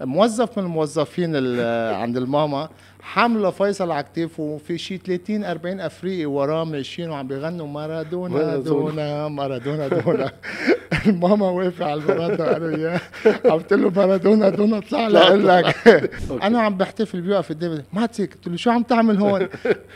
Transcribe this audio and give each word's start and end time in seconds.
موظف 0.00 0.58
من 0.58 0.64
الموظفين 0.64 1.30
ال- 1.36 1.94
عند 2.02 2.16
الماما 2.16 2.68
حمله 3.02 3.50
فيصل 3.50 3.90
على 3.90 4.02
كتافه 4.02 4.42
وفي 4.42 4.78
شي 4.78 4.96
30 4.98 5.44
40 5.44 5.80
أفريقي 5.80 6.26
وراه 6.26 6.64
ماشيين 6.64 7.10
وعم 7.10 7.28
بيغنوا 7.28 7.66
مارادونا. 7.66 8.56
دونا 8.56 9.28
مارادونا 9.28 9.88
دونا. 9.88 10.32
الماما 11.06 11.50
واقفة 11.50 11.84
على 11.84 11.94
البرادة 12.00 12.56
أنا 12.56 12.66
وياه 12.66 13.00
عم 13.44 13.60
له 13.70 13.90
مارادونا 13.90 14.48
دونا 14.48 14.80
طلع 14.80 15.28
لي. 15.28 15.34
لك. 15.42 15.76
أنا 16.46 16.60
عم 16.60 16.76
بحتفل 16.76 17.20
بيوقف 17.20 17.48
قدامي 17.48 17.82
ماتيك 17.92 18.34
قلت 18.34 18.48
له 18.48 18.56
شو 18.56 18.70
عم 18.70 18.82
تعمل 18.82 19.18
هون؟ 19.18 19.48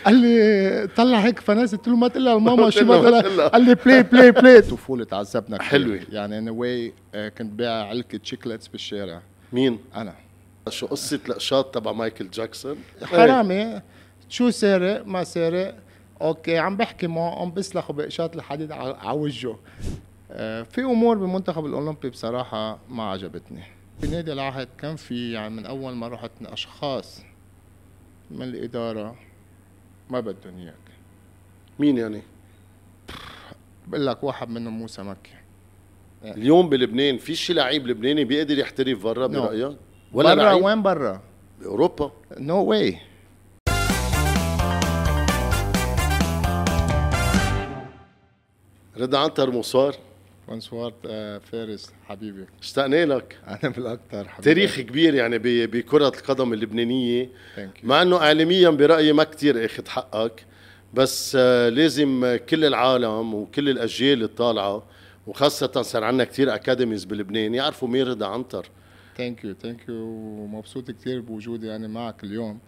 قال 0.04 0.14
لي 0.14 0.88
طلع 0.96 1.18
هيك 1.18 1.40
فناس 1.40 1.74
قلت 1.74 1.88
له 1.88 1.96
ما 1.96 2.08
تقول 2.08 2.24
لها 2.24 2.38
لماما 2.38 2.70
شو 2.70 2.84
ما 2.84 2.94
قال 2.96 3.22
تقول 3.22 3.36
لها. 3.36 3.48
قال 3.48 3.62
لي 3.64 3.74
بلاي 3.74 4.02
بلاي 4.02 4.30
بلاي 4.30 4.60
طفولة 4.60 5.04
تعذبنا 5.04 5.56
كتير. 5.56 5.68
حلوة. 5.68 6.00
يعني 6.12 6.38
أنا 6.38 6.50
واي 6.50 6.92
كنت 7.38 7.52
بيع 7.52 7.72
علكه 7.72 8.20
شيكلتس 8.22 8.68
بالشارع. 8.68 9.22
مين؟ 9.52 9.78
أنا. 9.94 10.14
شو 10.68 10.86
قصة 10.86 11.20
القشاط 11.26 11.74
تبع 11.74 11.92
مايكل 11.92 12.30
جاكسون؟ 12.30 12.76
حرامي. 13.02 13.82
شو 14.28 14.50
سارق؟ 14.50 15.06
ما 15.06 15.24
سارق. 15.24 15.78
okay 16.20 16.58
عم 16.58 16.76
بحكي 16.76 17.06
معه 17.06 17.40
عم 17.40 17.52
بسلخ 17.52 17.92
بقشاط 17.92 18.36
الحديد 18.36 18.72
على 18.72 19.18
وجهه. 19.18 19.58
آه، 20.30 20.62
في 20.62 20.80
أمور 20.80 21.18
بالمنتخب 21.18 21.66
الأولمبي 21.66 22.10
بصراحة 22.10 22.78
ما 22.88 23.10
عجبتني. 23.10 23.62
في 24.00 24.08
نادي 24.08 24.32
العهد 24.32 24.68
كان 24.78 24.96
في 24.96 25.32
يعني 25.32 25.54
من 25.54 25.66
أول 25.66 25.94
ما 25.94 26.08
رحت 26.08 26.30
أشخاص 26.42 27.22
من 28.30 28.42
الإدارة 28.42 29.16
ما 30.10 30.20
بدهم 30.20 30.58
إياك. 30.58 30.74
مين 31.78 31.98
يعني؟ 31.98 32.22
بقول 33.86 34.06
لك 34.06 34.24
واحد 34.24 34.48
منهم 34.48 34.78
موسى 34.78 35.02
مكي. 35.02 35.34
اليوم 36.24 36.68
بلبنان 36.68 37.18
في 37.18 37.34
شي 37.34 37.52
لعيب 37.52 37.86
لبناني 37.86 38.24
بيقدر 38.24 38.58
يحترف 38.58 39.02
برا 39.04 39.28
No. 39.28 39.30
برأيك؟ 39.30 39.76
ولا 40.12 40.34
برا 40.34 40.52
وين 40.52 40.82
برا؟ 40.82 41.20
بأوروبا. 41.60 42.10
no 42.38 42.64
way 42.64 42.98
رضا 48.98 49.18
عنتر 49.18 49.50
مصار. 49.50 49.94
bonsoir 50.48 50.92
آه، 51.06 51.38
فارس 51.38 51.92
حبيبي. 52.08 52.44
اشتقنا 52.62 53.04
لك. 53.04 53.38
أنا 53.48 53.72
بالأكثر 53.72 54.28
حبيبي. 54.28 54.42
تاريخ 54.54 54.80
كبير 54.80 55.14
يعني 55.14 55.38
ب- 55.38 55.70
بكرة 55.70 56.08
القدم 56.08 56.52
you. 57.56 57.60
مع 57.84 58.02
إنه 58.02 58.16
اعلاميا 58.16 58.70
برأيي 58.70 59.12
ما 59.12 59.24
كتير 59.24 59.64
أخذ 59.64 59.88
حقك 59.88 60.44
بس 60.94 61.36
آه، 61.40 61.68
لازم 61.68 62.24
آه، 62.24 62.36
كل 62.36 62.64
العالم 62.64 63.34
وكل 63.34 63.68
الأجيال 63.68 64.22
الطالعة 64.22 64.82
وخاصة 65.26 65.82
صار 65.82 66.04
عندنا 66.04 66.24
كتير 66.24 66.54
academies 66.54 67.04
بلبنان 67.04 67.54
يعرفوا 67.54 67.88
مين 67.88 68.06
رضا 68.06 68.26
عنتر. 68.26 68.68
thank 69.18 69.44
you 69.44 69.54
thank 69.54 69.88
you 69.88 69.94
ومبسوط 70.42 70.90
كثير 70.90 71.20
بوجودي 71.20 71.66
يعني 71.66 71.88
معك 71.88 72.24
اليوم 72.24 72.58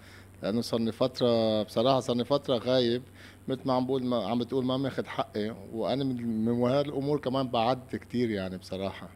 لأنه 0.43 0.61
صار 0.61 0.81
لي 0.81 0.93
فترة 0.93 1.63
بصراحة 1.63 2.01
صار 2.01 2.17
لي 2.17 2.25
فترة 2.25 2.57
غايب. 2.59 3.03
مثل 3.49 3.61
ما 3.65 3.73
عم 3.73 3.87
بقول 3.87 4.05
ما 4.05 4.27
عم 4.29 4.39
بتقول 4.39 4.65
ما 4.65 4.77
ماخذ 4.77 5.07
حقي 5.07 5.55
وأنا 5.73 6.05
من 6.05 6.45
من 6.45 6.63
هالامور 6.63 7.19
كمان 7.21 7.49
بعدت 7.49 7.97
كثير 7.97 8.31
يعني 8.31 8.57
بصراحة. 8.59 9.09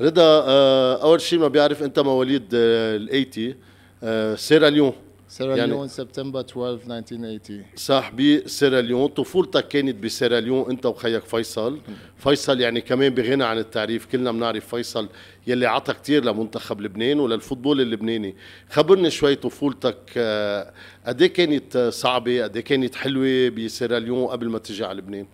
رضا 0.00 0.22
آه، 0.46 1.02
أول 1.02 1.20
شيء 1.20 1.38
ما 1.38 1.48
بيعرف 1.48 1.82
أنت 1.82 1.98
مواليد 1.98 2.48
ال 2.52 3.54
80 4.02 4.36
سيراليون 4.36 4.92
سيراليون 5.32 5.68
يعني- 5.70 5.88
سبتمبر 5.88 6.40
12 6.40 6.74
1980 6.74 7.64
صح 7.76 8.12
بسيراليون 8.12 9.06
طفولتك 9.08 9.68
كانت 9.68 10.04
بسيراليون 10.04 10.70
انت 10.70 10.86
وخيك 10.86 11.22
فيصل. 11.24 11.78
فيصل 12.16 12.60
يعني 12.60 12.80
كمان 12.80 13.14
بغنى 13.14 13.44
عن 13.44 13.58
التعريف. 13.58 14.06
كلنا 14.06 14.32
بنعرف 14.32 14.74
فيصل 14.74 15.08
يلي 15.46 15.66
عطى 15.66 15.92
كتير 15.94 16.24
لمنتخب 16.24 16.80
لبنان 16.80 17.20
وللفوتبول 17.20 17.80
اللبناني. 17.80 18.34
خبرني 18.70 19.10
شوي 19.10 19.34
طفولتك. 19.34 19.96
آه، 20.16 20.72
قد 21.06 21.22
إيه 21.22 21.28
كانت 21.32 21.76
صعبة؟ 21.78 22.42
قد 22.44 22.56
إيه 22.56 22.64
كانت 22.64 22.94
حلوة 22.94 23.48
بسيراليون 23.48 24.26
قبل 24.26 24.48
ما 24.48 24.58
تجي 24.58 24.84
على 24.84 24.98
لبنان؟ 24.98 25.26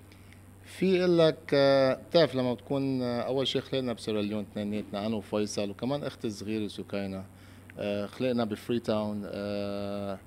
في 0.78 0.98
لك 1.06 1.50
آه، 1.54 1.98
بتعرف 2.10 2.34
لما 2.34 2.54
بتكون 2.54 3.02
آه، 3.02 3.20
أول 3.20 3.46
شيء 3.48 3.60
خلقنا 3.62 3.92
بسيراليون 3.92 4.46
اثنيناتنا 4.52 5.06
أنا 5.06 5.16
وفيصل 5.16 5.70
وكمان 5.70 6.02
أختي 6.04 6.26
الصغيرة 6.26 6.68
سكينة. 6.68 7.24
خلقنا 8.06 8.44
بفري 8.44 8.78
تاون. 8.80 9.22
آه، 9.26 10.18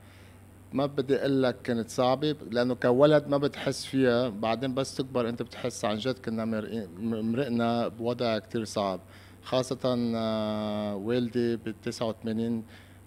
ما 0.74 0.86
بدي 0.86 1.16
أقول 1.16 1.44
لك 1.44 1.62
كانت 1.62 1.90
صعبة 1.90 2.36
لأنه 2.52 2.76
كولد 2.76 3.28
ما 3.28 3.38
بتحس 3.38 3.86
فيها. 3.86 4.30
بعدين 4.30 4.74
بس 4.74 4.96
تكبر 4.96 5.30
أنت 5.30 5.42
بتحس 5.42 5.86
عن 5.86 5.98
جد 5.98 6.20
كنا 6.20 6.46
مرقنا 7.00 7.88
بوضع 7.88 8.40
كتير 8.40 8.64
صعب. 8.64 9.00
خاصة 9.44 9.80
آه، 10.16 10.96
والدي 10.96 11.56
بال 11.56 11.82
89 11.82 12.64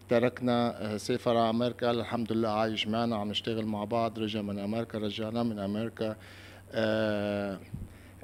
تركنا 0.08 0.84
آه، 0.94 0.96
سافر 0.96 1.36
على 1.36 1.50
أمريكا. 1.50 1.90
الحمد 1.90 2.32
لله 2.32 2.48
عايش 2.48 2.88
معنا 2.88 3.16
عم 3.16 3.28
نشتغل 3.28 3.66
مع 3.66 3.84
بعض. 3.84 4.18
رجع 4.18 4.42
من 4.42 4.58
أمريكا 4.58 4.98
رجعنا 4.98 5.42
من 5.42 5.58
أمريكا. 5.58 6.16
آه، 6.72 7.58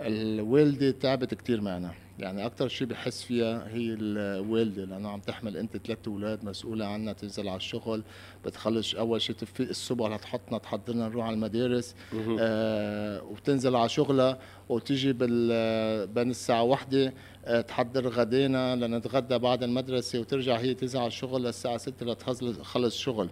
الوالدة 0.01 0.91
تعبت 0.91 1.35
كتير 1.35 1.61
معنا. 1.61 1.91
يعني 2.21 2.47
أكتر 2.47 2.69
شيء 2.69 2.87
بحس 2.87 3.23
فيها 3.23 3.69
هي 3.69 3.97
الوالدة 4.01 4.85
لأنه 4.85 5.09
عم 5.09 5.21
تحمل 5.21 5.57
أنت 5.57 5.77
ثلاث 5.77 5.99
أولاد 6.09 6.45
مسؤولة 6.45 6.87
عنا 6.87 7.13
تنزل 7.13 7.49
على 7.49 7.57
الشغل 7.57 8.03
بتخلص 8.45 8.95
أول 8.95 9.23
شيء 9.23 9.37
تفيق 9.37 9.69
الصبح 9.69 10.07
لتحطنا 10.07 10.59
تحضرنا 10.59 11.09
نروح 11.09 11.27
على 11.27 11.35
المدارس 11.35 11.95
آه 12.41 13.23
وبتنزل 13.23 13.77
على 13.77 13.89
شغلها 13.89 14.39
وتيجي 14.69 15.13
بال 15.13 16.07
بين 16.07 16.31
الساعة 16.31 16.63
واحدة 16.63 17.15
آه 17.45 17.61
تحضر 17.61 18.09
غدينا 18.09 18.77
لنتغدى 18.77 19.39
بعد 19.39 19.63
المدرسة 19.63 20.21
وترجع 20.21 20.57
هي 20.57 20.75
تنزل 20.75 20.99
على 20.99 21.07
الشغل 21.09 21.43
للساعة 21.43 21.77
ستة 21.77 22.07
لتخلص 22.07 22.97
شغل. 22.99 23.29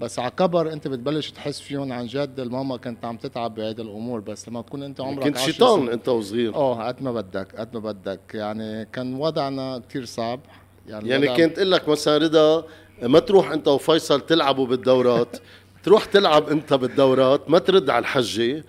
بس 0.00 0.18
على 0.18 0.30
كبر 0.30 0.72
انت 0.72 0.88
بتبلش 0.88 1.30
تحس 1.30 1.60
فيهم 1.60 1.92
عن 1.92 2.06
جد 2.06 2.40
الماما 2.40 2.76
كانت 2.76 3.04
عم 3.04 3.16
تتعب 3.16 3.54
بهيدي 3.54 3.82
الأمور 3.82 4.20
بس 4.20 4.48
لما 4.48 4.62
تكون 4.62 4.82
انت 4.82 5.00
عمرك 5.00 5.24
كنت 5.24 5.36
10 5.38 5.52
شيطان 5.52 5.88
انت 5.88 6.08
وصغير. 6.08 6.54
آه 6.54 6.88
قد 6.88 7.02
ما 7.02 7.12
بدك 7.12 7.56
قد 7.56 7.74
ما 7.74 7.80
بدك. 7.80 8.20
يعني 8.34 8.84
كان 8.92 9.14
وضعنا 9.14 9.82
كتير 9.88 10.04
صعب. 10.04 10.40
يعني, 10.86 11.08
يعني 11.08 11.36
كنت 11.36 11.58
أقول 11.58 11.70
لك 11.70 11.88
مثلا 11.88 12.18
رضا 12.18 12.64
ما 13.02 13.18
تروح 13.18 13.50
انت 13.50 13.68
وفيصل 13.68 14.20
تلعبوا 14.20 14.66
بالدورات. 14.66 15.36
تروح 15.84 16.04
تلعب 16.04 16.48
انت 16.48 16.74
بالدورات 16.74 17.50
ما 17.50 17.58
ترد 17.58 17.90
على 17.90 18.02
الحجة. 18.02 18.64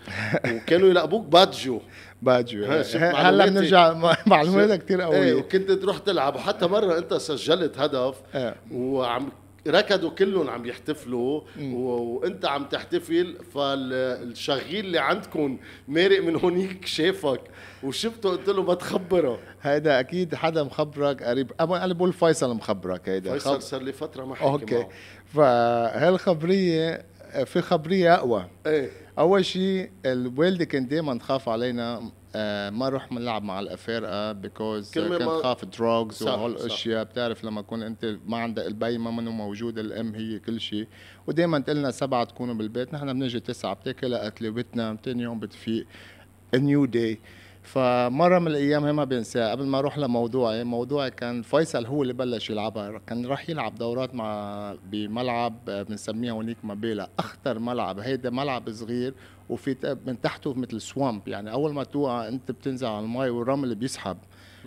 وكانوا 0.52 0.90
يلقبوك 0.90 1.26
باجو 1.26 1.80
شوف 2.22 2.96
هلا. 2.96 3.46
بنرجع 3.46 3.94
معلوماتها 4.26 4.76
كتير 4.76 5.00
إيه 5.00 5.06
قوية 5.06 5.34
وكنت 5.34 5.72
تروح 5.72 5.98
تلعب. 5.98 6.36
وحتى 6.36 6.68
مرة 6.68 6.98
انت 6.98 7.14
سجلت 7.14 7.78
هدف. 7.78 8.16
إيه. 8.36 8.56
وعم 8.72 9.30
ركضوا 9.68 10.10
كلهم 10.10 10.50
عم 10.50 10.66
يحتفلوا 10.66 11.42
و... 11.62 11.78
وانت 11.78 12.46
عم 12.46 12.66
تحتفل 12.66 13.38
فالشغيل 13.54 14.86
اللي 14.86 15.00
عندكم 15.00 15.58
مارق 15.88 16.22
من 16.24 16.36
هونيك 16.36 16.86
شافك. 16.86 17.42
وشفته 17.84 18.30
قلت 18.30 18.50
له 18.50 18.64
ما 18.64 18.74
تخبره. 18.74 19.40
هيدا 19.62 20.00
أكيد 20.00 20.36
حدا 20.36 20.64
مخبرك 20.64 21.24
قريب. 21.24 21.52
اما 21.62 21.86
أنا 21.86 21.94
بقول 21.94 22.14
فيصل 22.14 22.56
مخبرك 22.56 23.10
هيدا. 23.10 23.34
فيصل 23.34 23.62
صار 23.62 23.82
لي 23.82 23.94
فترة 23.94 24.26
ما 24.26 24.36
حكي 24.36 24.46
okay. 24.46 24.86
فهالخبرية 25.26 27.06
في 27.46 27.62
خبرية 27.62 28.14
أقوى. 28.16 28.48
إيه. 28.66 28.90
أول 29.20 29.46
شيء 29.46 29.92
الوالدة 30.06 30.66
كان 30.66 30.88
دائما 30.88 31.18
تخاف 31.18 31.50
علينا 31.50 32.12
ما 32.36 32.72
نروح 32.90 33.12
نلعب 33.12 33.44
مع 33.44 33.60
الافارقه 33.60 34.32
because 34.32 34.98
ما- 34.98 35.18
تخاف 35.18 35.66
drugs 35.66 36.24
وهول. 36.24 36.52
الاشياء 36.52 37.04
بتعرف 37.04 37.44
لما 37.44 37.60
يكون 37.62 37.84
أنت 37.84 38.16
ما 38.28 38.38
عندك 38.38 38.66
البي 38.68 38.98
ما 38.98 39.12
منه 39.12 39.32
موجود 39.32 39.80
الإم 39.80 40.16
هي 40.16 40.40
كل 40.40 40.60
شيء. 40.62 40.88
ودائما 41.28 41.60
تقلنا 41.60 41.92
سبعة 41.92 42.24
تكونوا 42.24 42.54
بالبيت 42.54 42.94
نحن 42.94 43.14
بنجي 43.14 43.40
تسعة 43.40 43.74
بتاكل 43.74 44.16
قتله 44.16 44.50
وبتنام 44.50 44.98
ثاني 45.06 45.24
يوم 45.24 45.40
بتفيق. 45.40 45.86
new 46.56 46.86
day 46.86 47.20
فمرة 47.64 48.40
من 48.40 48.48
الأيام 48.48 48.86
هي 48.86 48.92
ما 48.94 49.04
بنساها 49.04 49.52
قبل 49.52 49.66
ما 49.66 49.80
أروح 49.80 49.98
لموضوعي 49.98 50.64
موضوعي 50.64 51.12
كان 51.12 51.42
فيصل 51.42 51.86
هو 51.86 52.02
اللي 52.04 52.14
بلش 52.14 52.50
يلعبها. 52.50 53.02
كان 53.08 53.26
راح 53.26 53.50
يلعب 53.50 53.76
دورات 53.76 54.16
مع 54.16 54.76
بملعب 54.92 55.70
آه، 55.70 55.84
بنسميها 55.84 56.32
هونيك 56.32 56.58
مابيلا. 56.64 57.10
أخطر 57.20 57.60
ملعب. 57.60 58.00
هيدا 58.00 58.30
ملعب 58.30 58.72
صغير 58.72 59.14
وفي 59.52 59.98
من 60.06 60.22
تحته 60.22 60.54
مثل 60.54 60.82
swamp 60.82 61.28
يعني 61.28 61.52
أول 61.52 61.74
ما 61.74 61.84
توقع 61.84 62.28
أنت 62.28 62.52
بتنزل 62.52 62.88
على 62.88 63.00
المي 63.00 63.30
والرمل 63.30 63.76
بيسحب. 63.76 64.18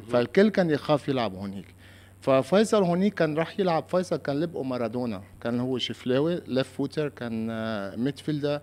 فالكل 0.09 0.49
كان 0.49 0.71
يخاف 0.71 1.09
يلعب 1.09 1.35
هونيك. 1.35 1.75
ففيصل 2.21 2.83
هونيك 2.83 3.15
كان 3.15 3.37
راح 3.39 3.61
يلعب. 3.61 3.85
فيصل 3.89 4.17
كان 4.17 4.41
لقبه 4.41 4.63
مارادونا. 4.63 5.23
كان 5.41 5.61
هو 5.61 5.79
شملاوي 5.79 6.41
left 6.47 6.69
footer 6.69 7.09
كان 7.09 7.47
midfielder 8.05 8.61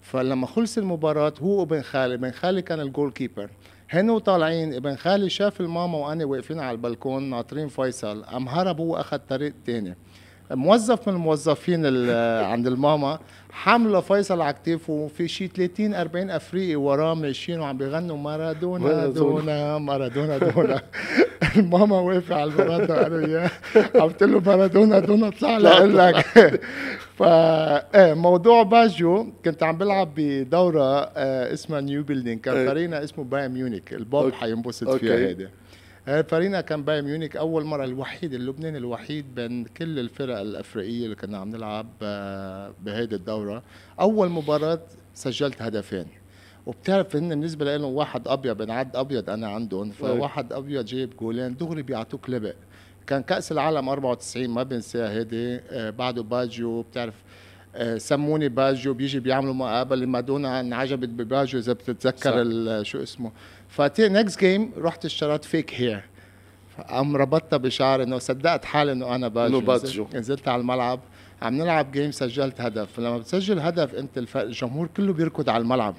فلما 0.00 0.46
خلص 0.46 0.78
المباراة 0.78 1.34
هو 1.42 1.60
وابن 1.60 1.82
خالي. 1.82 2.14
ابن 2.14 2.30
خالي 2.30 2.62
كان 2.62 2.80
ال 2.80 3.10
goalkeeper 3.10 3.50
هن 3.90 4.10
وطالعين 4.10 4.74
ابن 4.74 4.96
خالي 4.96 5.30
شاف 5.30 5.60
الماما 5.60 5.98
وأنا 5.98 6.24
واقفين 6.24 6.58
على 6.60 6.70
البلكون 6.70 7.30
ناطرين 7.30 7.68
فيصل 7.68 8.24
قام 8.24 8.48
هرب 8.48 8.80
هو 8.80 8.96
أخذ 8.96 9.18
طريق 9.18 9.54
تاني. 9.66 9.96
موظف 10.50 11.08
من 11.08 11.14
الموظفين 11.14 11.80
ال- 11.86 12.44
عند 12.44 12.66
الماما. 12.66 13.18
حامله 13.52 14.00
فيصل 14.00 14.40
على 14.40 14.52
كتافه 14.52 14.92
وفي 14.92 15.28
شي 15.28 15.46
30 15.48 15.94
40 15.94 16.30
أفريقي 16.30 16.76
وراه 16.76 17.14
ماشيين 17.14 17.60
وعم 17.60 17.78
بيغنوا 17.78 18.16
مارادونا 18.16 18.84
مارادونا. 18.84 19.12
دونا 19.40 19.78
مارادونا 19.78 20.38
دونا 20.38 20.82
الماما 21.56 22.00
واقفة 22.00 22.34
على 22.34 22.44
البرندة 22.50 23.06
أنا 23.06 23.16
وياه 23.16 23.50
عم 23.94 24.08
تقول 24.10 24.32
له 24.32 24.40
مارادونا 24.40 24.98
دونا 24.98 25.30
طلع 25.30 25.78
لك 25.78 26.26
فا 27.18 27.76
إيه 28.06 28.14
موضوع 28.14 28.62
باجيو 28.62 29.26
كنت 29.44 29.62
عم 29.62 29.78
بلعب 29.78 30.08
بدورة 30.16 30.82
آه 31.16 31.52
اسمها 31.52 31.80
New 31.80 32.02
Building 32.02 32.40
كان 32.40 32.56
إيه. 32.56 32.68
فريقنا 32.68 33.04
اسمه 33.04 33.24
بايرن 33.24 33.50
ميونيك 33.52 33.92
البوب. 33.92 34.32
حينبسط. 34.32 34.90
فيها 34.90 35.14
هيدي 35.14 35.48
فريقنا 36.08 36.60
كان 36.60 36.82
بايرن 36.82 37.04
ميونيك 37.04 37.36
أول 37.36 37.64
مرة 37.64 37.84
الوحيد 37.84 38.34
اللبناني 38.34 38.78
الوحيد 38.78 39.34
بين 39.34 39.64
كل 39.64 39.98
الفرق 39.98 40.38
الأفريقية 40.38 41.04
اللي 41.04 41.16
كنا 41.16 41.38
عم 41.38 41.48
نلعب 41.50 41.86
آه، 42.02 42.72
بهيدي 42.82 43.14
الدورة. 43.14 43.62
أول 44.00 44.28
مباراة 44.28 44.80
سجلت 45.14 45.62
هدفين. 45.62 46.06
وبتعرف 46.66 47.16
ان 47.16 47.28
بالنسبة 47.28 47.76
لهم 47.76 47.92
واحد 47.94 48.28
أبيض 48.28 48.56
بنعد 48.56 48.96
أبيض 48.96 49.30
أنا 49.30 49.48
عندهم 49.48 49.90
فواحد 49.90 50.52
أبيض 50.52 50.84
جايب 50.84 51.16
جولين. 51.20 51.56
دغري 51.56 51.82
بيعطوك 51.82 52.30
لقب. 52.30 52.54
كان 53.06 53.22
كأس 53.22 53.52
العالم 53.52 53.88
94 53.88 54.50
ما 54.50 54.62
بنساها 54.62 55.10
هيدي. 55.10 55.56
آه، 55.70 55.90
بعده 55.90 56.22
باجيو 56.22 56.82
بتعرف 56.82 57.14
آه، 57.74 57.98
سموني 57.98 58.48
باجيو 58.48 58.94
بيجي 58.94 59.20
بيعملوا 59.20 59.54
مقابلة. 59.54 60.06
مادونا 60.06 60.60
انعجبت 60.60 61.08
بباجيو 61.08 61.60
إذا. 61.60 61.72
بتتذكر 61.72 62.82
شو 62.82 63.02
اسمه. 63.02 63.30
ف 63.68 63.78
the 63.78 64.08
next 64.08 64.40
game 64.40 64.70
رحت 64.78 65.04
اشتريت 65.04 65.44
fake 65.44 65.74
hair 65.74 66.04
قام 66.88 67.16
ربطتها 67.16 67.56
بشعري 67.56 68.02
إنه 68.02 68.18
صدقت 68.18 68.64
حالي 68.64 68.92
إنه 68.92 69.14
أنا 69.14 69.26
إنه 69.26 69.60
باجيو. 69.60 70.08
نزلت- 70.14 70.48
على 70.48 70.60
الملعب. 70.60 71.00
عم 71.42 71.54
نلعب 71.54 71.92
game 71.92 72.10
سجلت 72.12 72.60
هدف. 72.60 72.98
لما 73.00 73.18
بتسجل 73.18 73.58
هدف 73.58 73.94
أنت 73.94 74.18
الجمهور 74.36 74.88
كله 74.96 75.12
بيركض 75.12 75.48
على 75.50 75.62
الملعب. 75.62 75.94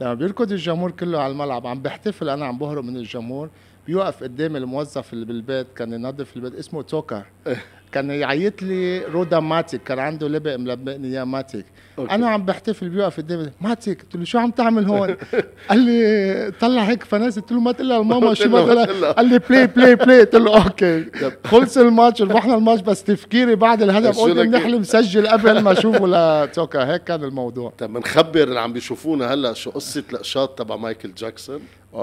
لما 0.00 0.14
بيركض 0.14 0.52
الجمهور 0.52 0.90
كله 0.90 1.20
على 1.20 1.32
الملعب 1.32 1.66
عم 1.66 1.82
بحتفل 1.82 2.28
أنا 2.28 2.46
عم 2.46 2.58
بهرب 2.58 2.84
من 2.84 2.96
الجمهور. 2.96 3.50
بيوقف 3.86 4.22
قدامي 4.22 4.58
الموظف 4.58 5.12
اللي 5.12 5.24
بالبيت 5.24 5.66
كان 5.76 5.92
ينظف 5.92 6.36
البيت 6.36 6.54
اسمه 6.54 6.82
توكا 6.82 7.24
كان 7.92 8.10
يعيط 8.10 8.62
لي 8.62 9.04
رودا 9.04 9.40
ماتيك 9.40 9.82
كان 9.82 9.98
عنده 9.98 10.28
لبق 10.28 10.56
ملبقني 10.56 11.08
إياه 11.08 11.24
ماتيك. 11.24 11.64
okay. 11.98 12.14
أنا 12.14 12.28
عم 12.28 12.44
بحتفل 12.44 12.88
بيوقف 12.88 13.16
قدامي 13.16 13.50
ماتيك 13.60 14.02
قلت 14.02 14.16
له 14.16 14.24
شو 14.24 14.38
عم 14.38 14.50
تعمل 14.50 14.84
هون؟ 14.86 15.16
قال 15.70 15.78
لي 15.78 16.52
طلع 16.60 16.82
هيك 16.82 17.04
فناس 17.04 17.38
قلت 17.38 17.52
له 17.52 17.60
ما 17.60 17.72
تقول 17.72 17.88
لماما 17.90 18.34
شو 18.40 18.48
ما 18.48 18.60
تقول. 18.84 19.04
قال 19.04 19.26
لي 19.28 19.38
play 19.38 19.66
play 19.66 19.94
play 19.96 20.20
قلت 20.20 20.34
له 20.36 20.64
okay. 20.64 21.04
خلص 21.44 21.78
الماتش 21.78 22.22
ربحنا 22.22 22.54
الماتش 22.54 22.82
بس 22.82 23.02
تفكيري 23.04 23.54
بعد 23.54 23.82
الهدف 23.82 24.18
قلت 24.18 24.36
بنحلم 24.38 24.82
سجل 24.82 25.26
قبل 25.28 25.60
ما 25.60 25.72
أشوفه. 25.78 26.06
لتوكا 26.44 26.86
هيك 26.92 27.04
كان 27.04 27.24
الموضوع. 27.24 27.72
طب 27.78 27.92
بنخبر 27.92 28.42
اللي 28.42 28.60
عم 28.60 28.72
بيشوفونا 28.72 29.34
هلا 29.34 29.52
شو 29.52 29.70
قصة 29.70 30.02
القشاط 30.12 30.58
تبع 30.58 30.76
مايكل 30.76 31.14
جاكسون؟ 31.14 31.60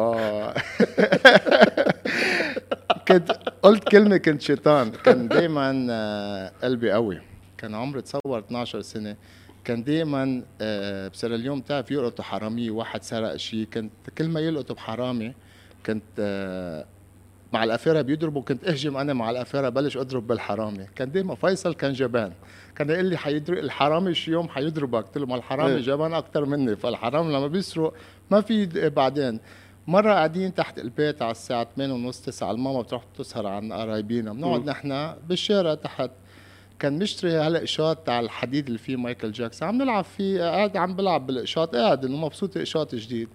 كنت 3.07 3.31
قلت 3.63 3.83
كلمة 3.83 4.18
كنت 4.18 4.41
شيطان. 4.41 4.91
كان 4.91 5.27
دايما 5.27 5.88
آه، 5.91 6.51
قلبي 6.63 6.91
قوي. 6.91 7.21
كان 7.57 7.75
عمري 7.75 8.01
تصور 8.01 8.39
12 8.39 8.81
سنة. 8.81 9.15
كان 9.63 9.83
دايما 9.83 10.44
آه، 10.62 11.07
بسيراليون 11.07 11.59
بتعرف 11.59 11.91
يلقطوا 11.91 12.25
حرامية 12.25 12.71
واحد 12.71 13.03
سرق 13.03 13.36
شيء 13.36 13.68
كنت 13.74 13.91
كل 14.18 14.27
ما 14.27 14.39
يلقطوا 14.39 14.75
بحرامي 14.75 15.33
كنت 15.86 16.03
آه، 16.19 16.85
مع 17.53 17.63
الافيرة 17.63 18.01
بيضربوا. 18.01 18.42
كنت 18.42 18.63
أهجم 18.63 18.97
أنا 18.97 19.13
مع 19.13 19.30
الافيرة 19.30 19.69
بلش 19.69 19.97
أضرب 19.97 20.27
بالحرامي. 20.27 20.85
كان 20.95 21.12
دايما 21.12 21.35
فيصل 21.35 21.74
كان 21.74 21.94
جبان. 21.94 22.31
كان 22.75 22.89
يقول 22.89 23.06
لي 23.06 23.18
حيضرب 23.18 23.57
الحرامي 23.57 24.13
شي 24.13 24.31
يوم 24.31 24.50
حيضربك. 24.50 25.03
قلت 25.06 25.18
له 25.18 25.25
ما 25.25 25.35
الحرامي 25.35 25.74
إيه. 25.75 25.81
جبان 25.81 26.13
أكثر 26.13 26.45
مني. 26.45 26.75
فالحرام 26.75 27.30
لما 27.31 27.47
بيسرق 27.47 27.94
ما 28.31 28.42
في 28.42 28.89
بعدين. 28.89 29.39
مرة 29.89 30.13
قاعدين 30.13 30.53
تحت 30.53 30.80
البيت 30.80 31.21
على 31.21 31.31
الساعة 31.31 31.68
8 31.75 31.94
ونص 31.94 32.21
9 32.21 32.51
الماما 32.51 32.81
بتروح 32.81 33.03
تسهر 33.18 33.47
عن 33.47 33.74
قرايبينا. 33.74 34.33
بنقعد. 34.33 34.69
نحن 34.69 35.13
بالشارع 35.27 35.75
تحت. 35.75 36.12
كان 36.80 37.00
مشتري 37.00 37.38
هلأ 37.38 37.59
قشاط 37.59 38.09
على 38.09 38.25
الحديد 38.25 38.65
اللي 38.65 38.77
فيه 38.77 38.95
مايكل 38.95 39.31
جاكسون. 39.31 39.68
عم 39.68 39.81
نلعب 39.81 40.03
فيه 40.03 40.41
قاعد 40.41 40.77
عم 40.77 40.95
بلعب 40.95 41.27
بالقشاط 41.27 41.75
قاعد 41.75 42.06
إنه 42.06 42.18
مبسوط 42.18 42.57
قشاط 42.57 42.95
جديد. 42.95 43.27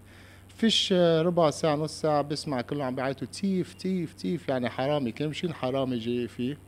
فيش 0.57 0.93
ربع 0.93 1.51
ساعة 1.51 1.77
نص 1.77 2.01
ساعة 2.01 2.23
بسمع 2.23 2.61
كله 2.61 2.85
عم 2.85 2.95
بيعيطوا 2.95 3.27
thief 3.27 3.75
thief 3.75 4.15
thief 4.15 4.49
يعني 4.49 4.71
حرامي. 4.71 5.13
كان 5.13 5.29
مشي 5.29 5.47
الحرامي 5.47 5.99
جاي 5.99 6.29
فيه. 6.29 6.59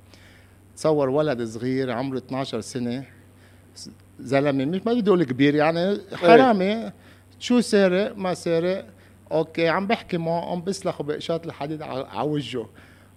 تصور 0.77 1.09
ولد 1.09 1.43
صغير 1.43 1.91
عمره 1.91 2.19
12 2.19 2.61
سنة. 2.61 3.05
زلمة 4.21 4.65
مش 4.65 4.81
ما 4.87 4.93
بدي 4.93 5.11
أقول 5.11 5.25
كبير 5.25 5.55
يعني 5.55 5.99
حرامي. 6.15 6.93
شو 7.39 7.61
سارق؟ 7.61 8.17
ما 8.17 8.35
سارق. 8.35 8.96
okay 9.33 9.69
عم 9.69 9.87
بحكي 9.87 10.19
معه 10.19 10.51
عم 10.53 10.63
بسلخه 10.63 11.05
بقشاط 11.05 11.47
الحديد 11.47 11.83
على 11.83 12.29
وجهه 12.29 12.69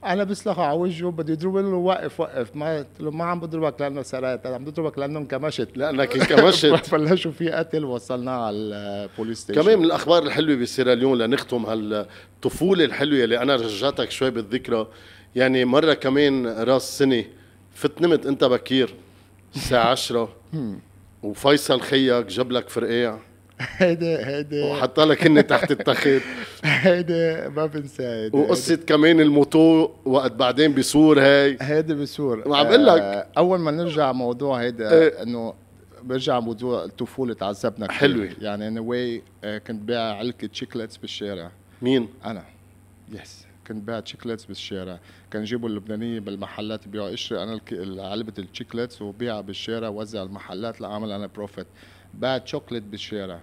أنا 0.06 0.24
بسلخه 0.24 0.64
على 0.64 0.78
وجهه 0.78 1.12
بده 1.12 1.34
يضرب 1.34 1.58
له 1.58 1.68
وقف 1.68 2.20
وقف 2.20 2.56
ما 2.56 2.78
قلت 2.78 2.88
له 3.00 3.12
ما 3.12 3.26
عم 3.26 3.40
بضربك 3.40 3.82
لأنه 3.82 4.02
سرقت 4.02 4.46
أنا 4.46 4.56
عم 4.56 4.66
بضربك 4.66 5.00
لأنه 5.00 5.20
انكمشت. 5.20 5.70
لأنك 5.76 6.16
انكمشت. 6.18 6.96
بلشوا 6.96 7.32
في 7.32 7.50
قتل 7.50 7.86
وصلناه 7.86 8.46
على 8.46 8.56
البوليس 8.56 9.38
station 9.40 9.62
كمان 9.62 9.80
من 9.80 9.86
الأخبار 9.86 10.24
الحلوة 10.24 10.56
بسيراليون 10.56 11.18
لنختم 11.18 11.66
هالطفولة 11.66 12.86
الحلوة 12.86 13.24
اللي 13.24 13.42
أنا 13.42 13.56
رجعتك 13.56 14.12
شوي 14.12 14.32
بالذكرى. 14.32 14.88
يعني 15.36 15.66
مرة 15.66 15.94
كمان 15.94 16.48
راس 16.48 16.98
سنة 16.98 17.26
فت 17.74 18.02
نمت 18.02 18.26
أنت 18.26 18.44
بكير. 18.44 18.96
الساعة 19.56 19.92
10 19.92 20.30
وفيصل 21.24 21.82
خيك 21.82 22.26
جاب 22.26 22.52
لك 22.52 22.70
فرقيع. 22.70 23.18
هيدي 23.60 24.18
هيدي 24.18 24.64
وحط 24.64 25.00
لك 25.00 25.28
هن 25.28 25.48
تحت 25.48 25.72
التخت 25.72 26.08
هيدي 26.64 27.50
ما 27.50 27.66
بنساها 27.66 28.24
هيدي 28.24 28.38
وقصة 28.38 28.76
كمان 28.76 29.20
الموتو 29.20 29.90
وقت 30.06 30.32
بعدين 30.32 30.74
بسور 30.74 31.22
هاي. 31.22 31.58
هيدي 31.62 31.94
بسور 31.94 32.48
وعم 32.48 32.68
بقول 32.68 32.86
لك. 32.86 33.02
آه، 33.02 33.28
أول 33.38 33.60
ما 33.60 33.72
نرجع 33.72 34.12
موضوع 34.12 34.62
هيدا 34.62 34.92
إيه. 34.92 35.24
إنه 35.24 35.54
برجع 36.04 36.40
موضوع 36.40 36.84
الطفولة 36.84 37.34
تعذبنا 37.34 37.86
كتير. 37.88 37.98
حلوة. 37.98 38.30
يعني 38.42 38.68
anyway 38.68 39.22
كنت 39.44 39.82
بيع 39.82 40.02
علكه 40.02 40.48
Chiclets 40.48 40.98
بالشارع. 40.98 41.52
مين؟ 41.82 42.08
أنا. 42.26 42.44
yes 43.12 43.46
كنت 43.68 43.84
بيع 43.84 44.00
Chiclets 44.00 44.46
بالشارع. 44.46 45.00
كان 45.32 45.42
يجيبوا 45.42 45.70
اللبنانية 45.70 46.20
بالمحلات 46.20 46.88
بيعوا 46.88 47.14
اشتري 47.14 47.44
أنا 47.44 47.60
علبة 48.04 48.34
ال 48.40 48.47
Chiclets 48.47 49.02
وبيعها 49.02 49.42
بالشارع 49.42 49.90
وزع 49.90 50.24
المحلات 50.24 50.82
لاعمل 50.82 51.12
أنا 51.12 51.28
profit 51.28 51.68
بعت 52.14 52.48
شوكليت 52.48 52.84
بالشارع. 52.84 53.40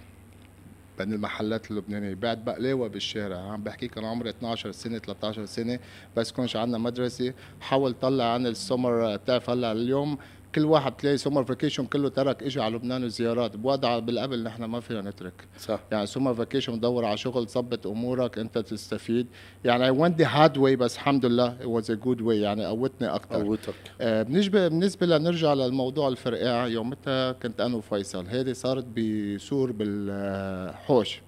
بين 0.98 1.12
المحلات 1.12 1.70
اللبنانية. 1.70 2.14
بعت 2.14 2.38
بقلاوة 2.38 2.88
بالشارع. 2.88 3.36
عم 3.36 3.62
بحكي 3.62 3.88
كان 3.88 4.04
عمري 4.04 4.30
12 4.30 4.72
سنة 4.72 4.98
13 4.98 5.46
سنة. 5.46 5.78
بس 6.16 6.32
كونش 6.32 6.56
عندنا 6.56 6.78
مدرسة. 6.78 7.34
حاول 7.60 7.94
طلع 7.94 8.24
عن 8.24 8.46
السمر 8.46 9.16
بتعرف 9.16 9.50
هلا 9.50 9.72
اليوم 9.72 10.18
كل 10.56 10.64
واحد 10.64 10.92
بتلاقي 10.92 11.16
summer 11.16 11.44
vacation 11.44 11.86
كله 11.86 12.08
ترك 12.08 12.42
اجى 12.42 12.60
على 12.60 12.74
لبنان 12.76 13.04
وزيارات. 13.04 13.56
بوضع 13.56 13.98
بالقبل 13.98 14.42
نحن 14.42 14.64
ما 14.64 14.80
فينا 14.80 15.00
نترك. 15.00 15.48
صح. 15.58 15.80
يعني 15.92 16.06
summer 16.06 16.34
vacation 16.34 16.80
دور 16.80 17.04
على 17.04 17.16
شغل 17.16 17.46
تظبط 17.46 17.86
أمورك 17.86 18.38
أنت 18.38 18.58
تستفيد. 18.58 19.26
يعني 19.64 19.88
I 19.88 19.96
went 19.96 20.16
the 20.22 20.26
hard 20.26 20.56
way 20.56 20.78
بس 20.78 20.94
الحمد 20.94 21.26
لله 21.26 21.56
it 21.58 21.82
was 21.82 21.86
a 21.86 21.96
good 22.06 22.20
way. 22.20 22.32
يعني 22.32 22.66
قوتني 22.66 23.08
أكثر 23.08 23.44
قوتك. 23.44 23.74
آه 24.00 24.22
بالنسبة 24.22 24.68
بالنسبة 24.68 25.06
لنرجع 25.06 25.54
للموضوع 25.54 26.08
الفرقاع 26.08 26.66
يومتها 26.66 27.32
كنت 27.32 27.60
أنا 27.60 27.76
وفيصل؟ 27.76 28.26
هذه 28.26 28.52
صارت 28.52 28.86
بسور 28.96 29.72
بالحوش. 29.72 31.20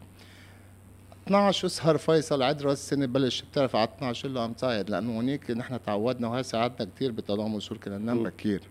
12 1.26 1.66
أسهر 1.66 1.98
فيصل 1.98 2.42
عد 2.42 2.62
راس 2.62 2.78
السنة 2.78 3.06
بلش 3.06 3.42
بتعرف 3.42 3.76
على 3.76 3.88
12 3.96 4.28
له 4.28 4.40
عم 4.40 4.52
تصعد 4.52 4.90
لأنه 4.90 5.16
هونيك 5.16 5.50
نحن 5.50 5.82
تعودنا 5.86 6.28
وهي 6.28 6.42
ساعدنا 6.42 6.88
كثير 6.96 7.12
بتضامن 7.12 7.60
سور 7.60 7.78
كنا 7.78 7.98
ننام. 7.98 8.22
بكير 8.22 8.62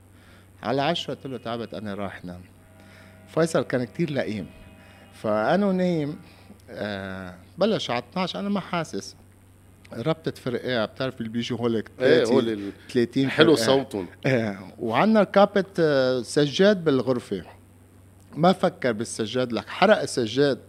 على 0.64 0.82
10 0.82 1.14
قلت 1.14 1.28
له 1.28 1.38
تعبت 1.38 1.74
أنا 1.74 1.94
راح 1.94 2.26
نام 2.26 2.42
فيصل 3.28 3.62
كان 3.62 3.84
كثير 3.84 4.10
لئيم. 4.10 4.48
فأنا 5.14 5.66
ونايم 5.66 6.20
آه 6.70 7.36
بلش 7.58 7.92
على 7.92 8.04
12 8.12 8.40
أنا 8.40 8.50
ما 8.50 8.60
حاسس. 8.60 9.16
ربطة 9.94 10.32
فرقاع 10.32 10.86
بتعرف 10.86 11.18
اللي 11.18 11.30
بيجوا 11.30 11.58
هولك 11.58 11.92
إيه 12.00 12.18
30 12.24 12.34
هول 12.36 12.50
ال- 12.50 12.72
30 12.90 13.30
حلو. 13.30 13.56
صوتهم. 13.56 14.08
إيه 14.26 14.60
وعندنا 14.80 15.24
carpet 15.24 15.80
آه، 15.80 16.22
سجاد 16.22 16.84
بالغرفة. 16.84 17.44
ما 18.36 18.54
فكر 18.54 18.92
بالسجاد 18.92 19.54
لك 19.54 19.68
حرق 19.70 20.02
السجاد. 20.02 20.60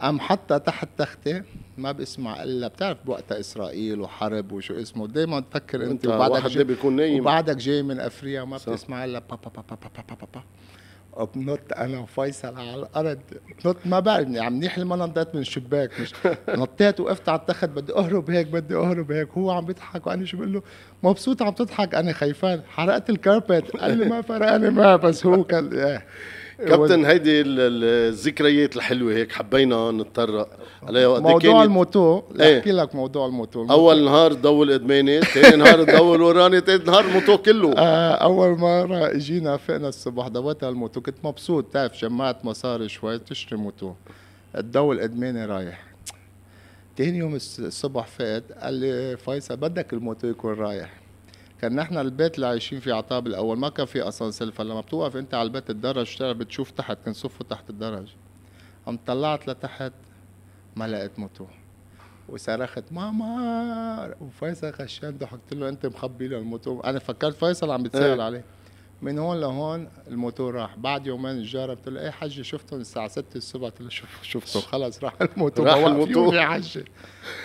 قام 0.00 0.20
حطها 0.20 0.58
تحت 0.58 0.88
تختة 0.98 1.42
ما 1.78 1.92
بسمع 1.92 2.42
إلا 2.42 2.68
بتعرف 2.68 2.98
بوقتها 3.06 3.40
إسرائيل 3.40 4.00
وحرب 4.00 4.52
وشو 4.52 4.74
اسمه؟ 4.74 5.06
دائما 5.06 5.40
تفكر 5.40 5.84
أنت 5.84 6.06
وبعدك 6.06 6.46
جاي 6.46 6.64
بيكون 6.64 6.96
نايم. 6.96 7.20
وبعدك 7.20 7.56
جاي 7.56 7.82
من 7.82 8.00
أفريقيا 8.00 8.44
ما 8.44 8.58
صح. 8.58 8.72
بتسمع 8.72 9.04
إلا 9.04 9.18
با 9.18 9.36
با 9.36 9.50
با 9.56 9.62
با 9.70 9.76
با 9.76 10.02
با 10.08 10.14
با 10.14 10.26
با. 10.34 10.42
بنط 11.34 11.72
أنا 11.76 12.00
وفيصل 12.00 12.54
على 12.56 12.74
الأرض. 12.74 13.18
بنط 13.64 13.76
ما 13.84 14.00
بعرف 14.00 14.28
يعني 14.28 14.56
منيح 14.56 14.78
ما 14.78 14.96
نطيت 14.96 15.34
من 15.34 15.40
الشباك. 15.40 16.00
مش 16.00 16.14
نطيت 16.62 17.00
وقفت 17.00 17.28
على 17.28 17.38
التخت 17.38 17.64
بدي 17.64 17.92
أهرب 17.92 18.30
هيك 18.30 18.46
بدي 18.46 18.76
أهرب 18.76 19.12
هيك. 19.12 19.28
هو 19.30 19.50
عم 19.50 19.64
بيضحك 19.64 20.06
وأنا 20.06 20.24
شو 20.24 20.36
بقول 20.36 20.52
له؟ 20.52 20.62
مبسوط 21.02 21.42
عم 21.42 21.50
تضحك. 21.52 21.94
أنا 21.94 22.12
خيفان 22.12 22.62
حرقت 22.68 23.10
الكاربت. 23.10 23.76
قال 23.76 23.98
لي 23.98 24.04
ما 24.04 24.22
فرقني 24.22 24.70
ما 24.70 24.96
بس 24.96 25.26
هو 25.26 25.44
كان 25.44 25.72
إيه. 25.78 26.06
كابتن 26.58 27.04
هيدي 27.04 27.42
الذكريات 27.46 28.76
الحلوة 28.76 29.12
هيك 29.12 29.32
حبينا 29.32 29.90
نتطرق. 29.90 30.48
عليها 30.82 31.06
وقت 31.06 31.22
موضوع 31.22 31.62
الموتو 31.62 32.22
إيه؟ 32.40 32.58
احكي 32.58 32.72
لك 32.72 32.94
موضوع 32.94 33.26
الموتو, 33.26 33.62
الموتو. 33.62 33.74
اول 33.74 34.04
نهار 34.04 34.32
ضول 34.32 34.70
ادماني 34.70 35.20
ثاني 35.20 35.56
نهار 35.56 35.82
ضول 35.84 36.22
وراني 36.22 36.60
ثالث 36.60 36.88
نهار 36.88 37.04
الموتو 37.04 37.38
كله. 37.38 37.72
آه 37.78 38.14
أول 38.14 38.58
مرة 38.58 39.10
إجينا 39.16 39.56
فقنا 39.56 39.88
الصبح 39.88 40.28
ضويتها 40.28 40.68
الموتو 40.68 41.00
كنت 41.00 41.16
مبسوط 41.24 41.64
تعرف 41.64 42.02
جمعت 42.02 42.44
مصاري 42.44 42.88
شوي 42.88 43.18
تشتري 43.18 43.58
موتو 43.58 43.92
الضوء 44.56 44.94
الإدماني 44.94 45.44
رايح. 45.44 45.84
تاني 46.96 47.18
يوم 47.18 47.34
الصبح 47.34 48.06
فات 48.06 48.44
قال 48.52 48.74
لي 48.74 49.16
فيصل 49.16 49.56
بدك 49.56 49.92
الموتو 49.92 50.26
يكون 50.26 50.54
رايح. 50.54 50.90
كان 51.60 51.76
نحن 51.76 51.98
البيت 51.98 52.34
اللي 52.34 52.46
عايشين 52.46 52.80
فيه 52.80 52.94
عطاب 52.94 53.26
الأول 53.26 53.58
ما 53.58 53.68
كان 53.68 53.86
في 53.86 54.08
أسانسير. 54.08 54.50
فلما 54.50 54.80
بتوقف 54.80 55.16
أنت 55.16 55.34
على 55.34 55.46
البيت 55.46 55.70
الدرج 55.70 56.22
بتشوف 56.22 56.70
تحت 56.70 56.98
كان 57.04 57.14
صفه 57.14 57.44
تحت 57.44 57.70
الدرج. 57.70 58.08
قمت 58.86 59.00
طلعت 59.06 59.48
لتحت 59.48 59.92
ما 60.76 60.88
لقيت 60.88 61.18
موتو. 61.18 61.46
وصرخت 62.28 62.84
ماما! 62.90 64.14
وفيصل 64.20 64.72
خشان 64.72 65.18
ضحكت 65.18 65.54
له 65.54 65.68
أنت 65.68 65.86
مخبي 65.86 66.28
له 66.28 66.38
الموتو. 66.38 66.80
أنا 66.80 66.98
فكرت 66.98 67.34
فيصل 67.34 67.70
عم 67.70 67.82
بيتسال 67.82 68.20
عليه. 68.20 68.44
من 69.02 69.18
هون 69.18 69.40
لهون 69.40 69.88
الموتور 70.08 70.54
راح. 70.54 70.76
بعد 70.76 71.06
يومين 71.06 71.32
الجارة 71.32 71.74
بتقول 71.74 71.98
إيه 71.98 72.10
حجي 72.10 72.44
شفتهم 72.44 72.80
الساعة 72.80 73.08
6 73.08 73.24
الصبح. 73.36 73.64
قلت 73.64 73.80
له 73.80 73.88
شوف 73.88 74.22
شفته. 74.22 74.60
خلص 74.60 75.04
راح 75.04 75.14
الموتور. 75.22 75.66
راح 75.66 75.76
الموتور. 75.76 76.34
يا 76.34 76.46
حجي 76.46 76.84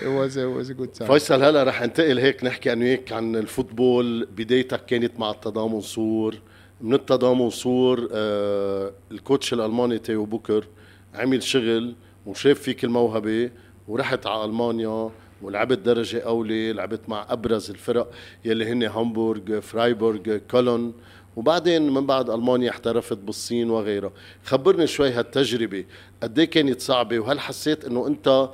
was 0.05 0.39
was 0.39 0.71
good 0.71 0.95
فيصل 0.95 1.43
هلا 1.43 1.63
رح 1.63 1.81
انتقل 1.81 2.19
هيك 2.19 2.43
نحكي 2.43 2.73
أنا 2.73 2.85
وياك 2.85 3.11
عن 3.11 3.35
ال 3.35 3.44
football. 3.44 4.25
بدايتك 4.25 4.85
كانت 4.85 5.19
مع 5.19 5.31
التضامن 5.31 5.81
سور. 5.81 6.35
من 6.81 6.93
التضامن 6.93 7.49
سور 7.49 8.09
آه 8.11 8.93
ال 9.11 9.18
coach 9.18 9.53
الألماني 9.53 9.99
تيو 9.99 10.25
بوكر 10.25 10.67
عمل 11.13 11.43
شغل 11.43 11.95
وشاف 12.25 12.59
فيك 12.59 12.83
الموهبة 12.83 13.51
ورحت 13.87 14.27
على 14.27 14.45
ألمانيا 14.45 15.09
ولعبت 15.41 15.77
درجة 15.77 16.19
أولى 16.19 16.73
لعبت 16.73 17.09
مع 17.09 17.25
أبرز 17.29 17.69
الفرق 17.69 18.11
يلي 18.45 18.71
هن 18.71 18.83
هامبورغ 18.83 19.59
فرايبورغ 19.59 20.37
كولون. 20.37 20.93
وبعدين 21.35 21.93
من 21.93 22.05
بعد 22.05 22.29
ألمانيا 22.29 22.69
احترفت 22.69 23.17
بالصين 23.17 23.69
وغيرها. 23.69 24.11
خبرني 24.43 24.87
شوي 24.87 25.11
هالتجربة. 25.11 25.85
قد 26.23 26.39
إيه 26.39 26.45
كانت 26.45 26.81
صعبة؟ 26.81 27.19
وهل 27.19 27.39
حسيت 27.39 27.85
إنه 27.85 28.07
أنت 28.07 28.49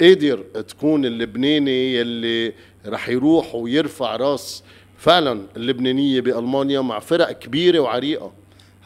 قادر 0.00 0.38
تكون 0.68 1.04
اللبناني 1.04 1.94
يلي 1.94 2.52
رح 2.86 3.08
يروح 3.08 3.54
ويرفع 3.54 4.16
راس 4.16 4.62
فعلا 4.98 5.42
اللبنانية 5.56 6.20
بألمانيا 6.20 6.80
مع 6.80 6.98
فرق 6.98 7.32
كبيرة 7.32 7.78
وعريقة؟ 7.78 8.32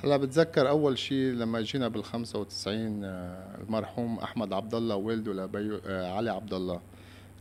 هلأ 0.05 0.17
بتذكر 0.17 0.69
أول 0.69 0.99
شيء 0.99 1.17
لما 1.33 1.61
جينا 1.61 1.89
بال 1.89 2.05
95 2.05 3.05
آه، 3.05 3.59
المرحوم 3.69 4.19
أحمد 4.19 4.53
عبد 4.53 4.75
الله 4.75 4.97
والده 4.97 5.33
لبي 5.33 5.81
آه، 5.87 6.13
علي 6.13 6.31
عبد 6.31 6.55
الله. 6.55 6.81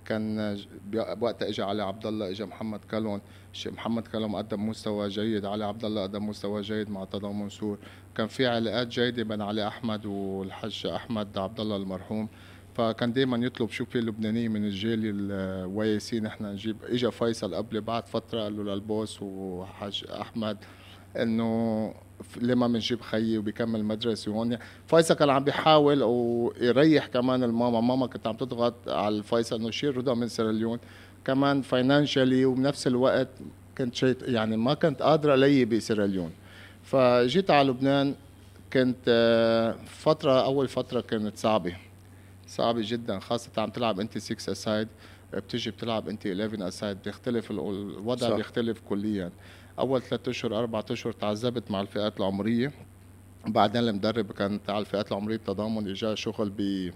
كان 0.05 0.57
بوقتها 0.91 1.47
اجى 1.49 1.63
علي 1.63 1.83
عبد 1.83 2.05
الله 2.05 2.29
اجى 2.29 2.45
محمد 2.45 2.79
كالون 2.91 3.21
محمد 3.65 4.07
كالون 4.07 4.35
قدم 4.35 4.69
مستوى 4.69 5.07
جيد 5.07 5.45
علي 5.45 5.65
عبد 5.65 5.85
الله 5.85 6.03
قدم 6.03 6.29
مستوى 6.29 6.61
جيد 6.61 6.89
مع 6.89 7.05
تضامن 7.05 7.49
سور 7.49 7.77
كان 8.15 8.27
في 8.27 8.47
علاقات 8.47 8.87
جيدة 8.87 9.23
بين 9.23 9.41
علي 9.41 9.67
أحمد 9.67 10.05
والحج 10.05 10.87
أحمد 10.87 11.37
عبد 11.37 11.59
الله 11.59 11.75
المرحوم. 11.75 12.29
فكان 12.75 13.13
دائما 13.13 13.37
يطلب 13.45 13.69
شو 13.69 13.85
في 13.85 14.01
لبنانية 14.01 14.47
من 14.47 14.65
الجاليه 14.65 15.11
الويسين 15.13 16.23
نحن 16.23 16.45
نجيب 16.45 16.77
اجى 16.83 17.11
فيصل 17.11 17.55
قبل 17.55 17.81
بعد 17.81 18.07
فترة 18.07 18.41
قال 18.41 18.57
له 18.57 18.63
لل 18.73 18.89
boss 18.89 19.21
وحاج 19.21 20.05
أحمد. 20.21 20.57
إنه 21.21 21.93
ليه 22.41 22.55
ما 22.55 22.67
بنجيب 22.67 23.01
خيي 23.01 23.37
وبيكمل 23.37 23.85
مدرسة 23.85 24.31
هون 24.31 24.57
فيصل 24.87 25.13
كان 25.13 25.29
عم 25.29 25.43
بيحاول 25.43 26.03
ويريح 26.03 27.07
كمان 27.07 27.43
الماما. 27.43 27.81
ماما 27.81 28.07
كانت 28.07 28.27
عم 28.27 28.35
تضغط 28.35 28.73
على 28.87 29.23
فيصل 29.23 29.55
إنه 29.59 29.71
شيل 29.71 29.97
رضا 29.97 30.13
من 30.13 30.27
سيراليون 30.27 30.79
كمان 31.25 31.61
financially 31.61 32.45
وبنفس 32.45 32.87
الوقت 32.87 33.27
كنت 33.77 33.95
شيء 33.95 34.15
يعني 34.25 34.57
ما 34.57 34.73
كنت 34.73 35.01
قادره 35.01 35.31
علي 35.31 35.65
بسيراليون 35.65 36.31
فجيت 36.83 37.51
على 37.51 37.69
لبنان 37.69 38.15
كنت 38.73 38.95
آه، 39.07 39.75
فترة 39.87 40.45
أول 40.45 40.67
فترة 40.67 41.01
كانت 41.01 41.37
صعبة. 41.37 41.75
صعبة 42.47 42.81
جدا 42.83 43.19
خاصة 43.19 43.49
عم 43.57 43.69
تلعب 43.69 43.99
أنت 43.99 44.17
6 44.17 44.51
a 44.51 44.59
side 44.59 44.87
بتيجي 45.33 45.71
بتلعب 45.71 46.09
أنت 46.09 46.27
11 46.27 46.67
a 46.67 46.73
side 46.73 46.97
بيختلف 47.05 47.51
الوضع 47.51 48.29
صح. 48.29 48.35
بيختلف 48.35 48.81
كليا. 48.89 49.31
أول 49.79 50.01
ثلاثة 50.01 50.31
أشهر 50.31 50.59
أربع 50.59 50.83
أشهر 50.91 51.13
تعذبت 51.13 51.71
مع 51.71 51.81
الفئات 51.81 52.19
العمرية. 52.19 52.71
بعدين 53.47 53.87
المدرب 53.87 54.31
كان 54.31 54.59
على 54.69 54.79
الفئات 54.79 55.11
العمرية 55.11 55.37
بتضامن 55.37 55.89
اجى 55.89 56.15
شغل 56.15 56.49
ب 56.49 56.91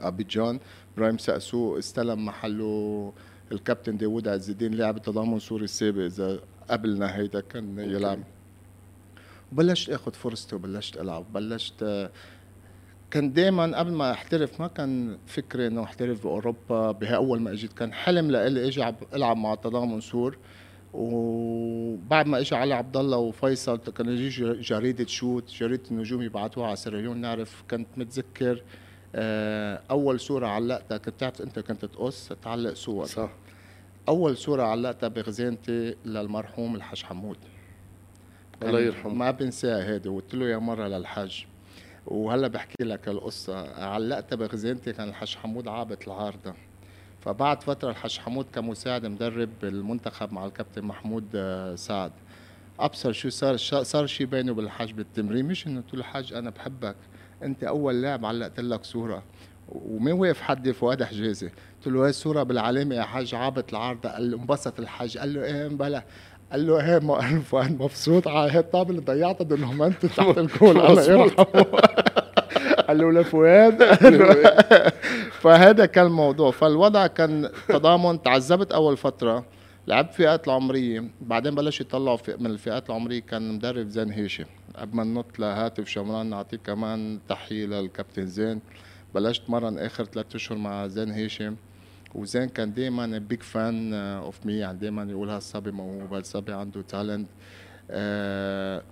أبيجان. 0.00 0.60
إبراهيم 0.94 1.18
سقسو 1.18 1.78
استلم 1.78 2.26
محله. 2.26 3.12
الكابتن 3.52 3.96
داوود 3.96 4.28
عز 4.28 4.50
الدين 4.50 4.74
لاعب 4.74 4.96
التضامن 4.96 5.36
صور 5.36 5.64
السابق 5.64 6.02
إذا 6.02 6.40
قبلنا 6.70 7.16
هيدا 7.16 7.40
كان 7.40 7.78
يلعب. 7.78 8.18
بلشت 9.52 9.90
آخذ 9.90 10.12
فرصتي 10.12 10.56
وبلشت 10.56 10.96
ألعب. 10.96 11.32
بلشت 11.32 12.10
كان 13.10 13.32
دائما 13.32 13.78
قبل 13.78 13.92
ما 13.92 14.12
أحترف 14.12 14.60
ما 14.60 14.66
كان 14.66 15.18
فكري 15.26 15.66
إنه 15.66 15.82
أحترف 15.82 16.22
بأوروبا. 16.22 16.92
بأول 16.92 17.40
ما 17.40 17.52
إجيت 17.52 17.72
كان 17.72 17.92
حلم 17.92 18.30
لإلي 18.30 18.68
إجي 18.68 18.94
ألعب 19.14 19.36
مع 19.36 19.52
التضامن 19.52 20.00
صور. 20.00 20.38
وبعد 20.94 22.26
ما 22.26 22.38
اجى 22.38 22.56
علي 22.56 22.74
عبد 22.74 22.96
الله 22.96 23.16
وفيصل 23.16 23.76
كان 23.78 24.08
يجي 24.08 24.52
جريدة 24.52 25.06
شوت 25.06 25.50
جريدة 25.50 25.82
النجوم 25.90 26.22
يبعثوها 26.22 26.66
على 26.66 26.76
سيراليون 26.76 27.16
نعرف 27.16 27.64
كنت 27.70 27.88
متذكر 27.96 28.62
آه، 29.14 29.82
أول 29.90 30.20
صورة 30.20 30.46
علقتها 30.46 30.98
كنت 30.98 31.20
تعرف 31.20 31.42
أنت 31.42 31.58
كنت 31.58 31.84
تقص 31.84 32.28
تعلق 32.42 32.74
صور. 32.74 33.06
صح. 33.06 33.30
أول 34.08 34.36
صورة 34.36 34.62
علقتها 34.62 35.08
بخزانتي 35.08 35.96
للمرحوم 36.04 36.76
الحاج 36.76 37.02
حمود. 37.02 37.36
الله 38.62 38.80
يرحمه. 38.80 39.14
ما 39.14 39.30
بنساها 39.30 39.92
هيدي 39.92 40.08
وقلت 40.08 40.34
له 40.34 40.48
يا 40.48 40.58
مرة 40.58 40.88
للحاج. 40.88 41.46
وهلا 42.06 42.48
بحكي 42.48 42.84
لك 42.84 43.08
القصة. 43.08 43.84
علقتها 43.84 44.36
بخزانتي 44.36 44.92
كان 44.92 45.08
الحاج 45.08 45.36
حمود 45.36 45.68
عابط 45.68 46.08
العارضة. 46.08 46.54
فبعد 47.24 47.62
فترة 47.62 47.90
الحاج 47.90 48.18
حمود 48.18 48.46
كمساعد 48.54 49.06
مدرب 49.06 49.48
المنتخب 49.62 50.32
مع 50.32 50.46
الكابتن 50.46 50.82
محمود 50.82 51.24
آه، 51.34 51.74
سعد. 51.74 52.12
أبصر 52.80 53.12
شو 53.12 53.28
صار 53.28 53.56
صار 53.82 54.06
شيء 54.06 54.26
بيني 54.26 54.50
وبين 54.50 54.64
الحاج 54.64 54.92
بالتمرين. 54.92 55.44
مش 55.46 55.66
إنه 55.66 55.82
له 55.92 56.00
الحاج 56.00 56.32
أنا 56.32 56.50
بحبك 56.50 56.94
أنت 57.42 57.64
أول 57.64 58.02
لاعب 58.02 58.24
علقت 58.26 58.60
لك 58.60 58.84
صورة. 58.84 59.22
ومين 59.68 60.14
وقف 60.14 60.40
حدي 60.40 60.72
فؤاد 60.72 61.02
حجازي 61.02 61.46
قلت 61.46 61.86
له 61.94 62.04
هي 62.04 62.08
الصورة 62.08 62.42
بالعلامة؟ 62.42 62.94
يا 62.94 63.02
حاج 63.02 63.34
عابط 63.34 63.70
العارضة. 63.70 64.08
قال 64.08 64.30
له 64.30 64.36
انبسط 64.36 64.80
الحاج. 64.80 65.18
قال 65.18 65.34
له 65.34 65.44
إيه 65.44 65.68
بلا. 65.68 66.04
قال 66.52 66.66
له 66.66 66.92
إيه 66.92 66.98
ما 66.98 67.40
فؤاد 67.50 67.82
مبسوط. 67.82 68.28
على 68.28 68.52
هي 68.52 68.58
الطابه 68.58 68.90
اللي 68.90 69.00
ضيعتها 69.02 69.44
دونومنت 69.44 70.06
تحت 70.06 70.38
الجول. 70.38 70.80
الله 70.86 71.02
يرحمه 71.12 71.64
قال 72.88 72.98
له 72.98 73.12
لفؤاد 73.12 73.82
فهذا 75.40 75.86
كان 75.86 76.06
الموضوع. 76.06 76.50
فالوضع 76.50 77.06
كان 77.06 77.50
تضامن 77.68 78.22
تعذبت 78.22 78.72
أول 78.72 78.96
فترة 78.96 79.44
لعبت 79.86 80.14
فئات 80.14 80.48
العمرية. 80.48 81.04
بعدين 81.20 81.54
بلش 81.54 81.80
يطلعوا 81.80 82.18
من 82.38 82.46
الفئات 82.46 82.90
العمرية 82.90 83.20
كان 83.20 83.54
مدرب 83.54 83.88
زين 83.88 84.10
هيشم. 84.10 84.44
قبل 84.76 84.96
ما 84.96 85.04
ننط 85.04 85.38
لهاتف 85.38 85.88
شمران 85.88 86.26
نعطيه 86.30 86.56
كمان 86.56 87.18
تحية 87.28 87.66
للكابتن 87.66 88.26
زين. 88.26 88.60
بلشت 89.14 89.50
مرن 89.50 89.78
آخر 89.78 90.04
ثلاث 90.04 90.34
أشهر 90.34 90.58
مع 90.58 90.86
زين 90.86 91.10
هيشم. 91.10 91.56
وزين 92.14 92.48
كان 92.48 92.74
دائما 92.74 93.18
big 93.18 93.42
fan 93.42 93.94
of 93.94 94.46
me 94.46 94.52
يعني 94.52 94.78
دائما 94.78 95.02
يقول 95.02 95.30
هالصبي 95.30 95.70
موهوب 95.70 96.14
هالصبي 96.14 96.52
عنده 96.52 96.82
talent 96.82 97.28
آه 97.90 98.82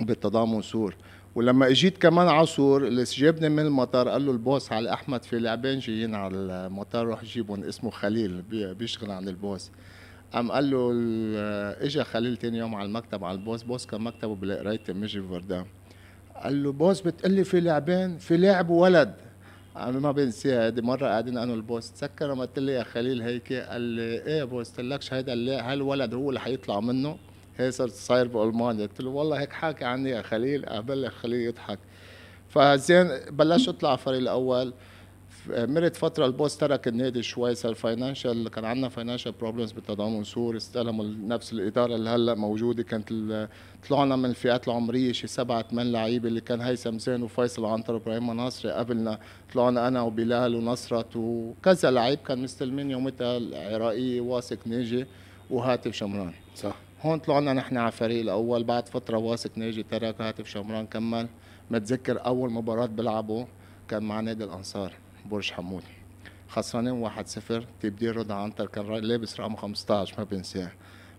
بالتضامن 0.00 0.62
صور 0.62 0.96
ولما 1.38 1.66
اجيت 1.66 1.98
كمان 1.98 2.28
ع 2.28 2.42
صور 2.42 2.86
اللي 2.86 3.04
جابني 3.04 3.48
من 3.48 3.66
المطار 3.66 4.08
قال 4.08 4.26
له 4.26 4.32
ال 4.32 4.40
boss 4.40 4.72
علي 4.72 4.92
أحمد 4.92 5.22
في 5.22 5.38
لاعبين 5.38 5.78
جايين 5.78 6.14
على 6.14 6.36
المطار 6.36 7.06
روح 7.06 7.24
جيبهم 7.24 7.64
اسمه 7.64 7.90
خليل 7.90 8.42
بيشتغل 8.78 9.10
عند 9.10 9.28
ال 9.28 9.35
boss. 9.35 9.70
قام 10.32 10.52
قال 10.52 10.70
له 10.70 10.92
اجى 11.86 12.04
خليل 12.04 12.36
تاني 12.36 12.58
يوم 12.58 12.74
على 12.74 12.86
المكتب 12.86 13.24
على 13.24 13.38
البوس 13.38 13.62
بوس 13.62 13.86
كان 13.86 14.00
مكتبه 14.00 14.34
بالقراية 14.34 14.80
مجي 14.88 15.22
فردان 15.22 15.64
قال 16.42 16.62
له 16.62 16.72
بوس 16.72 17.00
بتقلي 17.00 17.44
في 17.44 17.60
لاعبين 17.60 18.18
في 18.18 18.36
لاعب 18.36 18.70
وولد 18.70 19.14
أنا 19.76 19.98
ما 19.98 20.12
بنساها 20.12 20.66
هذه 20.66 20.80
مرة 20.80 21.06
قاعدين 21.06 21.38
أنا 21.38 21.52
والبوس. 21.52 21.92
تذكر 21.92 22.32
لما 22.32 22.42
قلت 22.42 22.58
لي 22.58 22.72
يا 22.72 22.82
خليل 22.82 23.22
هيك؟ 23.22 23.52
قال 23.52 23.80
لي 23.80 24.02
إيه 24.02 24.38
يا 24.38 24.44
بوس؟ 24.44 24.70
قلت 24.70 24.80
لكش 24.80 25.14
هيدا 25.14 25.32
هالولد 25.72 26.14
هو 26.14 26.28
اللي 26.28 26.40
حيطلع 26.40 26.80
منه. 26.80 27.16
هي 27.58 27.70
صرت 27.70 27.92
صاير 27.92 28.28
بألمانيا. 28.28 28.86
قلت 28.86 29.00
له 29.00 29.10
والله 29.10 29.40
هيك 29.40 29.52
حاكي 29.52 29.84
عني 29.84 30.10
يا 30.10 30.22
خليل 30.22 30.82
بلش 30.82 31.14
خليل 31.14 31.40
يضحك. 31.40 31.78
فزين 32.48 33.08
بلشت 33.30 33.68
أطلع 33.68 33.96
فريق 33.96 34.18
الأول. 34.18 34.72
مرت 35.48 35.96
فترة 35.96 36.26
ال 36.26 36.32
boss 36.32 36.56
ترك 36.56 36.88
النادي 36.88 37.22
شوي 37.22 37.54
صار 37.54 37.74
financial 37.74 38.48
كان 38.48 38.64
عندنا 38.64 38.88
financial 38.88 39.32
problems 39.32 39.72
بالتضامن 39.72 40.24
صور 40.24 40.56
استلموا 40.56 41.04
نفس 41.04 41.52
الإدارة 41.52 41.94
اللي 41.94 42.10
هلأ 42.10 42.34
موجودة. 42.34 42.82
كانت 42.82 43.48
طلعنا 43.88 44.16
من 44.16 44.24
الفئات 44.24 44.68
العمرية 44.68 45.12
شي 45.12 45.26
سبعة 45.26 45.62
ثمان 45.62 45.92
لعيبة 45.92 46.28
اللي 46.28 46.40
كان 46.40 46.60
هيثم 46.60 46.98
زين 46.98 47.22
وفيصل 47.22 47.64
عنتر 47.64 47.94
وإبراهيم 47.94 48.32
ناصري 48.32 48.72
قبلنا. 48.72 49.18
طلعنا 49.54 49.88
أنا 49.88 50.02
وبلال 50.02 50.54
ونصرت 50.54 51.16
وكذا 51.16 51.90
لعيب 51.90 52.18
كان 52.18 52.42
مستلمين 52.42 52.90
يومتها 52.90 53.36
العراقية 53.36 54.20
واثق 54.20 54.58
ناجي 54.66 55.06
وهاتف 55.50 55.92
شمران. 55.92 56.32
صح. 56.56 56.87
هون 57.02 57.18
طلعنا 57.18 57.52
نحن 57.52 57.76
على 57.76 57.86
الفريق 57.86 58.20
الأول 58.20 58.64
بعد 58.64 58.88
فترة 58.88 59.18
واثق 59.18 59.58
ناجي 59.58 59.82
ترك 59.82 60.20
هاتف 60.20 60.46
شمران 60.46 60.86
كمل. 60.86 61.28
متذكر 61.70 62.26
أول 62.26 62.50
مباراة 62.50 62.86
بلعبه 62.86 63.46
كان 63.88 64.02
مع 64.02 64.20
نادي 64.20 64.44
الأنصار 64.44 64.92
برج 65.30 65.52
حمود. 65.52 65.82
خسرانين 66.48 67.10
1-0 67.10 67.64
تبديل 67.80 68.16
رضا 68.16 68.34
عنتر 68.34 68.66
كان 68.66 68.86
لابس 68.86 69.40
رقم 69.40 69.56
15 69.56 70.14
ما 70.18 70.24
بنساه. 70.24 70.70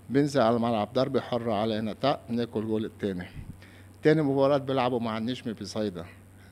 بنزل 0.10 0.42
على 0.42 0.56
الملعب 0.56 0.94
ضربة 0.94 1.22
حرة 1.22 1.54
علينا 1.54 1.94
تق 1.94 2.20
ناكل 2.30 2.68
جول 2.68 2.86
الثاني 2.86 3.26
تاني 4.04 4.22
مباراة 4.22 4.58
بيلعبوا 4.58 5.00
مع 5.00 5.18
النجمة 5.18 5.56
بصيدا. 5.62 6.06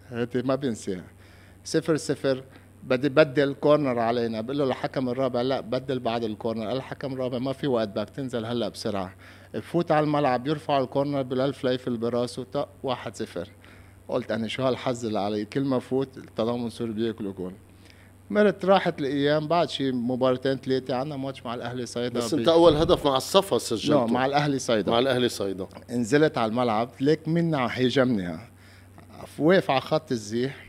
هاتي 0.10 0.41
ما 0.41 0.55
بنساها 0.55 1.03
صفر 1.63 1.96
صفر 1.96 2.43
بدي 2.88 3.10
بدل 3.10 3.53
كورنر 3.53 4.00
علينا. 4.00 4.41
بقول 4.41 4.58
له 4.58 4.63
الحكم 4.63 5.10
الرابع 5.10 5.41
لا 5.41 5.60
بدل 5.60 6.00
بعد 6.00 6.24
الكورنر. 6.24 6.72
الحكم 6.72 7.13
الرابع 7.13 7.38
ما 7.38 7.53
في 7.53 7.67
وقت 7.67 7.88
بدك 7.88 8.10
تنزل 8.10 8.46
هلأ 8.46 8.70
بسرعة. 8.70 9.13
بفوت 9.53 9.91
على 9.91 10.03
الملعب 10.03 10.48
يرفع 10.48 10.79
ال 10.79 10.86
corner 10.86 11.22
بلال 11.22 11.53
فليفل 11.53 11.98
براسه 11.98 12.44
طق 12.44 12.70
واحد 12.84 13.15
صفر. 13.15 13.50
قلت 14.08 14.32
أنا 14.32 14.48
شو 14.48 14.63
هالحظ 14.63 15.06
اللي 15.06 15.20
علي؟ 15.20 15.46
كل 15.46 15.62
ما 15.62 15.79
فوت 15.79 16.17
التضامن 16.17 16.70
صور 16.70 16.91
بياكلوا 16.91 17.34
جول. 17.34 17.53
مرت 18.29 18.65
راحت 18.65 19.00
الأيام 19.00 19.48
بعد 19.48 19.70
شي 19.70 19.91
مباراتين 19.91 20.58
ثلاثة 20.58 20.96
عندنا 20.96 21.17
ماتش 21.17 21.46
مع 21.46 21.53
الأهلي 21.53 21.86
صيدا 21.86 22.20
بس 22.20 22.34
انت 22.34 22.48
أول 22.48 22.75
هدف 22.75 23.06
مع 23.06 23.17
الصفا 23.17 23.58
سجلته. 23.58 24.06
مع 24.06 24.25
الأهلي 24.25 24.60
صيدا. 24.60 24.91
مع 24.91 25.00
الأهلي 25.00 25.29
صيدا. 25.29 25.67
نزلت 25.89 26.38
على 26.38 26.50
الملعب 26.50 26.89
ليك 27.00 27.27
منا 27.27 27.67
هيجمني 27.72 28.38
واقف 29.39 29.72
على 29.72 29.82
خط 29.82 30.12
الزيح 30.12 30.66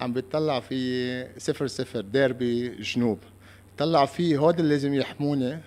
عم 0.00 0.12
بيطلع 0.12 0.60
في 0.60 1.26
صفر 1.38 1.66
صفر 1.66 2.00
ديربي 2.00 2.68
جنوب. 2.68 3.18
طلع 3.78 4.04
فيه 4.06 4.38
هود 4.38 4.58
اللي 4.58 4.70
لازم 4.74 4.94
يحموني 4.94 5.58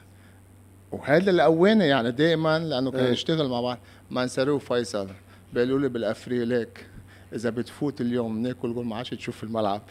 وهذا 0.92 1.30
اللي 1.30 1.44
قواني 1.44 1.88
يعني 1.88 2.12
دائما 2.12 2.60
لأنه 2.60 2.92
كان 2.92 3.06
إيه. 3.06 3.12
يشتغل 3.12 3.50
مع 3.50 3.62
بعض. 3.62 3.78
منسروه 4.12 4.60
فيصل. 4.60 5.08
بيقولوا 5.54 5.80
لي 5.80 5.90
بالافري 5.90 6.46
ليك 6.46 6.86
إذا 7.34 7.50
بتفوت 7.50 8.02
اليوم 8.02 8.42
ناكل 8.42 8.74
جول 8.74 8.86
ما 8.86 8.96
عادش 8.96 9.10
تشوف 9.10 9.44
الملعب. 9.44 9.82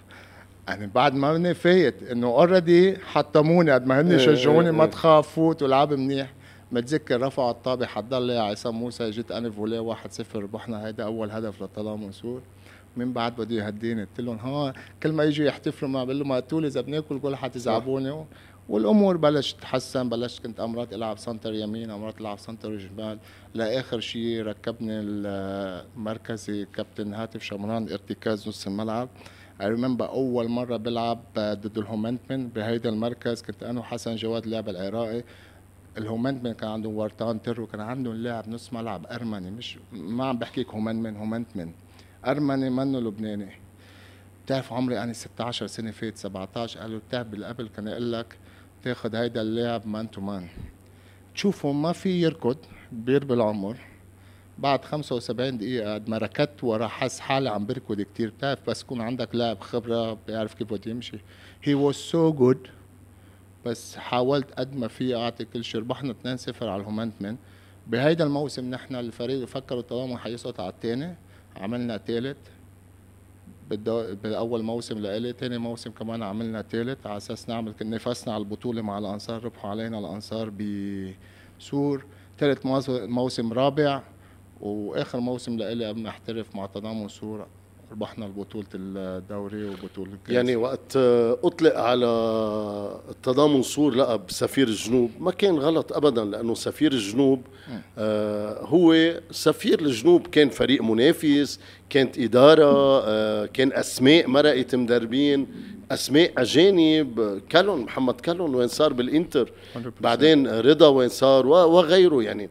يعني 0.69 0.87
بعد 0.87 1.15
ما 1.15 1.37
اني 1.37 1.55
فايت 1.55 2.03
إنه 2.03 2.27
اوريدي 2.27 2.97
حطموني 2.97 3.71
قد 3.71 3.87
ما 3.87 4.01
هن 4.01 4.11
إيه، 4.13 4.19
شجعوني 4.19 4.73
ما 4.73 4.85
إيه، 4.85 4.91
تخاف 4.91 5.29
فوت 5.29 5.63
والعب 5.63 5.93
منيح. 5.93 6.33
متذكر 6.73 7.21
رفعوا 7.21 7.51
الطابة 7.51 7.87
حضر 7.87 8.21
لي 8.21 8.39
عصام 8.39 8.75
موسى 8.75 9.11
جيت 9.11 9.33
أنا 9.33 9.51
فولي 9.51 9.95
1-0 9.95 10.37
ربحنا 10.37 10.87
هيدا 10.87 11.05
أول 11.05 11.31
هدف 11.31 11.63
للتضامن 11.63 12.13
سور 12.13 12.41
من 12.97 13.13
بعد 13.13 13.37
بده 13.37 13.55
يهديني. 13.55 14.05
قلت 14.05 14.21
لهم 14.21 14.37
ها 14.37 14.73
كل 15.03 15.13
ما 15.13 15.25
يجوا 15.25 15.47
يحتفلوا 15.47 15.91
معي 15.91 16.05
بقول 16.05 16.19
لهم 16.19 16.39
تقول 16.39 16.65
إذا 16.65 16.81
بناكل 16.81 17.19
قول 17.19 17.37
حتزعبوني 17.37 18.25
والأمور 18.69 19.17
بلشت 19.17 19.57
تتحسن 19.59 20.09
بلشت 20.09 20.43
كنت 20.43 20.61
أمرات 20.61 20.93
ألعب 20.93 21.19
center 21.19 21.55
يمين 21.55 21.91
أمرات 21.91 22.21
ألعب 22.21 22.39
center 22.39 22.79
شمال 22.79 23.19
لآخر 23.55 24.01
شيء 24.01 24.43
ركبني 24.43 25.01
المركزي 25.01 26.67
كابتن 26.75 27.15
هاتف 27.15 27.43
شمران 27.43 27.89
ارتكاز 27.93 28.49
نص 28.49 28.67
الملعب. 28.67 29.09
I 29.61 29.65
remember 29.65 30.03
أول 30.03 30.49
مرة 30.49 30.77
بلعب 30.77 31.21
ضد 31.39 31.79
الهومنتمن 31.79 32.49
بهيدا 32.49 32.89
المركز. 32.89 33.43
كنت 33.43 33.63
أنا 33.63 33.81
وحسن 33.81 34.17
جواد 34.17 34.45
اللاعب 34.45 34.69
العراقي. 34.69 35.23
الهومنتمن 35.99 36.53
كان 36.53 36.71
عندهم 36.71 36.95
ورتان 36.95 37.43
ترو 37.43 37.67
كان 37.67 37.81
عندهم 37.81 38.15
لاعب 38.15 38.49
نص 38.49 38.73
ملعب 38.73 39.07
أرمني. 39.07 39.51
مش 39.51 39.79
ما 39.93 40.25
عم 40.25 40.39
بحكيك 40.39 40.69
هومنتمن 40.69 41.17
هومنتمن. 41.17 41.73
أرمني 42.29 42.71
منه 42.71 43.01
لبناني. 43.01 43.49
بتعرف 44.45 44.73
عمري 44.73 45.03
أنا 45.03 45.13
16 45.13 45.67
سنة 45.67 45.91
فات 45.91 46.17
17 46.17 46.81
قالوا 46.81 47.01
بتعرف 47.09 47.27
بالقبل 47.27 47.69
كان 47.69 47.89
يقول 47.89 48.13
لك 48.13 48.37
تاخذ 48.83 49.15
هيدا 49.15 49.43
اللاعب 49.43 49.87
man 49.87 50.11
to 50.11 50.21
man 50.21 50.49
تشوفه 51.35 51.73
ما 51.73 51.93
في 51.93 52.23
يركض 52.23 52.57
كبير 52.93 53.25
بالعمر. 53.25 53.77
بعد 54.59 54.85
75 54.85 55.59
دقيقة 55.59 55.95
قد 55.95 56.09
ما 56.09 56.19
ركضت 56.19 56.65
ورا 56.65 56.87
حس 56.89 57.21
حالي 57.21 57.51
عم 57.51 57.67
بركض 57.67 58.01
كتير. 58.01 58.31
بتعرف 58.31 58.71
بس 58.71 58.83
يكون 58.83 59.01
عندك 59.01 59.35
لاعب 59.35 59.61
خبرة 59.61 60.19
بيعرف 60.27 60.55
كيف 60.55 60.73
بده 60.73 60.91
يمشي. 60.91 61.19
he 61.63 61.75
was 61.75 61.95
so 61.95 62.33
good 62.33 62.69
بس 63.67 63.97
حاولت 63.97 64.53
قد 64.53 64.77
ما 64.77 64.89
في 64.89 65.17
أعطي 65.17 65.45
كل 65.45 65.65
شيء. 65.65 65.81
ربحنا 65.81 66.13
2-0 66.13 66.63
على 66.63 66.81
الهومنتمن. 66.81 67.37
بهيدا 67.87 68.25
الموسم 68.25 68.71
نحن 68.71 68.95
الفريق 68.95 69.45
فكروا 69.45 69.81
طالما 69.81 70.19
حيسقط 70.19 70.61
على 70.61 70.71
الثاني 70.71 71.15
عملنا 71.59 71.99
ثالث 71.99 72.37
بالدو... 73.71 74.15
باول 74.15 74.63
موسم 74.63 74.99
لإلي 74.99 75.33
ثاني 75.33 75.59
موسم 75.59 75.91
كمان 75.91 76.23
عملنا 76.23 76.63
ثالث 76.63 77.07
على 77.07 77.17
أساس 77.17 77.49
نعمل 77.49 77.75
نفسنا 77.83 78.35
على 78.35 78.41
البطولة 78.41 78.83
مع 78.83 78.99
الأنصار 78.99 79.45
ربحوا 79.45 79.71
علينا 79.71 79.99
الأنصار 79.99 80.51
بسور. 80.51 82.05
ثالث 82.39 82.67
موسم 82.91 83.53
رابع 83.53 84.03
وآخر 84.61 85.21
موسم 85.21 85.57
لإلي 85.57 85.87
قبل 85.89 86.03
ما 86.03 86.09
احترف 86.09 86.57
مع 86.57 86.67
تضامن 86.67 87.09
سور. 87.09 87.47
ربحنا 87.93 88.27
بطولة 88.29 88.67
الدوري 88.75 89.65
وبطولة 89.65 90.13
الكاس. 90.13 90.35
يعني 90.35 90.57
وقت 90.57 90.97
أطلق 91.45 91.77
على 91.79 92.07
التضامن 93.11 93.63
صور 93.63 93.95
لقب 93.95 94.21
سفير 94.29 94.69
الجنوب 94.69 95.11
ما 95.21 95.31
كان 95.31 95.59
غلط 95.59 95.93
أبدا 95.93 96.25
لأنه 96.25 96.55
سفير 96.55 96.93
الجنوب 96.93 97.43
آه 97.99 98.65
هو 98.65 99.15
سفير 99.31 99.81
الجنوب 99.81 100.27
كان 100.27 100.49
فريق 100.51 100.83
منافس 100.83 101.61
كانت 101.91 102.19
إدارة 102.19 103.03
آه 103.05 103.47
كان 103.47 103.73
أسماء 103.73 104.29
مرقت 104.29 104.75
مدربين 104.75 105.47
أسماء 105.91 106.33
أجانب 106.39 107.41
كالون 107.49 107.81
محمد 107.81 108.21
كالون 108.21 108.55
وين 108.55 108.69
صار 108.69 108.93
بالإنتر 108.93 109.53
بعدين 110.01 110.47
رضا 110.47 110.89
وين 110.89 111.09
صار 111.09 111.47
وغيره 111.47 112.23
يعني. 112.23 112.51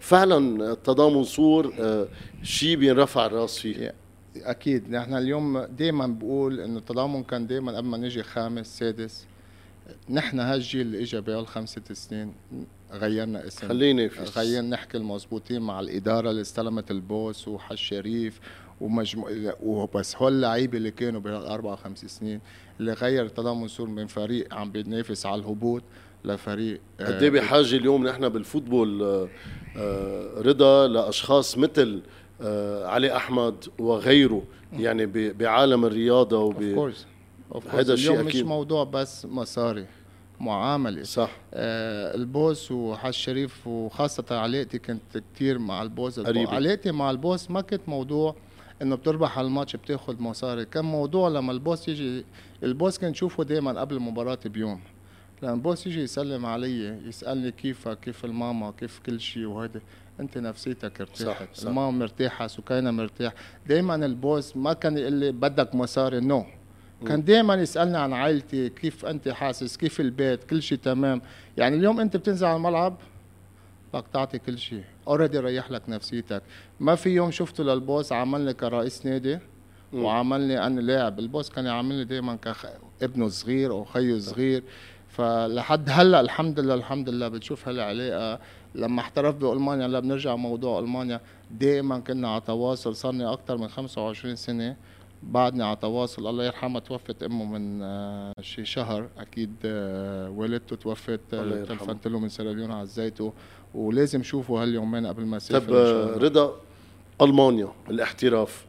فعلا 0.00 0.72
التضامن 0.72 1.24
صور 1.24 1.72
آه 1.80 2.08
شيء 2.42 2.76
بينرفع 2.76 3.26
الرأس 3.26 3.58
فيه. 3.58 3.94
أكيد. 4.36 4.90
نحن 4.90 5.14
اليوم 5.14 5.58
دائما 5.58 6.06
بقول 6.06 6.60
إنه 6.60 6.78
التضامن 6.78 7.22
كان 7.22 7.46
دائما 7.46 7.76
قبل 7.76 7.86
ما 7.86 7.96
نجي 7.96 8.22
خامس 8.22 8.78
سادس 8.78 9.26
نحن 10.10 10.40
هالجيل 10.40 10.80
اللي 10.80 11.02
اجى 11.02 11.20
بهال 11.20 11.46
خمسة 11.46 11.82
سنين 11.92 12.34
غيرنا 12.92 13.46
اسم. 13.46 13.68
خليني 13.68 14.08
في 14.08 14.40
غيرنا 14.40 14.68
نحكي 14.68 14.96
المضبوطين 14.96 15.62
مع 15.62 15.80
الإدارة 15.80 16.30
اللي 16.30 16.40
استلمت 16.40 16.90
ال 16.90 17.02
boss 17.02 17.48
وحج 17.48 17.76
شريف 17.76 18.40
ومجموع 18.80 19.30
وبس 19.62 20.16
هول 20.16 20.32
اللعيبة 20.32 20.78
اللي 20.78 20.90
كانوا 20.90 21.20
بهالاربع 21.20 21.76
خمس 21.76 22.04
سنين 22.04 22.40
اللي 22.80 22.92
غير 22.92 23.24
التضامن 23.24 23.68
صور 23.68 23.88
من 23.88 24.06
فريق 24.06 24.54
عم 24.54 24.72
بينافس 24.72 25.26
على 25.26 25.40
الهبوط 25.40 25.82
لفريق 26.24 26.80
قد 27.00 27.22
إيه 27.22 27.30
بحاجة 27.30 27.76
اليوم 27.76 28.06
نحن 28.06 28.28
بال 28.28 28.43
football 28.43 29.02
آه، 29.02 29.28
آه، 29.76 30.40
رضا 30.40 30.88
لأشخاص 30.88 31.58
مثل 31.58 32.02
آه، 32.02 32.02
علي 32.84 33.16
أحمد 33.16 33.64
وغيره 33.78 34.42
يعني 34.72 35.06
بعالم 35.32 35.84
الرياضة 35.84 36.38
وب 36.38 36.82
هذا 37.70 37.92
الشيء 37.94 38.22
مش 38.22 38.36
موضوع 38.36 38.84
بس 38.84 39.26
مصاري 39.26 39.86
معامله 40.40 41.02
صح. 41.02 41.30
آه 41.54 42.14
البوس 42.14 42.72
وحاج 42.72 43.12
شريف 43.12 43.66
وخاصة 43.66 44.24
علاقتي 44.30 44.78
كنت 44.78 45.22
كثير 45.34 45.58
مع 45.58 45.82
البوس. 45.82 46.18
علاقتي 46.18 46.92
مع 46.92 47.10
البوس 47.10 47.50
ما 47.50 47.60
كنت 47.60 47.88
موضوع 47.88 48.36
إنه 48.82 48.96
بتربح 48.96 49.38
على 49.38 49.46
الماتش 49.46 49.76
بتاخذ 49.76 50.22
مصاري 50.22 50.64
كان 50.64 50.84
موضوع 50.84 51.28
لما 51.28 51.52
البوس 51.52 51.88
يجي 51.88 52.24
البوس 52.62 52.98
كان 52.98 53.10
نشوفه 53.10 53.44
دائما 53.44 53.80
قبل 53.80 53.96
المباراة 53.96 54.38
بيوم. 54.44 54.80
لما 55.42 55.54
البوس 55.54 55.86
يجي 55.86 56.02
يسلم 56.02 56.46
علي 56.46 56.98
يسألني 57.08 57.50
كيفك 57.52 58.00
كيف 58.00 58.24
الماما 58.24 58.70
كيف 58.70 59.00
كل 59.06 59.20
شيء 59.20 59.46
وهذا 59.46 59.80
انت 60.20 60.38
نفسيتك 60.38 61.00
ارتاحت. 61.00 61.56
صح. 61.56 61.68
الماما 61.68 61.90
مرتاحة 61.90 62.46
سكينة 62.46 62.90
مرتاح 62.90 63.32
دائما 63.66 63.94
ال 63.94 64.06
boss 64.06 64.56
ما 64.56 64.72
كان 64.72 64.98
يقول 64.98 65.12
لي 65.12 65.32
بدك 65.32 65.74
مصاري 65.74 66.20
no 66.20 66.42
no. 66.42 67.08
كان 67.08 67.24
دائما 67.24 67.54
يسألني 67.54 67.98
عن 67.98 68.12
عائلتي 68.12 68.68
كيف 68.68 69.06
أنت 69.06 69.28
حاسس 69.28 69.76
كيف 69.76 70.00
البيت 70.00 70.44
كل 70.44 70.62
شيء 70.62 70.78
تمام. 70.78 71.22
يعني 71.56 71.76
اليوم 71.76 72.00
أنت 72.00 72.16
بتنزل 72.16 72.46
على 72.46 72.56
الملعب 72.56 72.96
بدك 73.94 74.04
تعطي 74.12 74.38
كل 74.38 74.58
شيء. 74.58 74.84
already 75.08 75.38
ريح 75.38 75.70
لك 75.70 75.82
نفسيتك. 75.88 76.42
ما 76.80 76.94
في 76.94 77.10
يوم 77.10 77.30
شفته 77.30 77.64
لل 77.64 77.80
boss 77.80 78.12
عملني 78.12 78.54
كرئيس 78.54 79.06
نادي 79.06 79.38
وعملني 79.92 80.66
أنا 80.66 80.80
لاعب. 80.80 81.18
ال 81.18 81.24
boss 81.24 81.50
كان 81.50 81.66
يعاملني 81.66 82.04
دائما 82.04 82.38
كابنه 83.00 83.28
صغير 83.28 83.70
أو 83.72 83.84
خيه 83.84 84.18
صغير. 84.18 84.62
فلحد 85.08 85.90
هلأ 85.90 86.20
الحمد 86.20 86.60
لله 86.60 86.74
الحمد 86.74 87.08
لله 87.08 87.28
بتشوف 87.28 87.68
هالعلاقه 87.68 88.40
لما 88.74 89.00
احترف 89.00 89.34
بألمانيا 89.36 89.86
هلا 89.86 90.00
بنرجع 90.00 90.36
موضوع 90.36 90.78
ألمانيا. 90.78 91.20
دائما 91.50 91.98
كنا 91.98 92.28
على 92.28 92.40
تواصل 92.40 92.96
صار 92.96 93.32
أكثر 93.32 93.56
من 93.58 93.68
25 93.68 94.36
سنة. 94.36 94.76
بعدني 95.22 95.62
على 95.64 95.76
تواصل 95.76 96.26
الله 96.26 96.44
يرحمها 96.44 96.80
توفت 96.80 97.22
أمه 97.22 97.44
من 97.44 97.82
آه، 97.82 98.32
شي 98.40 98.64
شهر. 98.64 99.08
أكيد 99.18 99.54
آه، 99.64 100.30
والدته 100.30 100.76
توفت 100.76 101.20
الله 101.32 101.64
تلفنت 101.64 102.08
له 102.08 102.18
من 102.18 102.28
سيراليون 102.28 102.70
عزيته 102.70 103.32
ولازم 103.74 104.22
شوفه 104.22 104.62
هاليومين 104.62 105.06
قبل 105.06 105.24
ما 105.24 105.36
اسافر 105.36 105.66
طب 106.14 106.22
رضا 106.22 106.54
ألمانيا 107.22 107.68
الاحتراف. 107.90 108.64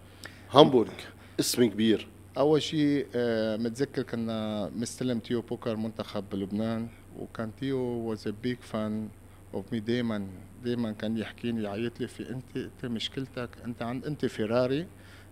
هامبورغ 0.52 0.92
اسم 1.40 1.66
كبير. 1.66 2.08
أول 2.38 2.62
شيء 2.62 3.08
آه، 3.16 3.58
متذكر 3.58 4.02
كنا 4.04 4.70
مستلم 4.76 5.20
تيو 5.20 5.42
بوكر 5.42 5.76
منتخب 5.76 6.24
بلبنان 6.32 6.88
وكان 7.20 7.52
تيو 7.60 7.78
was 7.80 8.28
a 8.28 8.34
big 8.44 8.58
fan 8.62 9.08
of 9.56 9.74
me 9.74 9.80
دائما 9.80 10.28
دائما 10.64 10.92
كان 10.92 11.18
يحكيني 11.18 11.64
يعيط 11.64 12.00
لي 12.00 12.08
في 12.08 12.30
أنت 12.30 12.58
انت 12.58 12.86
مشكلتك 12.86 13.50
أنت 13.66 13.82
عند 13.82 14.06
أنت 14.06 14.26
فيراري 14.26 14.88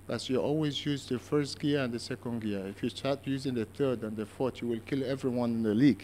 بس 0.10 0.32
you 0.32 0.36
always 0.36 0.76
use 0.86 1.06
the 1.14 1.20
first 1.20 1.60
gear 1.60 1.80
and 1.86 1.94
the 1.94 2.00
second 2.00 2.42
gear. 2.42 2.68
If 2.68 2.84
you 2.84 2.90
start 2.90 3.20
using 3.26 3.54
the 3.54 3.68
third 3.78 4.04
and 4.04 4.18
the 4.18 4.26
fourth 4.26 4.62
you 4.62 4.68
will 4.68 4.84
kill 4.90 5.04
everyone 5.04 5.52
in 5.58 5.64
the 5.64 5.74
league. 5.74 6.04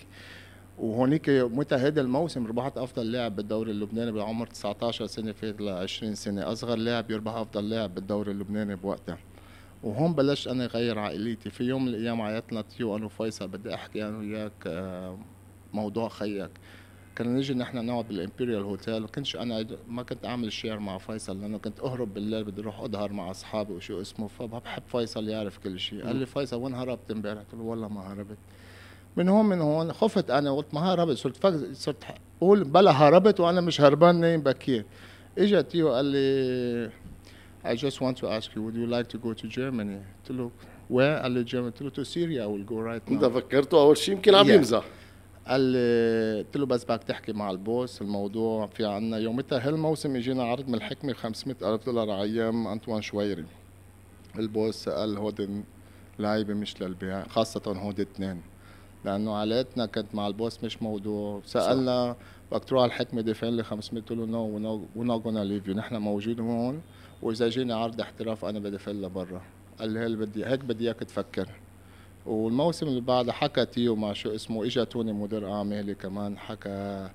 وهونيك 0.78 1.30
متى 1.30 1.76
هذا 1.76 2.02
الموسم 2.02 2.48
ربحت 2.48 2.78
أفضل 2.78 3.12
لاعب 3.12 3.36
بالدوري 3.36 3.72
اللبناني 3.72 4.12
بعمر 4.12 4.48
19 4.48 5.06
سنة 5.06 5.32
فات 5.32 5.62
ل 5.62 5.70
20 5.70 6.16
سنة. 6.16 6.52
أصغر 6.52 6.76
لاعب 6.76 7.12
يربح 7.12 7.34
أفضل 7.34 7.70
لاعب 7.70 7.96
بالدوري 7.96 8.32
اللبناني 8.32 8.76
بوقتها. 8.76 9.18
وهون 9.84 10.14
بلشت 10.14 10.48
أنا 10.48 10.66
أغير 10.66 11.00
عائلتي. 11.00 11.50
في 11.50 11.64
يوم 11.64 11.86
من 11.86 11.88
الأيام 11.88 12.22
عيطنا 12.22 12.62
تيو 12.62 12.96
أنا 12.98 13.06
وفيصل 13.06 13.48
بدي 13.48 13.74
أحكي 13.74 14.08
أنا 14.08 14.18
وياك 14.18 14.68
آه، 14.68 15.20
موضوع 15.74 16.10
خيك. 16.10 16.52
كنا 17.20 17.30
نيجي 17.30 17.54
نحن 17.54 17.86
نقعد 17.86 18.08
بال 18.08 18.19
Imperial 18.19 18.64
Hotel 18.64 19.06
كنتش 19.06 19.36
أنا 19.36 19.66
ما 19.88 20.04
كنت 20.04 20.26
أعمل 20.26 20.52
شير 20.52 20.80
مع 20.80 20.98
فيصل 20.98 21.42
لأنه 21.42 21.58
كنت 21.58 21.80
أهرب 21.80 22.14
بالليل 22.14 22.44
بدي 22.44 22.62
أروح 22.62 22.80
أظهر 22.80 23.14
مع 23.14 23.32
أصحابي 23.32 23.74
وشو 23.74 24.02
اسمه 24.02 24.28
فبحب 24.28 24.84
فيصل 24.88 25.28
يعرف 25.28 25.58
كل 25.58 25.80
شيء. 25.80 26.06
قال 26.06 26.16
لي 26.16 26.26
فيصل 26.26 26.58
وين 26.58 26.74
هربت 26.74 27.12
امبارح؟ 27.12 27.40
قلت 27.40 27.54
له 27.54 27.62
والله 27.62 27.88
ما 27.88 28.14
هربت. 28.14 28.38
من 29.18 29.30
هون 29.30 29.46
من 29.46 29.62
هون 29.62 29.94
خفت 29.94 30.32
أنا 30.32 30.52
قلت 30.52 30.74
ما 30.74 30.80
هربت 30.80 31.18
صرت 31.18 31.38
فك... 31.38 31.74
صرت 31.74 32.04
أقول 32.42 32.64
بلا 32.64 32.92
هربت 32.92 33.40
وأنا 33.40 33.62
مش 33.62 33.82
هربان 33.82 34.16
نايم 34.16 34.42
بكير. 34.42 34.86
اجى 35.38 35.64
تيو 35.64 35.90
قال 35.90 36.06
لي 36.06 36.90
I 37.66 37.76
just 37.76 38.00
want 38.02 38.16
to 38.18 38.28
ask 38.28 38.56
you 38.56 38.62
would 38.62 38.76
you 38.76 38.88
like 38.88 39.08
to 39.10 39.18
go 39.18 39.34
to 39.34 39.48
Germany? 39.48 40.00
قلت 40.24 40.32
له 40.32 40.52
where? 40.92 41.22
قال 41.22 41.32
لي 41.32 41.46
Germany. 41.46 41.80
قلت 41.80 41.82
له 41.82 41.90
to 41.90 42.08
Syria 42.08 42.44
I 42.44 42.48
will 42.48 42.72
go 42.72 42.76
right 42.76 43.10
now. 43.10 43.12
أنت 43.12 43.26
فكرته 43.26 43.82
أول 43.82 43.98
شيء؟ 43.98 44.16
يمكن 44.16 44.36
عم 44.36 44.50
يمزح. 44.50 44.84
قال 45.50 45.62
لي 45.62 46.44
قلت 46.44 46.58
له 46.58 46.66
بس 46.66 46.86
بدك 46.86 47.04
تحكي 47.04 47.34
مع 47.34 47.52
ال 47.52 47.62
boss 47.62 48.02
الموضوع 48.02 48.68
في 48.68 48.86
عنا. 48.86 49.18
يومتها 49.18 49.68
هالموسم 49.68 50.16
اجينا 50.16 50.44
عرض 50.44 50.68
من 50.68 50.76
الحكمة 50.76 51.14
500 51.14 51.74
ألف 51.74 51.86
دولار 51.86 52.12
على 52.12 52.24
أيام؟ 52.24 52.68
أنطوان 52.68 53.02
شويري. 53.02 53.46
ال 54.40 54.50
boss 54.50 54.90
قال 54.90 55.18
هودن 55.18 55.64
لعيبة 56.20 56.54
مش 56.54 56.82
للبيع 56.82 57.28
خاصة 57.28 57.62
هودي 57.68 58.02
اثنين 58.02 58.42
لأنه 59.06 59.36
علاقتنا 59.36 59.86
كانت 59.86 60.16
مع 60.16 60.28
ال 60.28 60.35
boss 60.35 60.64
مش 60.64 60.82
موضوع. 60.82 61.42
سألنا 61.46 62.16
بدك 62.52 62.64
تروح 62.64 62.82
على 62.82 62.90
الحكمة 62.90 63.22
دافعين 63.22 63.58
لي 63.58 63.64
500 63.64 64.04
قلت 64.04 64.12
له 64.12 64.26
no 64.26 64.46
we're 64.96 65.06
not 65.06 65.24
gonna 65.24 65.44
leave 65.44 65.68
you 65.68 65.74
نحن 65.74 65.96
موجودين 65.96 66.46
هون 66.46 66.82
وإذا 67.22 67.50
جيني 67.50 67.74
عرض 67.74 68.02
احتراف 68.02 68.46
أنا 68.46 68.60
بدي 68.60 68.78
فل 68.78 69.02
لبرا. 69.02 69.42
قال 69.80 69.90
لي 69.90 70.16
بدي 70.16 70.46
هيك 70.46 70.60
بدي 70.60 70.86
إياك 70.86 71.00
تفكر. 71.00 71.50
والموسم 72.26 72.88
اللي 72.88 73.02
بعده 73.02 73.34
حكى 73.34 73.66
تيو 73.66 73.96
مع 73.96 74.14
شو 74.14 74.36
اسمه 74.36 74.66
اجى 74.66 74.86
توني 74.86 75.14
مدير 75.14 75.52
اعمالي 75.54 75.96
كمان 75.96 76.38
حكى 76.38 77.10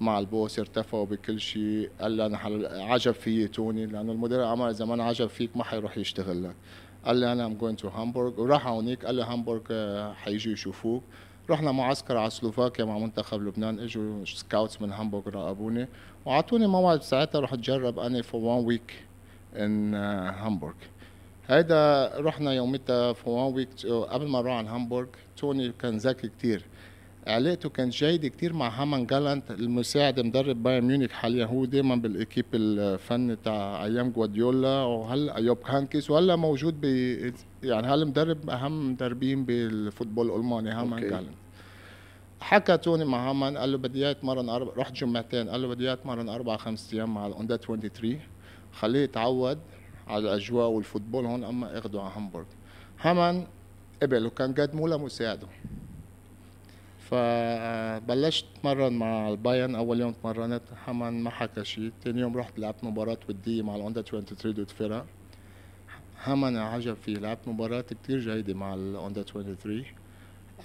مع 0.00 0.18
ال 0.18 0.26
boss 0.26 0.58
ارتفعوا 0.58 1.06
بكل 1.06 1.40
شيء. 1.40 1.90
قال 2.00 2.12
لي 2.12 2.26
أنا 2.26 2.38
عجب 2.92 3.12
فيي 3.12 3.48
توني 3.48 3.86
لأنه 3.86 4.12
المدير 4.12 4.40
الاعمال 4.40 4.68
إذا 4.68 4.84
ما 4.84 5.04
عجب 5.04 5.26
فيك 5.26 5.56
ما 5.56 5.64
حيروح 5.64 5.98
يشتغل 5.98 6.44
لك. 6.44 6.54
قال 7.04 7.16
لي 7.16 7.32
أنا 7.32 7.46
I'm 7.46 7.54
going 7.54 7.80
to 7.80 7.88
هامبورغ 7.88 8.40
وراح 8.40 8.66
هونيك 8.66 9.04
قال 9.04 9.14
لي 9.14 9.22
هامبورغ 9.22 9.60
آه، 9.70 10.12
حيجوا 10.12 10.52
يشوفوك. 10.52 11.02
رحنا 11.50 11.72
معسكر 11.72 12.16
على 12.16 12.30
سلوفاكيا 12.30 12.84
مع 12.84 12.98
منتخب 12.98 13.42
لبنان 13.42 13.78
إجوا 13.78 14.24
scouts 14.24 14.82
من 14.82 14.92
هامبورغ 14.92 15.28
راقبوني. 15.28 15.88
وعطوني 16.26 16.66
موعد 16.66 17.02
ساعتها 17.02 17.40
رحت 17.40 17.58
جرب 17.58 17.98
أنا 17.98 18.22
for 18.22 18.40
one 18.40 18.64
week 18.66 19.04
in 19.56 19.94
هامبورغ 19.94 20.74
هيدا 21.48 22.12
رحنا 22.16 22.52
يومتها 22.52 23.12
في 23.12 23.30
one 23.30 23.54
week 23.54 23.68
قبل 23.86 24.28
ما 24.28 24.38
نروح 24.40 24.52
على 24.54 24.68
هامبورغ 24.68 25.06
توني 25.36 25.72
كان 25.78 25.96
ذكي 25.96 26.28
كتير. 26.28 26.64
علاقته 27.26 27.68
كانت 27.68 27.92
جيدة 27.92 28.28
كتير 28.28 28.52
مع 28.52 28.68
هامان 28.68 29.06
جالانت 29.06 29.50
المساعد 29.50 30.20
مدرب 30.20 30.62
بايرن 30.62 30.84
ميونخ 30.84 31.10
حاليا 31.10 31.46
هو 31.46 31.64
دائما 31.64 31.94
بال 31.96 32.08
équipe 32.08 32.44
الفني 32.54 33.36
تاع 33.36 33.84
أيام 33.84 34.10
جوارديولا 34.10 34.82
وهلأ 34.82 35.36
يوب 35.36 35.56
هاينكيس 35.56 36.10
وهلأ 36.10 36.36
موجود 36.36 36.80
ب 36.80 36.84
يعني 37.62 37.86
هلأ 37.86 38.04
مدرب 38.04 38.50
أهم 38.50 38.92
مدربين 38.92 39.44
بال 39.44 39.61
football 39.61 40.30
الألماني 40.30 40.70
هامان 40.70 41.00
جالانت. 41.00 41.28
حكى 42.40 42.76
توني 42.76 43.04
مع 43.04 43.30
هامان 43.30 43.56
قال 43.58 43.72
له 43.72 43.78
بدي 43.78 43.98
اياه 44.04 44.10
اتمرن 44.10 44.48
أربع 44.48 44.72
رحت 44.76 44.92
جمعتين 44.92 45.48
قال 45.48 45.62
له 45.62 45.68
بدي 45.68 45.84
اياه 45.84 45.92
اتمرن 45.92 46.28
أربع 46.28 46.56
خمس 46.56 46.94
أيام 46.94 47.14
مع 47.14 47.26
ال 47.26 47.31
under 47.31 47.56
23 47.56 48.18
خليه 48.72 49.00
يتعود. 49.00 49.58
على 50.08 50.18
الأجواء 50.18 50.68
وال 50.68 50.80
football 50.80 51.26
هون 51.26 51.44
أما 51.44 51.78
اخذوا 51.78 52.02
على 52.02 52.12
هامبورغ. 52.16 52.44
هامان 53.00 53.46
قبل 54.02 54.26
وكان 54.26 54.54
قد 54.54 54.74
مو 54.74 54.86
لمساعده 54.88 55.46
فبلشت 57.10 58.46
أتمرن 58.58 58.92
مع 58.92 59.28
البايرن 59.28 59.74
أول 59.74 60.00
يوم 60.00 60.12
تمرنت 60.12 60.62
هامان 60.86 61.22
ما 61.22 61.30
حكى 61.30 61.64
شيء. 61.64 61.92
ثاني 62.04 62.20
يوم 62.20 62.36
رحت 62.36 62.58
لعبت 62.58 62.84
مباراة 62.84 63.18
ودية 63.28 63.62
مع 63.62 63.76
ال 63.76 63.80
under 63.80 64.02
23 64.02 64.54
ضد 64.54 64.70
فرق 64.70 65.06
هامان 66.22 66.56
عجب 66.56 66.94
فيه 66.94 67.14
لعبت 67.14 67.48
مباراة 67.48 67.80
كتير 67.80 68.18
جيدة 68.18 68.54
مع 68.54 68.74
ال 68.74 68.82
under 68.82 69.22
23 69.22 69.84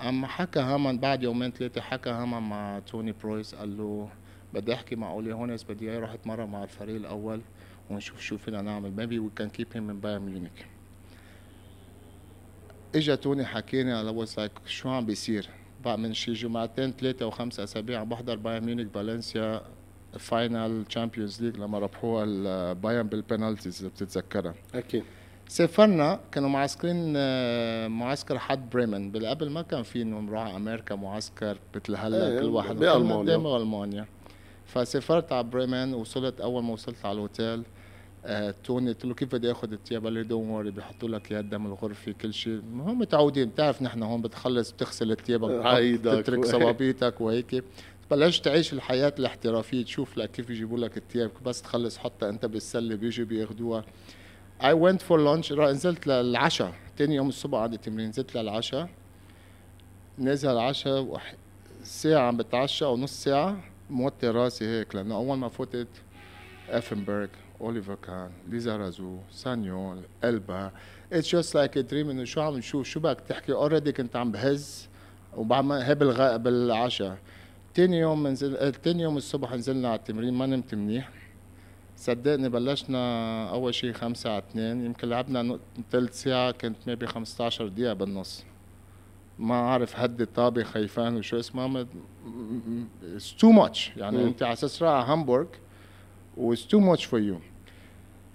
أما 0.01 0.27
حكى 0.27 0.59
هامان 0.59 0.99
بعد 0.99 1.23
يومين 1.23 1.51
ثلاثة 1.51 1.81
حكى 1.81 2.09
هامان 2.09 2.43
مع 2.43 2.79
توني 2.79 3.11
برويس 3.23 3.55
قال 3.55 3.77
له 3.77 4.09
بدي 4.53 4.73
أحكي 4.73 4.95
مع 4.95 5.11
أولي 5.11 5.33
هونس 5.33 5.63
بدي 5.63 5.89
إياه 5.89 5.95
يروح 5.95 6.13
يتمرن 6.13 6.49
مع 6.49 6.63
الفريق 6.63 6.95
الأول. 6.95 7.41
ونشوف 7.89 8.21
شو 8.21 8.37
فينا 8.37 8.61
نعمل 8.61 8.91
maybe 8.95 9.19
we 9.19 9.41
can 9.41 9.49
keep 9.49 9.73
him 9.73 9.89
in 9.89 10.05
Bayern 10.05 10.25
Munich. 10.25 10.65
إجا 12.95 13.15
توني 13.15 13.45
حكيني 13.45 13.93
على 13.93 14.25
like 14.25 14.67
شو 14.67 14.89
عم 14.89 15.05
بيصير؟ 15.05 15.49
بعد 15.85 15.99
من 15.99 16.13
شي 16.13 16.33
جمعتين 16.33 16.91
ثلاثة 16.91 17.25
أو 17.25 17.29
خمسة 17.29 17.63
أسابيع 17.63 17.99
عم 17.99 18.09
بحضر 18.09 18.35
بايرن 18.35 18.65
ميونخ 18.65 18.91
فالنسيا 18.93 19.61
final 20.19 20.85
Champions 20.85 21.43
League 21.43 21.57
لما 21.57 21.79
ربحوها 21.79 22.25
البايرن 22.27 23.07
بال 23.07 23.20
penalties 23.20 23.79
إذا 23.79 23.89
بتتذكرها. 23.89 24.53
أكيد. 24.75 25.03
سافرنا 25.47 26.19
كانوا 26.31 26.49
معسكرين 26.49 27.13
آه، 27.17 27.87
معسكر 27.87 28.39
حد 28.39 28.69
بريمن 28.69 29.11
بالقبل 29.11 29.49
ما 29.49 29.61
كان 29.61 29.83
في 29.83 30.01
إنه 30.01 30.19
نروح 30.19 30.55
أمريكا 30.55 30.95
معسكر 30.95 31.57
مثل 31.75 31.95
هلا 31.95 32.27
إيه، 32.27 32.39
كل 32.39 32.45
واحد 32.45 32.75
بألمانيا. 32.75 33.37
بألمانيا. 33.37 34.05
فسافرت 34.65 35.31
على 35.31 35.43
بريمن 35.43 35.93
وصلت 35.93 36.41
أول 36.41 36.63
ما 36.63 36.73
وصلت 36.73 37.05
على 37.05 37.13
الاوتيل 37.13 37.63
توني 38.63 38.89
قلت 38.89 39.05
له 39.05 39.13
كيف 39.13 39.35
بدي 39.35 39.51
اخذ 39.51 39.71
الثياب 39.71 40.03
قال 40.03 40.13
لي 40.13 40.23
don't 40.23 40.49
worry 40.49 40.71
بيحطوا 40.71 41.09
لك 41.09 41.31
اياها 41.31 41.41
قدام 41.41 41.65
الغرفة 41.65 42.11
كل 42.11 42.33
شيء. 42.33 42.61
هم 42.73 42.99
متعودين. 42.99 43.49
بتعرف 43.49 43.81
نحن 43.81 44.03
هون 44.03 44.21
بتخلص 44.21 44.71
بتغسل 44.71 45.15
ثيابك 45.15 45.49
تترك 46.03 46.45
صوابيتك 46.55 47.21
وهيك. 47.21 47.63
بلشت 48.11 48.45
تعيش 48.45 48.73
الحياة 48.73 49.13
الاحترافية 49.19 49.83
تشوف 49.83 50.17
لك 50.17 50.31
كيف 50.31 50.49
يجيبوا 50.49 50.77
لك 50.77 50.97
الثياب 50.97 51.31
بس 51.45 51.61
تخلص 51.61 51.97
حطها 51.97 52.29
أنت 52.29 52.45
بالسلة 52.45 52.95
بيجوا 52.95 53.25
بياخذوها 53.25 53.83
I 54.61 54.73
went 54.73 54.99
for 55.09 55.17
lunch 55.17 55.51
نزلت 55.51 56.07
للعشاء. 56.07 56.73
ثاني 56.97 57.15
يوم 57.15 57.29
الصبح 57.29 57.59
عندي 57.59 57.77
تمرين 57.77 58.09
نزلت 58.09 58.37
للعشاء. 58.37 58.89
نازل 60.17 60.49
العشاء 60.49 61.21
ساعة 61.83 62.27
عم 62.27 62.37
بتعشى 62.37 62.85
أو 62.85 62.97
نص 62.97 63.23
ساعة 63.23 63.63
موطي 63.89 64.27
راسي 64.27 64.65
هيك 64.65 64.95
لأنه 64.95 65.15
أول 65.15 65.37
ما 65.37 65.49
فتت 65.49 65.87
إيفنبرغ 66.69 67.27
اوليفر 67.61 67.95
كان 67.95 68.29
ليزارازو 68.49 69.17
سانيول 69.31 69.99
إلبر 70.23 70.71
it's 71.13 71.31
just 71.31 71.55
like 71.55 71.77
a 71.77 71.81
dream 71.81 72.09
انه 72.09 72.23
شو 72.23 72.41
عم 72.41 72.57
نشوف 72.57 72.87
شو 72.87 72.99
بدك 72.99 73.21
تحكي؟ 73.21 73.51
already 73.53 73.91
كنت 73.91 74.15
عم 74.15 74.31
بهز 74.31 74.89
وبعمل 75.37 75.75
هي 75.81 75.95
بالغ... 75.95 76.37
بالعشاء. 76.37 77.17
تاني 77.73 77.99
يوم 77.99 78.23
منزل 78.23 78.57
آه، 78.57 78.69
تاني 78.69 79.03
يوم 79.03 79.17
الصبح 79.17 79.53
نزلنا 79.53 79.87
على 79.87 79.99
التمرين 79.99 80.33
ما 80.33 80.45
نمت 80.45 80.75
منيح. 80.75 81.09
صدقني 81.97 82.49
بلشنا 82.49 83.49
أول 83.49 83.73
شيء 83.73 83.93
خمسة 83.93 84.29
على 84.29 84.37
اثنين. 84.49 84.85
يمكن 84.85 85.09
لعبنا 85.09 85.59
ثلث 85.91 86.21
ساعة 86.23 86.51
كنت 86.51 86.75
maybe 86.87 87.07
15 87.07 87.67
دقيقة 87.67 87.93
بالنص. 87.93 88.43
ما 89.39 89.55
أعرف 89.55 89.99
هدي 89.99 90.25
طابة 90.25 90.63
خيفان 90.63 91.15
وشو 91.17 91.39
اسمها. 91.39 91.85
it's 93.15 93.35
too 93.35 93.51
much 93.51 93.91
يعني 93.97 94.17
م. 94.17 94.27
أنت 94.27 94.43
على 94.43 94.53
أساس 94.53 94.83
رايح 94.83 95.09
هامبورغ 95.09 95.47
و 96.37 96.55
it's 96.55 96.59
too 96.59 96.79
much 96.79 97.05
for 97.05 97.19
you. 97.19 97.48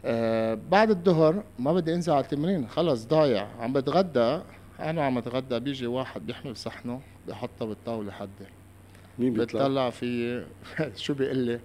آه 0.04 0.58
بعد 0.70 0.90
الظهر 0.90 1.42
ما 1.58 1.72
بدي 1.72 1.94
انزل 1.94 2.12
على 2.12 2.24
التمرين 2.24 2.68
خلص 2.68 3.06
ضايع. 3.06 3.48
عم 3.60 3.72
بتغدى 3.72 4.40
أنا 4.80 5.04
عم 5.04 5.20
بتغدى 5.20 5.60
بيجي 5.60 5.86
واحد 5.86 6.26
بيحمل 6.26 6.56
صحنه 6.56 7.00
بحطها 7.28 7.66
بالطاولة 7.66 8.12
حدي. 8.12 8.46
مين 9.18 9.32
بيطلع؟ 9.32 9.90
في 9.90 10.44
شو 10.96 11.14
بيقول 11.14 11.36
لي؟ 11.36 11.60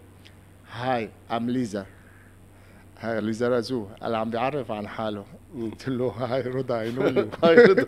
hi 0.71 1.09
I'm 1.31 1.49
ليزا 1.49 1.85
hi 2.99 3.21
ليزارازو 3.21 3.85
قال 4.01 4.15
عم 4.15 4.29
بيعرف 4.29 4.71
عن 4.71 4.87
حاله. 4.87 5.25
قلت 5.55 5.89
له 5.89 6.07
hi 6.07 6.41
رضا 6.41 6.79
I 6.81 6.91
know 6.91 7.07
you 7.07 7.27
hi 7.43 7.55
رضا 7.55 7.83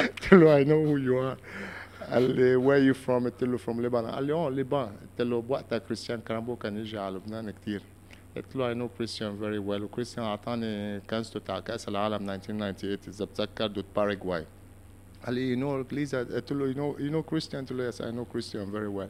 قلت 0.00 0.32
له 0.32 0.56
I 0.56 0.64
know 0.64 0.96
who 0.96 1.30
you 1.30 1.33
are 1.33 1.36
قال 2.10 2.36
لي 2.36 2.56
where 2.56 2.82
you 2.82 2.94
from 2.94 3.24
قلت 3.24 3.44
له 3.44 3.56
from 3.56 3.82
لبنان 3.82 4.06
قال 4.06 4.24
لي 4.24 4.32
آه 4.32 4.50
لبنان 4.50 4.86
قلت 4.86 5.20
له 5.28 5.42
بوقتها 5.42 5.78
كريستيان 5.78 6.20
كرامبو 6.20 6.56
كان 6.56 6.76
يجي 6.76 6.98
على 6.98 7.16
لبنان 7.16 7.50
كثير 7.50 7.82
قلت 8.36 8.56
له 8.56 8.68
I 8.68 8.74
know 8.74 8.88
كريستيان 8.88 9.38
very 9.38 9.58
well 9.58 9.82
وكريستيان 9.82 10.26
اعطاني 10.26 11.00
كنزته 11.00 11.40
تاع 11.40 11.60
كاس 11.60 11.88
العالم 11.88 12.30
1998 12.30 12.98
اذا 13.08 13.24
بتذكر 13.24 13.66
ضد 13.66 13.84
باراغواي 13.96 14.46
قال 15.26 15.34
لي 15.34 15.50
you 15.50 15.58
know 15.58 15.84
ليزا 15.92 16.18
قلت 16.18 16.52
له 16.52 16.66
يو 16.66 16.74
نو 16.74 16.96
يو 16.98 17.10
نو 17.10 17.22
كريستيان 17.22 17.62
قلت 17.62 17.72
له 17.72 17.84
yes 17.84 18.00
I 18.00 18.12
know 18.12 18.24
كريستيان 18.24 18.70
very 18.70 18.86
well 18.86 19.08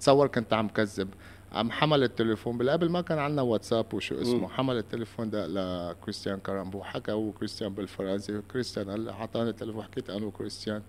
تصور 0.00 0.26
كنت 0.26 0.52
عم 0.52 0.68
كذب 0.68 1.08
عم 1.52 1.70
حمل 1.70 2.02
التليفون 2.02 2.58
بالقبل 2.58 2.90
ما 2.90 3.00
كان 3.00 3.18
عندنا 3.18 3.42
واتساب 3.42 3.94
وشو 3.94 4.22
اسمه 4.22 4.48
حمل 4.48 4.76
التليفون 4.78 5.30
ده 5.30 5.46
لكريستيان 5.46 6.38
كرامبو 6.38 6.82
حكى 6.82 7.12
هو 7.12 7.32
كريستيان 7.32 7.74
بالفرنسي 7.74 8.42
كريستيان 8.52 8.90
قال 8.90 9.00
لي 9.00 9.10
اعطاني 9.10 9.50
التليفون 9.50 9.82
حكيت 9.82 10.10
أنا 10.10 10.26
وكريستيان 10.26 10.82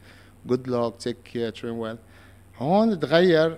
good 0.45 0.67
luck 0.67 0.97
take 0.97 1.17
care 1.23 1.49
train 1.49 1.73
well 1.73 1.97
هون 2.57 2.99
تغير 2.99 3.57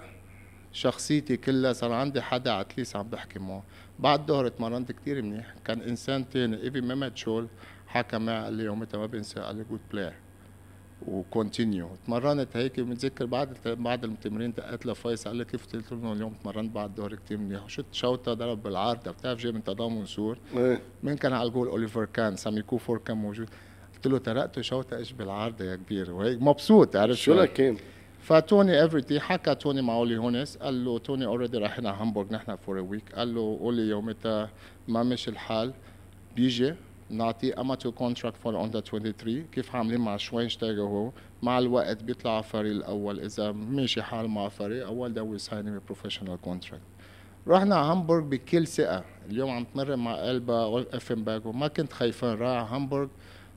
شخصيتي 0.73 1.37
كلها 1.37 1.73
صار 1.73 1.91
عندي 1.91 2.21
حدا 2.21 2.61
at 2.61 2.71
least 2.71 2.95
عم 2.95 3.07
بحكي 3.09 3.39
معه 3.39 3.63
بعد 3.99 4.19
الظهر 4.19 4.47
تمرنت 4.47 4.91
كتير 4.91 5.21
منيح. 5.21 5.53
كان 5.65 5.81
إنسان 5.81 6.29
تاني. 6.29 6.63
إيفي 6.63 6.81
ميمت 6.81 7.17
شول 7.17 7.47
حكى 7.87 8.17
معي 8.17 8.43
قال 8.43 8.53
لي 8.53 8.63
يومتها 8.63 8.97
ما 8.97 9.05
بنسى 9.05 9.39
قال 9.39 9.55
لي 9.55 9.63
good 9.63 9.79
player 9.91 10.13
و 11.07 11.16
continue 11.16 11.89
تمرنت 12.07 12.57
هيك. 12.57 12.79
بتذكر 12.79 13.25
بعد 13.25 13.57
بعد 13.65 14.03
التمرين 14.03 14.51
دقت 14.51 14.85
لفيصل 14.85 15.29
قال 15.29 15.37
لي 15.37 15.45
كيف 15.45 15.73
قلت 15.73 15.91
له 15.91 16.13
اليوم؟ 16.13 16.33
تمرنت 16.43 16.75
بعد 16.75 16.89
الظهر 16.89 17.15
كثير 17.15 17.37
منيح. 17.37 17.63
وشت 17.63 17.85
شوطة 17.91 18.33
ضرب 18.33 18.63
بالعارضة. 18.63 19.11
بتعرف 19.11 19.39
جاي 19.39 19.51
من 19.51 19.63
تضامن 19.63 20.05
سور. 20.05 20.37
إيه. 20.57 20.81
مين 21.03 21.15
كان 21.15 21.33
على 21.33 21.47
الجول 21.47 21.67
أوليفر 21.67 22.05
كان. 22.05 22.35
سامي 22.35 22.61
كوفور 22.61 22.97
كان 22.97 23.17
موجود. 23.17 23.49
قلت 23.95 24.07
له 24.07 24.17
ترقته 24.17 24.61
شوطة 24.61 24.97
إيش 24.97 25.13
بالعارضة 25.13 25.65
يا 25.65 25.75
كبير. 25.75 26.11
وهيك. 26.11 26.41
مبسوط. 26.41 26.95
عرفت 26.95 27.19
شو 27.19 27.33
لك 27.33 27.53
كان؟ 27.53 27.77
فتوني 28.23 28.85
already 28.85 29.19
حكى 29.19 29.55
توني 29.55 29.81
مع 29.81 29.93
أولي 29.93 30.17
هونس 30.17 30.57
قال 30.57 30.85
له 30.85 30.99
توني 30.99 31.25
already 31.25 31.57
رايحين 31.57 31.87
على 31.87 31.97
هامبورغ 31.97 32.33
نحن 32.33 32.55
for 32.55 32.77
week 32.77 33.15
قال 33.15 33.35
له 33.35 33.57
قولي 33.61 33.81
يومتها 33.81 34.49
ما 34.87 35.03
مشي 35.03 35.31
الحال 35.31 35.73
بيجي 36.35 36.75
نعطيه 37.09 37.61
amateur 37.61 37.91
contract 37.91 38.37
for 38.37 38.57
under 38.57 38.71
23 38.71 39.43
كيف 39.51 39.75
عاملين 39.75 39.99
مع 40.01 40.17
شوينشتايجر 40.17 40.81
هو؟ 40.81 41.11
مع 41.41 41.59
الوقت 41.59 42.03
بيطلع 42.03 42.39
الفريق 42.39 42.71
الأول. 42.71 43.19
إذا 43.19 43.51
ماشي 43.51 44.01
حال 44.01 44.27
مع 44.27 44.49
فريق 44.49 44.85
أول 44.85 45.13
they 45.13 45.37
sign 45.37 45.79
professional 45.85 46.41
contract 46.41 46.83
رحنا 47.47 47.75
على 47.75 47.85
هامبورغ 47.85 48.23
بكل 48.23 48.67
ثقة. 48.67 49.03
اليوم 49.29 49.49
عم 49.49 49.63
تمرن 49.63 49.99
مع 49.99 50.15
ألبا 50.15 50.85
اوفنباخ 50.93 51.47
وما 51.47 51.67
كنت 51.67 51.93
خايف 51.93 52.22
أنا 52.22 52.37
ورايح 52.37 52.73
هامبورغ 52.73 53.07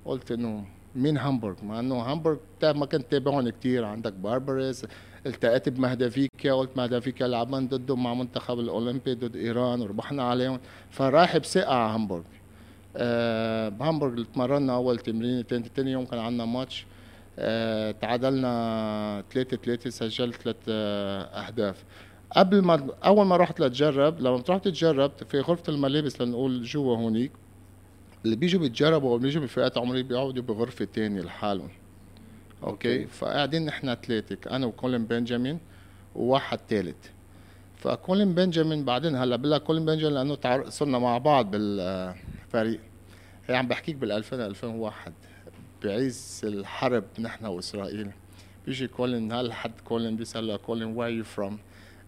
قلت 0.04 0.32
إنه 0.32 0.64
مين 0.96 1.18
هامبورغ 1.18 1.64
مع 1.64 1.80
إنه 1.80 1.94
هامبورغ 1.94 2.36
ما 2.62 2.86
كنت 2.86 3.10
تابعهم 3.10 3.48
كثير 3.48 3.84
عندك 3.84 4.12
باربريس 4.12 4.86
التقيت 5.26 5.68
بمهدافيكا 5.68 6.52
قلت 6.52 6.76
مهدافيكا 6.76 7.24
لعبان 7.24 7.68
ضده 7.68 7.96
مع 7.96 8.14
منتخب 8.14 8.60
الأولمبي 8.60 9.14
ضد 9.14 9.36
إيران 9.36 9.80
وربحنا 9.80 10.22
عليهم. 10.22 10.60
فرايح 10.90 11.36
بثقه 11.36 11.74
على 11.74 11.94
هامبورغ 11.94 12.22
آه 12.96 13.68
بهامبورغ 13.68 14.24
تمرنا 14.34 14.74
أول 14.74 14.98
تمرين 14.98 15.46
تاني, 15.46 15.68
تاني 15.68 15.92
يوم 15.92 16.04
كان 16.04 16.18
عندنا 16.18 16.44
ماتش. 16.44 16.86
آه 17.38 17.90
تعادلنا 17.90 19.24
3 19.32 19.56
3 19.56 19.90
سجلت 19.90 20.42
ثلاث 20.42 20.56
آه 20.68 21.22
أهداف. 21.22 21.84
قبل 22.36 22.62
ما 22.62 22.86
أول 23.04 23.26
ما 23.26 23.36
رحت 23.36 23.60
لتجرب 23.60 24.20
لما 24.20 24.36
بتروح 24.36 24.58
تتجرب 24.58 25.12
في 25.28 25.40
غرفة 25.40 25.72
الملابس 25.72 26.20
لنقول 26.20 26.62
جوا 26.62 26.96
هونيك 26.96 27.32
اللي 28.24 28.36
بيجوا 28.36 28.60
بيتجربوا 28.60 29.12
أو 29.12 29.18
بيجوا 29.18 29.42
بفئات 29.42 29.78
عمرية 29.78 30.02
بيقعدوا 30.02 30.42
بغرفة 30.42 30.84
تانية 30.84 31.20
لحالهم. 31.20 31.68
Okay؟ 32.62 32.94
Okay. 33.02 33.06
فقاعدين 33.06 33.66
نحن 33.66 33.94
ثلاثة 33.94 34.56
أنا 34.56 34.66
وكولين 34.66 35.04
بنجامين 35.04 35.58
وواحد 36.14 36.58
ثالث 36.68 36.96
فكولين 37.76 38.34
بنجامين 38.34 38.84
بعدين 38.84 39.16
هلأ 39.16 39.36
بقول 39.36 39.50
لك 39.50 39.62
كولين 39.62 39.84
بنجامين 39.84 40.14
لأنه 40.14 40.34
تعر... 40.34 40.70
صرنا 40.70 40.98
مع 40.98 41.18
بعض 41.18 41.50
بالفريق. 41.50 42.80
هي 43.46 43.56
عم 43.56 43.68
بحكيك 43.68 43.96
بال 43.96 44.12
2000 44.12 44.46
2001 44.46 45.12
بعز 45.84 46.40
الحرب 46.44 47.04
نحن 47.18 47.46
وإسرائيل. 47.46 48.10
بيجي 48.66 48.86
كولين 48.86 49.32
هل 49.32 49.52
حد 49.52 49.72
كولين 49.84 50.16
بيسال 50.16 50.56
كولين 50.56 50.96
where 50.96 51.12
you 51.12 51.24
from 51.24 51.58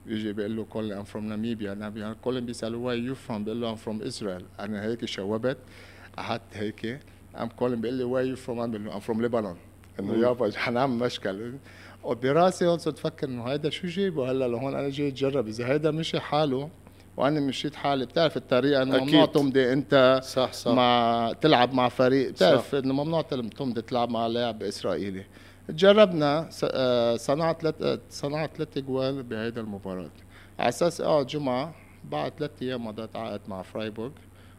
بيجي 0.06 0.32
بيقول 0.32 0.56
له 0.56 0.64
كولين 0.64 0.92
I'm 0.92 1.04
from 1.04 1.24
ناميبيا 1.24 1.74
ناميبيا 1.74 2.16
كولين 2.22 2.46
بيسأله 2.46 2.78
where 2.78 2.98
you 2.98 3.14
from 3.14 3.44
بيقول 3.44 3.60
له 3.60 3.70
I'm 3.70 3.76
from 3.76 4.02
اسرائيل 4.02 4.44
أنا 4.60 4.84
هيك 4.84 5.04
شوبت. 5.04 5.58
قعدت 6.18 6.42
هيك 6.56 7.00
ام 7.40 7.48
كولين 7.48 7.80
بيقول 7.80 7.96
لي 7.98 8.04
where 8.04 8.26
you 8.26 8.36
from 8.36 8.76
له 8.76 8.94
I'm 8.94 9.00
from 9.00 9.22
لبنان 9.22 9.56
انه. 10.00 10.14
يابا 10.14 10.50
حنعمل 10.56 10.98
مشكل 10.98 11.52
وبراسي 12.04 12.66
هون 12.66 12.78
صرت 12.78 12.98
أفكر 12.98 13.28
انه 13.28 13.44
هيدا 13.44 13.70
شو 13.70 13.86
جايبه 13.86 14.30
هلا 14.30 14.48
لهون؟ 14.48 14.74
أنا 14.74 14.88
جاي 14.88 15.08
أتجرب. 15.08 15.48
إذا 15.48 15.66
هيدا 15.66 15.90
مشي 15.90 16.20
حاله 16.20 16.68
وأنا 17.16 17.40
مشيت 17.40 17.74
حالي 17.74 18.06
بتعرف 18.06 18.36
الطريقة 18.36 18.82
إنه. 18.82 19.04
ممنوع 19.04 19.26
تمضي 19.26 19.72
أنت 19.72 20.20
صح 20.24 20.52
صح. 20.52 20.72
مع 20.72 21.32
تلعب 21.40 21.74
مع 21.74 21.88
فريق. 21.88 22.30
بتعرف. 22.30 22.74
إنه 22.74 22.94
ممنوع 22.94 23.22
تمضي 23.58 23.82
تلعب 23.82 24.10
مع 24.10 24.26
لاعب 24.26 24.62
إسرائيلي. 24.62 25.24
جربنا 25.70 26.48
آه، 26.64 27.16
صنعت 27.16 27.60
ثلاث 27.62 27.82
آه، 27.82 27.98
صنعت 28.10 28.56
ثلاث 28.56 28.76
اجوال 28.76 29.22
بهيدا 29.22 29.60
المباراة. 29.60 30.10
على 30.58 30.68
أساس 30.68 31.00
اقعد 31.00 31.26
جمعة 31.26 31.74
بعد 32.04 32.32
ثلاث 32.38 32.50
أيام 32.62 32.86
مضيت 32.86 33.16
عقد 33.16 33.40
مع 33.48 33.62
فرايبورغ 33.62 34.10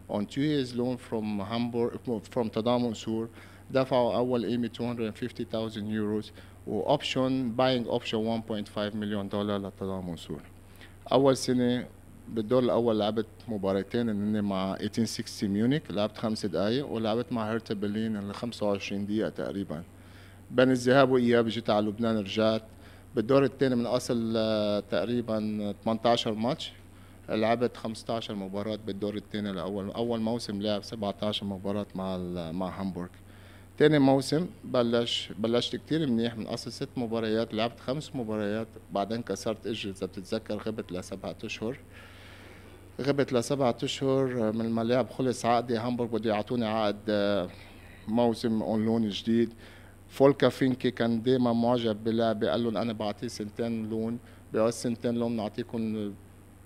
on 0.09 0.25
two 0.25 0.41
years 0.41 0.75
loan 0.75 0.97
from 0.97 1.39
Hamburg 1.39 1.99
from 2.31 2.49
تضامن 2.49 2.93
سور 2.93 3.29
دفعوا 3.71 4.15
اول 4.15 4.45
قيمه 4.45 4.69
250,000 4.79 5.77
يورو 5.77 6.21
و 6.67 6.79
option 6.79 7.51
buying 7.51 7.87
option 7.87 8.41
1.5 8.41 8.95
مليون 8.95 9.29
دولار 9.29 9.67
لتضامن 9.67 10.17
سور 10.17 10.41
اول 11.11 11.37
سنه 11.37 11.85
بالدور 12.27 12.63
الأول 12.63 12.99
لعبت 12.99 13.25
مباراتين 13.47 14.09
هن 14.09 14.43
مع 14.43 14.73
1860 14.73 15.49
ميونيك 15.49 15.91
لعبت 15.91 16.17
خمس 16.17 16.45
دقائق 16.45 16.87
ولعبت 16.87 17.31
مع 17.33 17.53
هرتا 17.53 17.73
برلين 17.73 18.17
اللي 18.17 18.33
25 18.33 19.05
دقيقه 19.05 19.29
تقريبا 19.29 19.83
بين 20.51 20.71
الذهاب 20.71 21.11
واياب 21.11 21.47
جيت 21.47 21.69
على 21.69 21.87
لبنان 21.87 22.17
رجعت 22.17 22.61
بالدور 23.15 23.43
الثاني 23.43 23.75
من 23.75 23.85
اصل 23.85 24.33
تقريبا 24.91 25.73
18 25.83 26.33
ماتش 26.33 26.73
لعبت 27.29 27.77
15 27.77 28.35
مباراة 28.35 28.79
بالدور 28.87 29.15
الثاني 29.15 29.49
الأول 29.49 29.91
أول 29.91 30.19
موسم 30.19 30.61
لعب 30.61 30.83
17 30.83 31.45
مباراة 31.45 31.85
مع 31.95 32.17
مع 32.51 32.79
هامبورغ. 32.81 33.07
تاني 33.77 33.99
موسم 33.99 34.47
بلش 34.63 35.31
بلشت 35.39 35.75
كتير 35.75 36.07
منيح 36.07 36.37
من 36.37 36.47
أصل 36.47 36.71
ست 36.71 36.89
مباريات 36.97 37.53
لعبت 37.53 37.79
خمس 37.79 38.15
مباريات 38.15 38.67
بعدين 38.91 39.21
كسرت 39.21 39.67
إجري 39.67 39.91
إذا 39.91 40.05
بتتذكر 40.07 40.55
غبت 40.57 40.91
لسبعة 40.91 41.35
أشهر. 41.43 41.77
غبت 43.01 43.33
لسبعة 43.33 43.77
أشهر 43.83 44.51
من 44.51 44.69
ما 44.69 44.81
لعب 44.81 45.09
خلص 45.09 45.45
عقدي 45.45 45.77
هامبورغ 45.77 46.09
بده 46.09 46.29
يعطوني 46.29 46.65
عقد 46.65 46.99
آه، 47.09 47.49
موسم 48.07 48.61
on 48.61 48.85
loan 48.85 49.09
جديد. 49.09 49.53
فولكر 50.09 50.49
فينكه 50.49 50.91
كان 50.91 51.21
دائما 51.21 51.53
معجب 51.53 52.03
بلعبي 52.03 52.47
قال 52.49 52.63
لهم 52.63 52.77
أنا 52.77 52.93
بعطيه 52.93 53.27
سنتين 53.27 53.89
loan 53.89 54.19
بهول 54.53 54.73
سنتين 54.73 55.15
loan 55.15 55.31
بنعطيكم 55.31 56.13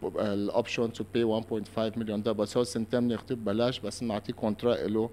ال 0.06 0.18
option 0.18 0.93
to 0.93 1.04
buy 1.13 1.41
1.5 1.42 1.98
مليون 1.98 2.24
دولار 2.24 2.39
بس 2.39 2.58
هو 2.58 2.63
سنتين 2.63 3.08
بناخذوه 3.08 3.38
ببلاش 3.38 3.80
بس 3.80 4.04
بنعطيه 4.04 4.34
contract 4.34 4.76
له. 4.76 5.10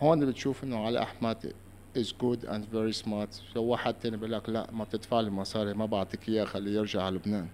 هون 0.00 0.26
بتشوف 0.26 0.64
إنه 0.64 0.86
علي 0.86 1.02
أحمد 1.02 1.52
is 1.96 2.14
good 2.20 2.46
and 2.46 2.64
very 2.64 2.92
smart 2.92 3.42
لو 3.56 3.64
واحد 3.64 3.94
تاني 3.94 4.16
بيقول 4.16 4.32
لك 4.32 4.48
لا 4.48 4.66
ما 4.72 4.84
بتدفع 4.84 5.20
لي 5.20 5.30
مصاري 5.30 5.74
ما 5.74 5.86
بعطيك 5.86 6.28
اياه 6.28 6.44
خليه 6.44 6.78
يرجع 6.78 7.02
على 7.02 7.16
لبنان 7.16 7.48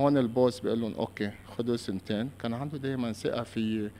هون 0.00 0.18
ال 0.18 0.26
boss 0.26 0.60
بيقول 0.60 0.80
لهم 0.80 0.94
okay 0.94 1.30
خذوا 1.56 1.76
سنتين. 1.76 2.30
كان 2.40 2.54
عنده 2.54 2.78
دائما 2.78 3.12
ثقة 3.12 3.42
في 3.42 3.90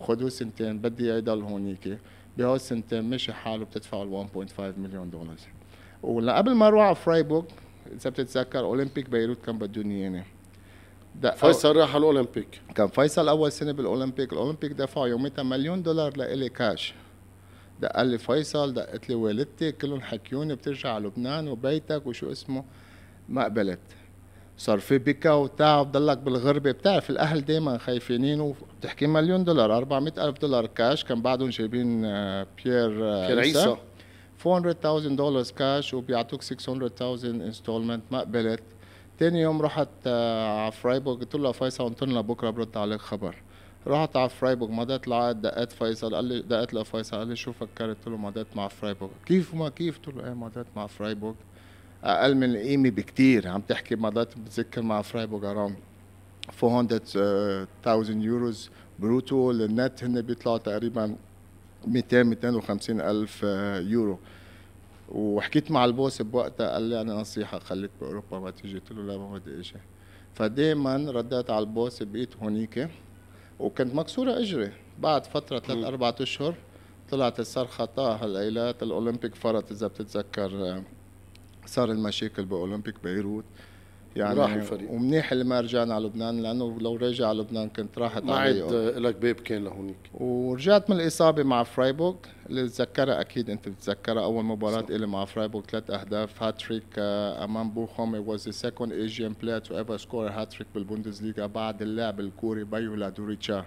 خذوا 0.00 0.28
سنتين 0.28 0.78
بدي 0.78 1.04
إياه 1.04 1.18
يضل 1.18 1.42
هونيك. 1.42 1.98
بهول 2.38 2.60
مشي 2.92 3.32
حاله 3.32 3.64
بتدفعوا 3.64 4.04
ال 4.04 4.28
1.5 4.48 4.60
مليون 4.78 5.10
دولار 5.10 5.36
وقبل 6.02 6.54
ما 6.54 6.66
أروح 6.66 6.84
على 6.84 6.94
فرايبورغ 6.94 7.44
إذا 7.92 8.10
بتتذكر 8.10 8.58
اولمبيك 8.58 9.10
بيروت 9.10 9.44
كان 9.44 9.58
بدوني 9.58 10.02
اياني 10.02 10.24
دق- 11.22 11.34
فيصل 11.36 11.76
راح 11.76 11.88
على 11.88 11.98
الأولمبيك. 11.98 12.60
كان 12.74 12.88
فيصل 12.88 13.28
أول 13.28 13.52
سنة 13.52 13.72
بالأولمبيك. 13.72 14.32
الأولمبيك 14.32 14.72
دفعوا 14.72 15.06
يوميتها 15.06 15.42
مليون 15.42 15.82
دولار 15.82 16.16
لإلي 16.16 16.48
كاش. 16.48 16.94
دق 17.80 18.02
لي 18.02 18.18
فيصل 18.18 18.74
دقت 18.74 19.08
لي 19.08 19.14
والدتي 19.14 19.72
كلهم 19.72 20.00
حكيوني 20.00 20.54
بترجع 20.54 20.92
على 20.94 21.06
لبنان 21.06 21.48
وبيتك 21.48 22.06
وشو 22.06 22.32
اسمه 22.32 22.64
ما 23.28 23.44
قبلت 23.44 23.78
صار 24.58 24.78
في 24.78 24.98
بكا 24.98 25.32
وتعب 25.32 25.92
ضلك 25.92 26.18
بالغربة 26.18 26.70
بتعرف 26.72 27.10
الأهل 27.10 27.44
دايما 27.44 27.78
خايفينين 27.78 28.40
وبتحكي 28.40 29.06
مليون 29.06 29.44
دولار 29.44 29.76
400 29.76 30.12
ألف 30.28 30.38
دولار 30.38 30.66
كاش. 30.66 31.04
كان 31.04 31.22
بعدهم 31.22 31.48
جايبين 31.48 32.02
بيير 32.64 33.00
كان 33.28 33.38
عيسى 33.38 33.76
400,000 34.46 35.06
دولار 35.12 35.44
كاش 35.56 35.94
وبيعطوك 35.94 36.42
600,000 36.42 37.24
installment 37.24 38.02
ما 38.10 38.20
قبلت 38.20 38.62
تاني 39.18 39.40
يوم 39.40 39.62
رحت 39.62 39.88
آه، 40.06 40.62
على 40.62 40.72
فرايبورغ 40.72 41.18
قلت 41.18 41.34
له 41.34 41.52
فيصل 41.52 41.84
قلت 41.84 42.02
له 42.02 42.20
بكرة 42.20 42.50
برد 42.50 42.76
عليك 42.76 43.00
خبر. 43.00 43.34
رحت 43.86 44.16
على 44.16 44.28
فرايبورغ 44.28 44.72
مضيت 44.72 45.08
العقد 45.08 45.42
دقيت 45.42 45.72
فيصل 45.72 46.14
قال 46.14 46.24
لي 46.24 46.42
دقيت 46.42 46.74
لفيصل 46.74 47.16
قال 47.16 47.28
لي 47.28 47.36
شو 47.36 47.52
فكرت 47.52 47.96
قلت 47.96 48.08
له 48.08 48.16
مضيت 48.16 48.46
مع 48.56 48.68
فرايبورغ 48.68 49.12
كيف؟ 49.26 49.54
ما 49.54 49.68
كيف؟ 49.68 49.98
قلت 49.98 50.16
له 50.16 50.26
إيه 50.26 50.34
مضيت 50.34 50.66
مع 50.76 50.86
فرايبورغ 50.86 51.34
أقل 52.04 52.34
من 52.34 52.44
القيمه 52.44 52.90
بكتير 52.90 53.48
عم 53.48 53.60
تحكي 53.60 53.96
مضيت 53.96 54.38
بتذكر 54.38 54.82
مع 54.82 55.02
فرايبورغ 55.02 55.50
around 55.50 55.76
400,000 56.64 58.10
euros 58.10 58.70
brutto 58.98 59.50
ال 59.50 59.63
net 59.63 60.04
هن 60.04 60.20
بيطلعوا 60.22 60.58
تقريبا 60.58 61.16
200 61.86 62.22
250 62.22 63.00
ألف 63.00 63.40
آه، 63.44 63.78
يورو. 63.80 64.18
وحكيت 65.08 65.70
مع 65.70 65.84
ال 65.84 65.92
boss 65.92 66.22
بوقتها 66.22 66.72
قال 66.72 66.82
لي 66.82 67.00
أنا 67.00 67.14
نصيحة 67.14 67.58
خليك 67.58 67.90
باوروبا 68.00 68.38
ما 68.38 68.50
تيجي 68.50 68.78
قلت 68.78 68.92
له 68.92 69.02
لا 69.02 69.18
ما 69.18 69.38
بدي 69.38 69.60
أجي 69.60 69.74
فدائما 70.34 70.96
رديت 71.10 71.50
على 71.50 71.58
ال 71.64 71.72
boss 71.72 72.02
بقيت 72.02 72.36
هونيك 72.36 72.88
وكنت 73.58 73.94
مكسورة 73.94 74.38
إجري. 74.38 74.72
بعد 74.98 75.26
فترة 75.26 75.58
ثلاث 75.58 75.84
أربع 75.84 76.14
أشهر 76.20 76.54
طلعت 77.10 77.40
الصرخة 77.40 77.84
طه 77.84 78.24
الليلات 78.24 78.82
الأولمبيك 78.82 79.34
فرط 79.34 79.70
إذا 79.72 79.86
بتتذكر 79.86 80.50
آه، 80.70 80.82
صار 81.66 81.90
المشاكل 81.90 82.44
بأولمبيك 82.44 82.94
بيروت. 83.02 83.44
يعني 84.16 84.40
راح 84.40 84.52
الفريق. 84.52 84.90
ومنيح 84.90 85.32
اللي 85.32 85.44
ما 85.44 85.60
رجعنا 85.60 85.94
على 85.94 86.06
لبنان 86.06 86.42
لأنه 86.42 86.78
لو 86.80 86.96
رجع 86.96 87.28
على 87.28 87.38
لبنان 87.38 87.68
كنت 87.68 87.98
راحت 87.98 88.22
ما 88.22 88.36
عاد 88.36 88.56
لك 88.96 89.16
باب 89.16 89.34
كان 89.34 89.64
لهونيك. 89.64 89.96
ورجعت 90.14 90.90
من 90.90 90.96
الإصابة 90.96 91.42
مع 91.42 91.62
فرايبورغ 91.62 92.14
اللي 92.50 92.64
بتذكرها 92.64 93.20
أكيد 93.20 93.50
أنت 93.50 93.68
بتتذكرها 93.68 94.24
أول 94.24 94.44
مباراه 94.44 94.86
إلي 94.90 95.06
مع 95.06 95.24
فرايبورغ 95.24 95.64
ثلاث 95.64 95.90
أهداف 95.90 96.42
هاتريك 96.42 96.82
آه، 96.98 97.44
أمام 97.44 97.70
بوخوم 97.70 98.36
the 98.36 98.52
second 98.52 98.90
Asian 98.92 99.34
player 99.34 99.60
to 99.68 99.74
ever 99.74 99.98
score 99.98 100.26
a 100.28 100.32
hat-trick 100.32 100.66
بالبوندسليغا 100.74 101.46
بعد 101.46 101.82
اللاعب 101.82 102.20
الكوري 102.20 102.64
باي 102.64 102.94
الأسطوري 102.94 103.36
تشا 103.36 103.64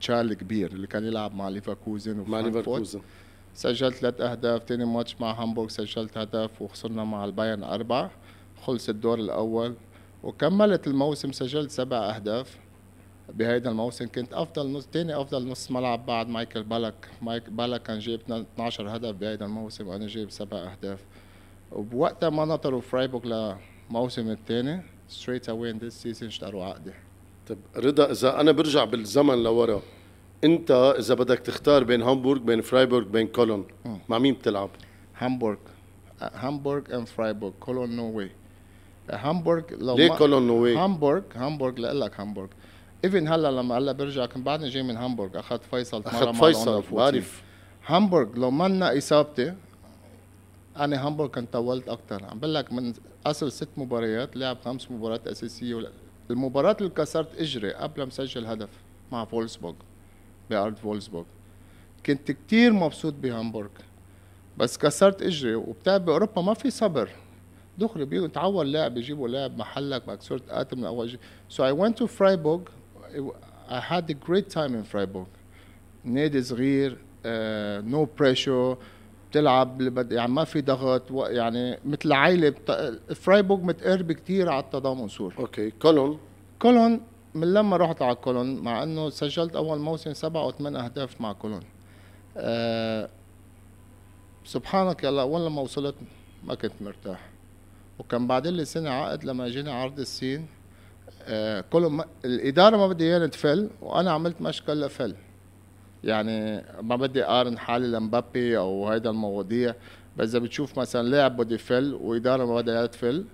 تشا 0.00 0.20
الكبير 0.20 0.72
اللي 0.72 0.86
كان 0.86 1.04
يلعب 1.04 1.34
مع 1.34 1.48
ليفركوزن 1.48 2.24
مع 2.26 2.40
ليفركوزن. 2.40 3.00
سجلت 3.54 3.94
ثلاث 3.94 4.20
أهداف 4.20 4.62
ثاني 4.62 4.84
ماتش 4.84 5.20
مع 5.20 5.42
هامبورغ 5.42 5.68
سجلت 5.68 6.18
هدف 6.18 6.62
وخسرنا 6.62 7.04
مع 7.04 7.24
البايرن 7.24 7.62
أربعة. 7.64 8.10
خلص 8.62 8.88
الدور 8.88 9.18
الأول 9.18 9.74
وكملت 10.22 10.86
الموسم 10.86 11.32
سجلت 11.32 11.70
سبع 11.70 11.96
أهداف. 11.96 12.58
بهيدا 13.34 13.70
الموسم 13.70 14.06
كنت 14.06 14.32
أفضل 14.32 14.72
نص 14.72 14.86
تاني 14.86 15.20
أفضل 15.20 15.48
نص 15.48 15.70
ملعب 15.70 16.06
بعد 16.06 16.28
مايكل 16.28 16.62
بالك 16.62 17.08
مايكل 17.22 17.50
بالاك 17.50 17.82
كان 17.82 17.98
جايب 17.98 18.20
12 18.30 18.96
هدف 18.96 19.10
بهيدا 19.14 19.44
الموسم 19.46 19.86
وأنا 19.88 20.06
جايب 20.06 20.30
سبع 20.30 20.58
أهداف. 20.58 21.04
وبوقتها 21.72 22.30
ما 22.30 22.44
نطروا 22.44 22.80
فرايبورغ 22.80 23.26
للموسم 23.26 24.30
الثاني 24.30 24.82
straight 25.08 25.48
away 25.48 25.70
in 25.70 25.78
this 25.78 26.02
season 26.02 26.28
اشتروا 26.28 26.64
عقدي 26.64 26.92
طيب 27.48 27.58
رضا 27.76 28.10
إذا 28.10 28.40
أنا 28.40 28.52
برجع 28.52 28.84
بالزمن 28.84 29.42
لورا 29.42 29.82
أنت 30.44 30.94
إذا 30.98 31.14
بدك 31.14 31.38
تختار 31.38 31.84
بين 31.84 32.02
هامبورغ 32.02 32.40
بين 32.40 32.60
فرايبورغ 32.60 33.06
بين 33.08 33.26
كولون 33.26 33.66
مع 34.08 34.18
مين 34.18 34.34
بتلعب؟ 34.34 34.70
هامبورغ. 35.18 35.58
هامبورغ 36.22 36.82
and 36.96 37.08
فرايبورغ. 37.08 37.52
كولون 37.60 37.96
no 37.96 38.10
way 38.18 38.30
هامبورغ 39.10 39.62
لو 39.70 39.96
ليه 39.96 40.08
كولون 40.08 40.46
no 40.46 40.58
way 40.58 40.76
هامبورغ 40.76 41.22
هامبورغ 41.34 41.74
لك 41.78 42.20
هامبورغ 42.20 42.48
even 43.04 43.28
هلا 43.28 43.50
لما 43.50 43.78
هلا 43.78 43.92
برجع 43.92 44.26
كنت 44.26 44.46
بعدني 44.46 44.68
جاي 44.68 44.82
من 44.82 44.96
هامبورغ 44.96 45.38
اخذت 45.38 45.62
فيصل 45.70 46.02
اخذت 46.06 46.36
فيصل 46.44 46.82
بعرف. 46.92 47.42
هامبورغ 47.86 48.34
لو 48.36 48.50
منا 48.50 48.98
إصابتي 48.98 49.54
أنا 50.76 51.06
هامبورغ 51.06 51.30
كنت 51.30 51.52
طولت 51.52 51.88
أكثر 51.88 52.24
عم 52.24 52.38
بقول 52.38 52.54
لك 52.54 52.72
من 52.72 52.92
أصل 53.26 53.52
ست 53.52 53.68
مباريات 53.76 54.36
لعب 54.36 54.56
خمس 54.64 54.90
مباريات 54.90 55.26
أساسية 55.26 55.90
المباراة 56.30 56.76
اللي 56.80 56.90
كسرت 56.90 57.40
إجري 57.40 57.72
قبل 57.72 58.02
ما 58.02 58.08
اسجل 58.08 58.46
هدف 58.46 58.68
مع 59.12 59.24
فولسبورغ 59.24 59.74
بأرض 60.50 60.76
فولسبورغ. 60.76 61.24
كنت 62.06 62.30
كتير 62.30 62.72
مبسوط 62.72 63.14
بهامبورغ 63.14 63.68
بس 64.58 64.78
كسرت 64.78 65.22
إجري 65.22 65.54
وبتعرف 65.54 66.02
بأوروبا 66.02 66.42
ما 66.42 66.54
في 66.54 66.70
صبر. 66.70 67.08
دغري 67.78 68.04
بيجوا 68.04 68.28
تعور 68.28 68.64
لاعب 68.64 68.96
يجيبوا 68.96 69.28
لاعب 69.28 69.58
محلك 69.58 70.22
صرت 70.22 70.50
قاتل 70.50 70.76
من 70.76 70.84
أول 70.84 71.10
شيء. 71.10 71.20
So 71.48 71.62
I 71.62 71.72
went 71.72 71.96
to 71.96 72.06
Freiburg. 72.06 72.70
I 73.68 73.80
had 73.80 74.10
a 74.10 74.14
great 74.14 74.50
time 74.50 74.74
in 74.74 74.84
Freiburg. 74.84 75.26
نادي 76.04 76.42
صغير 76.42 76.98
no 77.24 78.04
uh, 78.06 78.08
pressure 78.18 78.76
بتلعب 79.30 79.80
اللي 79.80 79.90
بد... 79.90 80.12
يعني 80.12 80.32
ما 80.32 80.44
في 80.44 80.60
ضغط 80.60 81.10
و... 81.10 81.24
يعني 81.24 81.78
مثل 81.84 82.12
عائله 82.12 82.48
بت... 82.48 82.70
فرايبورغ 83.14 83.60
متقرب 83.60 84.12
كثير 84.12 84.48
على 84.48 84.64
التضامن 84.64 85.08
سور 85.08 85.34
okay. 85.38 85.70
كولون؟ 85.70 86.18
كولون 86.58 87.00
من 87.34 87.52
لما 87.54 87.76
رحت 87.76 88.02
على 88.02 88.14
كولون 88.14 88.56
مع 88.56 88.82
إنه 88.82 89.10
سجلت 89.10 89.56
أول 89.56 89.78
موسم 89.78 90.12
سبع 90.12 90.40
أو 90.40 90.50
ثمان 90.50 90.76
أهداف 90.76 91.20
مع 91.20 91.32
كولون. 91.32 91.60
أه... 92.36 93.08
سبحانك 94.44 95.04
الله 95.04 95.22
اول 95.22 95.46
لما 95.46 95.62
وصلت؟ 95.62 95.94
ما 96.44 96.54
كنت 96.54 96.72
مرتاح. 96.80 97.31
وكان 97.98 98.26
بعدين 98.26 98.54
لي 98.54 98.64
سنه 98.64 98.90
عقد 98.90 99.24
لما 99.24 99.48
جيني 99.48 99.70
عرض 99.70 100.00
الصين 100.00 100.46
آه 101.24 101.64
كله 101.72 101.88
ما 101.88 102.04
الإدارة 102.24 102.76
ما 102.76 102.86
بدي 102.88 103.04
اياه 103.04 103.18
نتفل 103.26 103.70
وأنا 103.82 104.10
عملت 104.10 104.42
مشكل 104.42 104.80
لفل 104.80 105.14
يعني 106.04 106.64
ما 106.82 106.96
بدي 106.96 107.24
أقارن 107.24 107.58
حالي 107.58 107.86
لمبابي 107.86 108.58
أو 108.58 108.88
هيدا 108.88 109.10
المواضيع 109.10 109.74
بس 110.16 110.28
إذا 110.28 110.38
بتشوف 110.38 110.78
مثلا 110.78 111.08
لاعب 111.08 111.36
بده 111.36 111.54
يفل 111.54 111.94
وإدارة 111.94 112.44
ما 112.44 112.54
بدها 112.56 112.86
تفل 112.86 113.24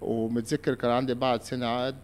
ومتذكر 0.00 0.74
كان 0.74 0.90
عندي 0.90 1.14
بعد 1.14 1.42
سنة 1.42 1.66
عقد 1.66 1.94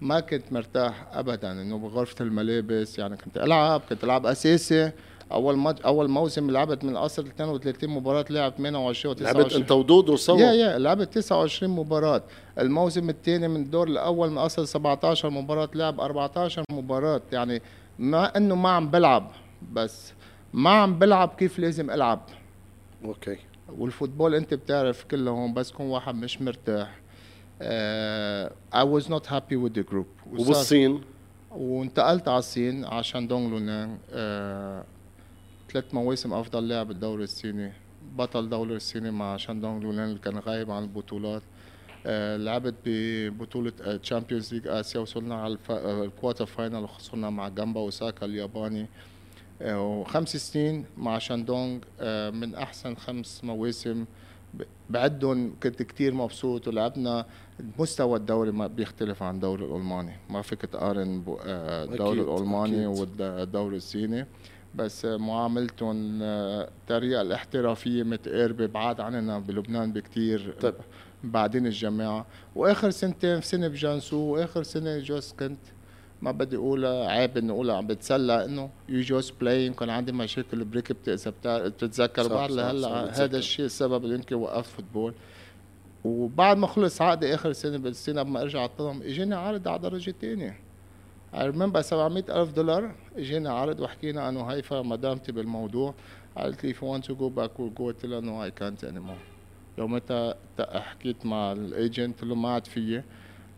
ما 0.00 0.20
كنت 0.20 0.52
مرتاح 0.52 1.06
ابدا 1.12 1.52
إنه 1.52 1.78
بغرفة 1.78 2.24
الملابس 2.24 2.98
يعني 2.98 3.16
كنت 3.16 3.38
ألعب 3.38 3.82
كنت 3.88 4.04
ألعب 4.04 4.26
أساسي 4.26 4.92
أول 5.32 5.56
ماتش 5.56 5.82
أول 5.82 6.08
موسم 6.08 6.50
لعبت 6.50 6.84
من 6.84 6.96
اصل 6.96 7.26
32 7.26 7.90
مباراة 7.90 8.24
لعب 8.30 8.52
28 8.58 9.16
و29 9.16 9.22
لعبت 9.22 9.52
أنت 9.52 9.72
ودودو 9.72 10.16
سوا 10.16 10.38
يا 10.38 10.52
يا 10.52 10.78
لعبت 10.78 11.14
29 11.18 11.70
مباراة. 11.76 12.22
الموسم 12.58 13.10
الثاني 13.10 13.48
من 13.48 13.56
الدور 13.62 13.88
الأول 13.88 14.30
من 14.30 14.38
اصل 14.38 14.68
17 14.68 15.30
مباراة 15.30 15.68
لعب 15.74 16.00
14 16.00 16.64
مباراة. 16.72 17.22
يعني 17.32 17.62
ما 17.98 18.36
إنه 18.36 18.54
ما 18.54 18.68
عم 18.68 18.88
بلعب 18.90 19.30
بس 19.72 20.12
ما 20.52 20.70
عم 20.70 20.98
بلعب 20.98 21.28
كيف 21.38 21.58
لازم 21.58 21.90
ألعب. 21.90 22.20
okay. 23.04 23.36
وال 23.78 23.89
football 23.89 24.34
أنت 24.34 24.54
بتعرف 24.54 25.04
كله 25.04 25.30
هون 25.30 25.54
بس 25.54 25.72
كون 25.72 25.86
واحد 25.86 26.14
مش 26.14 26.42
مرتاح. 26.42 27.00
uh, 27.60 27.64
I 28.72 28.84
was 28.84 29.08
not 29.08 29.26
happy 29.26 29.56
with 29.56 29.74
the 29.74 29.82
group. 29.92 30.06
وبالصين؟ 30.32 31.00
وانتقلت 31.50 32.28
على 32.28 32.38
الصين 32.38 32.84
ع 32.84 33.28
شاندونغ 33.28 33.50
لونان 33.50 33.98
uh, 34.08 34.97
ثلاث 35.72 35.94
مواسم 35.94 36.32
أفضل 36.32 36.68
لاعب 36.68 36.88
بالدوري 36.88 37.24
الصيني 37.24 37.72
بطل 38.16 38.44
الدوري 38.44 38.76
الصيني 38.76 39.10
مع 39.10 39.36
شاندونغ 39.36 39.82
لونان 39.82 40.08
اللي 40.08 40.18
كان 40.18 40.38
غايب 40.38 40.70
عن 40.70 40.82
البطولات. 40.82 41.42
آه 42.06 42.36
لعبت 42.36 42.74
ببطولة 42.84 43.70
Champions 44.02 44.54
League 44.54 44.68
آسيا 44.68 45.00
وصلنا 45.00 45.34
على 45.34 45.58
ال 45.70 45.80
quarter 45.80 46.46
final 46.46 46.84
وخسرنا 46.84 47.30
مع 47.30 47.48
جامبا 47.48 47.80
أوساكا 47.80 48.26
الياباني. 48.26 48.86
آه 49.62 50.00
وخمس 50.00 50.36
سنين 50.36 50.84
مع 50.96 51.18
شاندونغ 51.18 51.78
آه 52.00 52.30
من 52.30 52.54
أحسن 52.54 52.94
خمس 52.94 53.44
مواسم. 53.44 54.04
بعدهم 54.90 55.54
كنت 55.62 55.82
كتير 55.82 56.14
مبسوط 56.14 56.68
ولعبنا 56.68 57.26
مستوى 57.78 58.18
الدوري 58.18 58.52
ما 58.52 58.66
بيختلف 58.66 59.22
عن 59.22 59.34
الدوري 59.34 59.64
الألماني. 59.64 60.12
ما 60.30 60.42
فيك 60.42 60.60
تقارن 60.60 61.22
الدوري 61.46 62.20
الألماني 62.20 62.86
والدوري 62.86 63.76
الصيني. 63.76 64.26
بس 64.74 65.04
معاملتهم 65.04 66.22
الطريقة 66.22 67.20
الاحترافية 67.22 68.02
متقاربه 68.02 68.66
بعاد 68.66 69.00
عننا 69.00 69.38
بلبنان 69.38 69.92
بكتير. 69.92 70.54
طيب. 70.60 70.74
بعدين 71.24 71.66
الجامعة. 71.66 72.26
وآخر 72.56 72.90
سنتين 72.90 73.40
في 73.40 73.46
سنة 73.46 73.68
بجانسو 73.68 74.16
وآخر 74.16 74.62
سنة 74.62 74.98
جوز 74.98 75.34
كنت 75.38 75.58
ما 76.22 76.30
بدي 76.30 76.56
أقول 76.56 76.86
عيب 76.86 77.36
إني 77.38 77.52
أقولها 77.52 77.76
عم 77.76 77.86
بتسلى 77.86 78.44
إنه 78.44 78.70
يو 78.88 79.00
جوست 79.00 79.34
بلاينج 79.40 79.74
كان 79.74 79.90
عندي 79.90 80.12
مشاكل 80.12 80.64
بريك 80.64 80.96
إذا 81.08 81.32
بتتذكر 81.44 82.28
بعد 82.28 82.50
لهلأ 82.50 83.24
هذا 83.24 83.38
الشيء 83.38 83.64
السبب 83.66 84.04
اللي 84.04 84.14
يمكن 84.14 84.36
وقفت 84.36 84.70
فوتبول. 84.70 85.14
وبعد 86.04 86.56
ما 86.56 86.66
خلص 86.66 87.02
عقدي 87.02 87.34
آخر 87.34 87.52
سنة 87.52 87.78
بالسنة 87.78 88.22
ما 88.22 88.42
أرجع 88.42 88.58
على 88.58 88.68
الطلم 88.68 89.02
إجاني 89.02 89.34
عرض 89.34 89.68
على 89.68 89.78
درجة 89.78 90.14
ثانية 90.20 90.67
I 91.34 91.44
remember 91.44 91.80
700 91.80 92.42
ألف 92.42 92.52
دولار 92.52 92.94
اجينا 93.16 93.52
عرض 93.52 93.80
وحكينا 93.80 94.28
أنه 94.28 94.42
هيفا 94.44 94.82
مدامتي 94.82 95.32
بالموضوع. 95.32 95.94
قالت 96.36 96.64
لي 96.64 96.74
if 96.74 96.76
you 96.76 96.80
want 96.80 97.04
to 97.04 97.14
go 97.14 97.28
back 97.38 97.58
we'll 97.58 97.78
go. 97.78 97.82
قلت 97.82 98.06
لها 98.06 98.20
no 98.20 98.50
I 98.50 98.60
can't 98.60 98.88
anymore. 98.88 99.22
يومتها 99.78 100.34
حكيت 100.60 101.26
مع 101.26 101.52
الايجنت 101.52 102.20
قلت 102.20 102.24
له 102.24 102.34
ما 102.34 102.48
عاد 102.48 102.66
فيي. 102.66 103.02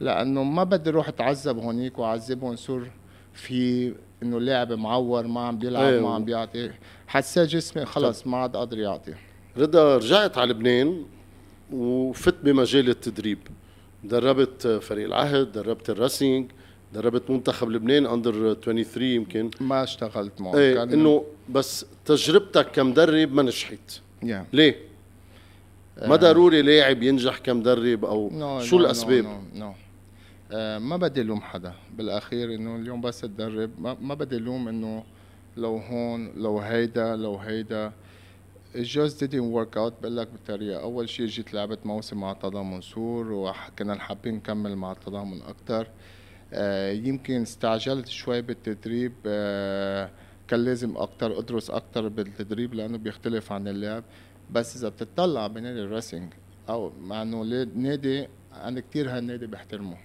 لأنه 0.01 0.43
ما 0.43 0.65
بدي 0.65 0.91
أروح 0.91 1.09
أتعذب 1.09 1.59
هونيك 1.59 1.99
واعذبهم 1.99 2.57
صور 2.57 2.91
في 3.33 3.95
إنه 4.23 4.39
اللاعب 4.39 4.73
معور 4.73 5.27
ما 5.27 5.41
عم 5.41 5.59
بيلعب 5.59 5.85
أيوه. 5.85 6.03
ما 6.03 6.15
عم 6.15 6.25
بيعطي. 6.25 6.71
حسيت 7.07 7.49
جسمي 7.49 7.85
خلص 7.85 8.27
ما 8.27 8.37
عاد 8.37 8.57
قادر 8.57 8.79
يعطي. 8.79 9.15
رضا 9.57 9.97
رجعت 9.97 10.39
على 10.39 10.51
لبنان 10.51 11.05
وفت 11.73 12.35
بمجال 12.43 12.89
التدريب. 12.89 13.39
دربت 14.05 14.67
فريق 14.67 15.07
العهد 15.07 15.53
دربت 15.53 15.91
الراسينج 15.91 16.51
دربت 16.95 17.31
منتخب 17.31 17.71
لبنان 17.71 18.07
under 18.07 18.55
23 18.55 19.07
يمكن. 19.07 19.51
ما 19.61 19.83
اشتغلت 19.83 20.41
معه. 20.41 20.55
إيه 20.57 20.83
إنه 20.83 21.25
بس 21.49 21.87
تجربتك 22.05 22.71
كمدرب 22.71 23.33
ما 23.33 23.43
نجحت. 23.43 24.01
Yeah. 24.25 24.27
ليه؟ 24.53 24.77
ما 26.03 26.17
ضروري 26.17 26.63
لاعب 26.63 27.03
ينجح 27.03 27.39
كمدرب 27.39 28.05
أو 28.05 28.31
No, 28.31 28.63
شو 28.65 28.77
no, 28.79 28.81
الأسباب؟ 28.81 29.25
no, 29.25 29.57
no, 29.57 29.61
no. 29.61 29.65
آه 30.53 30.79
ما 30.79 30.97
بدي 30.97 31.23
لوم 31.23 31.41
حدا. 31.41 31.73
بالأخير 31.97 32.55
إنه 32.55 32.77
اليوم 32.77 33.01
بس 33.01 33.21
تدرب. 33.21 33.71
ما, 33.79 33.97
ما 34.01 34.15
بدي 34.15 34.39
لوم 34.39 34.69
إنه 34.69 35.05
لو 35.57 35.77
هون 35.77 36.33
لو 36.37 36.59
هيدا 36.59 37.17
لو 37.17 37.37
هيدا. 37.37 37.93
It 38.75 38.87
just 38.87 39.21
didn't 39.21 39.51
work 39.55 39.75
out. 39.77 39.93
بقول 40.03 40.17
لك 40.17 40.29
بطريقة. 40.35 40.83
أول 40.83 41.09
شيء 41.09 41.27
جيت 41.27 41.55
لعبت 41.55 41.87
موسم 41.87 42.21
مع 42.21 42.33
تضامن 42.33 42.81
سور 42.81 43.33
وكنا 43.33 43.99
حابين 43.99 44.35
نكمل 44.35 44.77
مع 44.77 44.93
التضامن 44.93 45.43
أكثر 45.43 45.81
آه 45.81 45.87
يمكن 47.07 47.43
استعجلت 47.43 48.09
شوي 48.09 48.43
بالتدريب 48.43 49.13
آه 49.27 50.11
كان 50.49 50.65
لازم 50.65 50.97
أكثر 50.97 51.39
أدرس 51.39 51.71
أكثر 51.71 52.09
بالتدريب 52.09 52.75
لأنه 52.75 52.99
بيختلف 52.99 53.53
عن 53.53 53.69
اللعب. 53.69 54.05
بس 54.53 54.77
إذا 54.77 54.89
بتطلع 54.89 55.47
بنادي 55.47 55.81
الرسنج 55.83 56.33
أو 56.69 56.93
مع 57.01 57.23
إنه 57.23 57.43
نادي 57.77 58.29
أنا 58.65 58.81
كثير 58.81 59.11
هالنادي 59.11 59.47
بحترمه. 59.47 59.97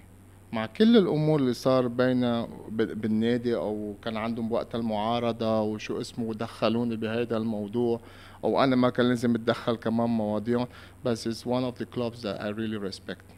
مع 0.51 0.65
كل 0.65 0.97
الأمور 0.97 1.39
اللي 1.39 1.53
صار 1.53 1.87
بين 1.87 2.21
ب- 2.69 3.01
بالنادي 3.01 3.55
أو 3.55 3.95
كان 4.03 4.17
عندهم 4.17 4.51
وقت 4.51 4.75
المعارضة 4.75 5.61
وشو 5.61 6.01
اسمه 6.01 6.25
ودخلوني 6.25 6.95
بهذا 6.95 7.37
الموضوع 7.37 7.99
أو 8.43 8.63
أنا 8.63 8.75
ما 8.75 8.89
كان 8.89 9.09
لازم 9.09 9.35
أتدخل 9.35 9.75
كمان 9.75 10.09
مواضيع. 10.09 10.67
بس 11.05 11.27
it's 11.27 11.45
one 11.47 11.63
of 11.73 11.81
the 11.81 11.85
clubs 11.97 12.21
that 12.21 12.39
I 12.41 12.49
really 12.49 12.89
respect. 12.91 13.34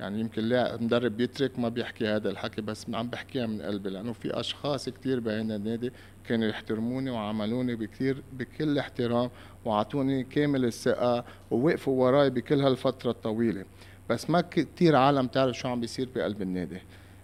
يعني 0.00 0.20
يمكن 0.20 0.42
لا 0.42 0.76
مدرب 0.80 1.16
بيترك 1.16 1.58
ما 1.58 1.68
بيحكي 1.68 2.08
هذا 2.08 2.30
الحكي 2.30 2.60
بس 2.60 2.86
عم 2.92 3.08
بحكيها 3.08 3.46
من 3.46 3.62
قلبي 3.62 3.90
لأنه 3.90 4.12
في 4.12 4.40
أشخاص 4.40 4.88
كتير 4.88 5.20
بهذا 5.20 5.56
النادي 5.56 5.92
كانوا 6.26 6.48
يحترموني 6.48 7.10
وعملوني 7.10 7.74
بكثير 7.76 8.22
بكل 8.32 8.78
احترام 8.78 9.30
واعطوني 9.64 10.24
كامل 10.24 10.64
الثقة 10.64 11.24
ووقفوا 11.50 12.04
وراي 12.04 12.30
بكل 12.30 12.60
هالفترة 12.60 13.10
الطويلة. 13.10 13.64
بس 14.10 14.30
ما 14.30 14.40
كتير 14.40 14.96
عالم 14.96 15.26
تعرف 15.26 15.56
شو 15.56 15.68
عم 15.68 15.80
بيصير 15.80 16.08
بقلب 16.14 16.42
النادي. 16.42 16.80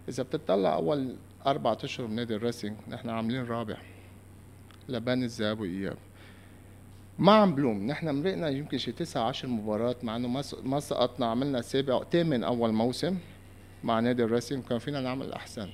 إذا 0.08 0.22
بتطلع 0.22 0.74
أول 0.74 1.16
أربع 1.46 1.76
أشهر 1.84 2.06
من 2.06 2.14
نادي 2.14 2.36
الرسنج 2.36 2.72
نحن 2.88 3.08
عاملين 3.08 3.44
رابع 3.44 3.76
لبان 4.88 5.22
الذهاب 5.22 5.60
واياب 5.60 5.96
ما 7.18 7.32
عم 7.32 7.54
بلوم. 7.54 7.86
نحن 7.86 8.14
مرقنا 8.14 8.48
يمكن 8.48 8.78
شي 8.78 8.92
تسعة 8.92 9.22
عشر 9.28 9.48
مباراة 9.48 9.96
مع 10.02 10.16
إنه 10.16 10.42
ما 10.64 10.80
سقطنا 10.80 11.26
عملنا 11.26 11.60
سابع 11.62 12.04
ثامن 12.12 12.44
أول 12.44 12.72
موسم 12.72 13.18
مع 13.84 14.00
نادي 14.00 14.24
الريسنج 14.24 14.64
كان 14.64 14.78
فينا 14.78 15.00
نعمل 15.00 15.32
أحسن. 15.32 15.68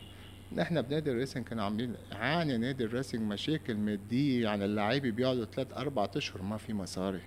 نحن 0.53 0.82
بنادي 0.82 1.11
الريسنج 1.11 1.45
كنا 1.45 1.64
عاملين 1.64 1.95
عاني 2.12 2.59
نادي 2.59 2.84
الريسنج 2.84 3.20
مشاكل 3.20 3.76
مادية 3.76 4.43
يعني 4.45 4.64
اللعيبة 4.64 5.11
بيقعدوا 5.11 5.45
ثلاث 5.45 5.72
أربع 5.76 6.09
أشهر 6.16 6.43
ما 6.43 6.57
في 6.57 6.72
مصاري. 6.72 7.20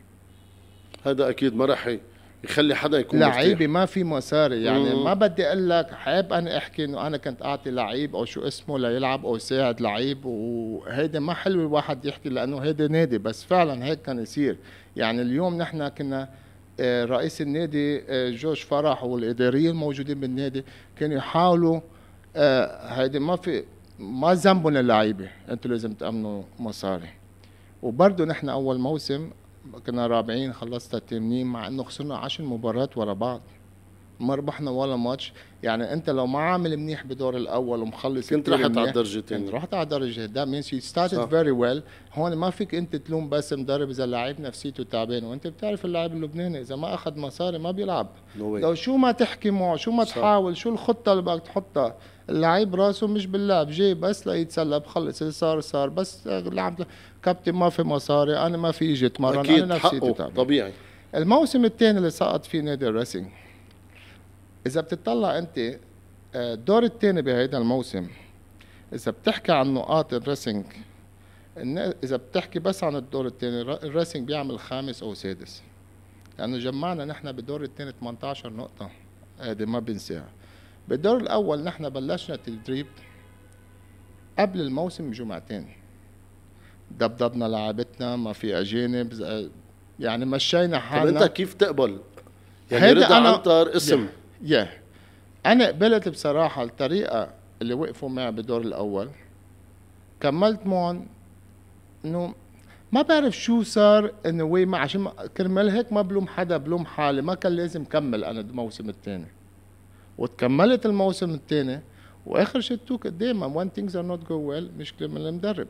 هذا 1.05 1.29
أكيد 1.29 1.55
ما 1.55 1.65
رح 1.65 1.97
يخلي 2.45 2.75
حدا 2.75 2.99
يكون. 2.99 3.19
لعيبة 3.19 3.67
ما 3.67 3.85
في 3.85 4.03
مصاري 4.03 4.63
يعني 4.63 4.95
مم. 4.95 5.03
ما 5.03 5.13
بدي 5.13 5.47
أقول 5.47 5.69
لك 5.69 5.91
حابب 5.91 6.33
أنا 6.33 6.57
أحكي 6.57 6.85
إنه 6.85 7.07
أنا 7.07 7.17
كنت 7.17 7.41
أعطي 7.41 7.71
لعيب 7.71 8.15
أو 8.15 8.25
شو 8.25 8.47
اسمه 8.47 8.79
ليلعب 8.79 9.25
أو 9.25 9.35
يساعد 9.35 9.81
لعيب 9.81 10.25
وهيدا 10.25 11.19
ما 11.19 11.33
حلو 11.33 11.61
الواحد 11.61 12.05
يحكي 12.05 12.29
لأنه 12.29 12.57
هيدا 12.57 12.87
نادي 12.87 13.17
بس 13.17 13.43
فعلا 13.43 13.85
هيك 13.85 14.01
كان 14.01 14.19
يصير 14.19 14.57
يعني 14.95 15.21
اليوم 15.21 15.57
نحن 15.57 15.87
كنا 15.87 16.29
آه، 16.79 17.05
رئيس 17.05 17.41
النادي 17.41 18.03
آه، 18.09 18.29
جورج 18.29 18.57
فرح 18.57 19.03
والإداريين 19.03 19.69
الموجودين 19.69 20.19
بالنادي 20.19 20.63
كانوا 20.99 21.17
يحاولوا 21.17 21.79
آه، 22.35 22.87
هيدي 22.87 23.19
ما 23.19 23.35
في 23.35 23.63
ما 23.99 24.33
ذنبهم 24.33 24.77
اللعيبة 24.77 25.29
أنتوا 25.49 25.71
لازم 25.71 25.93
تأمنوا 25.93 26.43
مصاري 26.59 27.09
وبرضه 27.83 28.25
نحن 28.25 28.49
أول 28.49 28.79
موسم 28.79 29.29
كنا 29.85 30.07
رابعين 30.07 30.53
خلصنا 30.53 30.99
الثامنين 30.99 31.47
مع 31.47 31.67
إنه 31.67 31.83
خسرنا 31.83 32.17
10 32.17 32.45
مباريات 32.45 32.97
ورا 32.97 33.13
بعض. 33.13 33.41
ما 34.19 34.35
ربحنا 34.35 34.71
ولا 34.71 34.95
ماتش. 34.95 35.33
يعني 35.63 35.93
أنت 35.93 36.09
لو 36.09 36.27
ما 36.27 36.39
عامل 36.39 36.77
منيح 36.77 37.05
بدور 37.05 37.37
الأول 37.37 37.81
ومخلص 37.81 38.29
كنت 38.29 38.49
رحت 38.49 38.77
على 38.77 38.89
الدرجه 38.89 39.19
الثانية 39.19 39.51
رحت 39.51 39.73
على 39.73 39.83
الدرجه 39.83 40.25
ده 40.25 40.61
you 40.61 40.81
started 40.81 41.15
صح. 41.15 41.29
very 41.29 41.53
well. 41.61 41.81
هون 42.13 42.33
ما 42.33 42.49
فيك 42.49 42.75
أنت 42.75 42.95
تلوم 42.95 43.29
بس 43.29 43.53
مدرب 43.53 43.89
إذا 43.89 44.03
اللعيب 44.03 44.41
نفسيته 44.41 44.83
تعبان 44.83 45.23
وأنت 45.23 45.47
بتعرف 45.47 45.85
اللاعب 45.85 46.13
اللبناني 46.13 46.61
إذا 46.61 46.75
ما 46.75 46.93
أخذ 46.93 47.19
مصاري 47.19 47.57
ما 47.57 47.71
بيلعب. 47.71 48.07
no 48.37 48.57
لو 48.57 48.73
شو 48.73 48.97
ما 48.97 49.11
تحكي 49.11 49.51
معه 49.51 49.75
شو 49.75 49.91
ما 49.91 50.03
صح. 50.03 50.15
تحاول 50.15 50.57
شو 50.57 50.69
الخطة 50.69 51.11
اللي 51.11 51.23
بدك 51.23 51.41
تحطها؟ 51.41 51.95
اللعيب 52.29 52.75
راسه 52.75 53.07
مش 53.07 53.27
باللعب 53.27 53.69
جاي 53.69 53.93
بس 53.93 54.27
ليتسلى 54.27 54.79
بخلص 54.79 55.21
اللي 55.21 55.33
صار 55.33 55.61
صار 55.61 55.89
بس 55.89 56.27
لعب 56.27 56.87
كابتن 57.23 57.51
ما 57.51 57.69
في 57.69 57.83
مصاري 57.83 58.37
أنا 58.37 58.57
ما 58.57 58.71
في 58.71 58.91
أجي 58.91 59.05
اتمرن 59.05 59.39
أكيد 59.39 59.63
أنا 59.63 59.77
حقه 59.77 60.11
تعبان 60.11 60.33
طبيعي. 60.35 60.73
الموسم 61.15 61.65
الثاني 61.65 61.97
اللي 61.97 62.09
سقط 62.09 62.45
فيه 62.45 62.61
نادي 62.61 62.87
الريسنج 62.87 63.27
إذا 64.67 64.81
بتطلع 64.81 65.37
أنت 65.37 65.57
آه، 66.35 66.53
الدور 66.53 66.83
الثاني 66.83 67.21
بهيدا 67.21 67.57
الموسم 67.57 68.07
إذا 68.93 69.11
بتحكي 69.11 69.51
عن 69.51 69.73
نقاط 69.73 70.13
الريسنج 70.13 70.65
إذا 72.03 72.15
بتحكي 72.15 72.59
بس 72.59 72.83
عن 72.83 72.95
الدور 72.95 73.25
الثاني 73.25 73.61
الريسنج 73.61 74.27
بيعمل 74.27 74.59
خامس 74.59 75.03
أو 75.03 75.13
سادس 75.13 75.61
لأنه 76.39 76.57
جمعنا 76.57 77.05
نحن 77.05 77.31
بالدور 77.31 77.63
الثاني 77.63 77.91
18 77.99 78.53
نقطة 78.53 78.89
هذه 79.39 79.65
ما 79.65 79.79
بنساها. 79.79 80.29
بالدور 80.87 81.17
الأول 81.17 81.63
نحن 81.63 81.89
بلشنا 81.89 82.35
تدريب 82.35 82.87
قبل 84.39 84.61
الموسم 84.61 85.09
بجمعتين 85.09 85.67
دبدبنا 86.91 87.45
لعبتنا 87.45 88.15
ما 88.15 88.33
في 88.33 88.59
أجانب 88.59 89.13
ز- 89.13 89.49
يعني 89.99 90.25
مشينا 90.25 90.77
طب 90.77 90.83
حالنا. 90.83 91.23
انت 91.25 91.31
كيف 91.31 91.53
تقبل؟ 91.53 91.99
يعني 92.71 92.91
رضا 92.91 93.07
أنا- 93.07 93.11
عنتر 93.11 93.75
اسم. 93.75 94.07
Yeah. 94.41 94.69
أنا 95.45 95.67
قبلت 95.67 96.09
بصراحة 96.09 96.63
الطريقة 96.63 97.29
اللي 97.61 97.73
وقفوا 97.73 98.09
معي 98.09 98.31
بالدور 98.31 98.61
الأول. 98.61 99.09
كملت 100.19 100.65
معهم 100.67 101.07
إنه 102.05 102.33
ما 102.91 103.01
بعرف 103.01 103.37
شو 103.37 103.63
صار 103.63 104.11
إنه 104.25 104.43
وي 104.43 104.65
ما 104.65 104.77
عشان 104.77 105.01
ما- 105.01 105.13
كرمال 105.37 105.69
هيك 105.69 105.93
ما 105.93 106.01
بلوم 106.01 106.27
حدا 106.27 106.57
بلوم 106.57 106.85
حالي 106.85 107.21
ما 107.21 107.35
كان 107.35 107.51
لازم 107.51 107.83
كمل 107.83 108.23
أنا 108.23 108.39
الموسم 108.39 108.89
الثاني. 108.89 109.25
وتكملت 110.17 110.85
الموسم 110.85 111.33
الثاني 111.33 111.81
وآخر 112.25 112.59
شيء 112.59 112.77
too 112.87 112.97
دائما 112.97 113.47
when 113.53 113.79
things 113.79 113.91
are 113.91 114.07
not 114.17 114.27
go 114.27 114.33
well 114.33 114.79
مشكلة 114.79 115.07
من 115.07 115.17
المدرب. 115.17 115.67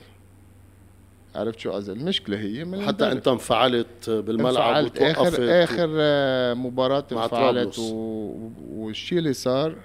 عرفت 1.35 1.59
شو 1.59 1.71
قصدي؟ 1.71 1.91
المشكلة 1.91 2.39
هي 2.39 2.65
من 2.65 2.81
حتى 2.81 2.89
المدرب. 2.89 3.11
أنت 3.11 3.27
انفعلت 3.27 4.09
بالملعب 4.09 4.55
انفعلت. 4.55 4.95
وتوقفت 5.01 5.39
اخر 5.39 5.63
آخر 5.63 5.89
آه، 5.97 6.53
مباراة 6.53 7.05
مع 7.11 7.23
انفعلت. 7.23 7.79
و... 7.79 8.49
والشيء 8.69 9.17
اللي 9.17 9.33
صار 9.33 9.75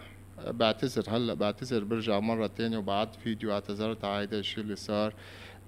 بعتذر 0.46 1.04
هلأ 1.08 1.34
بعتذر 1.34 1.84
برجع 1.84 2.20
مرة 2.20 2.46
تانية 2.46 2.78
وبعت 2.78 3.14
فيديو 3.24 3.52
اعتذرت 3.52 4.04
على 4.04 4.22
هيدا 4.22 4.38
الشيء 4.38 4.64
اللي 4.64 4.76
صار. 4.76 5.14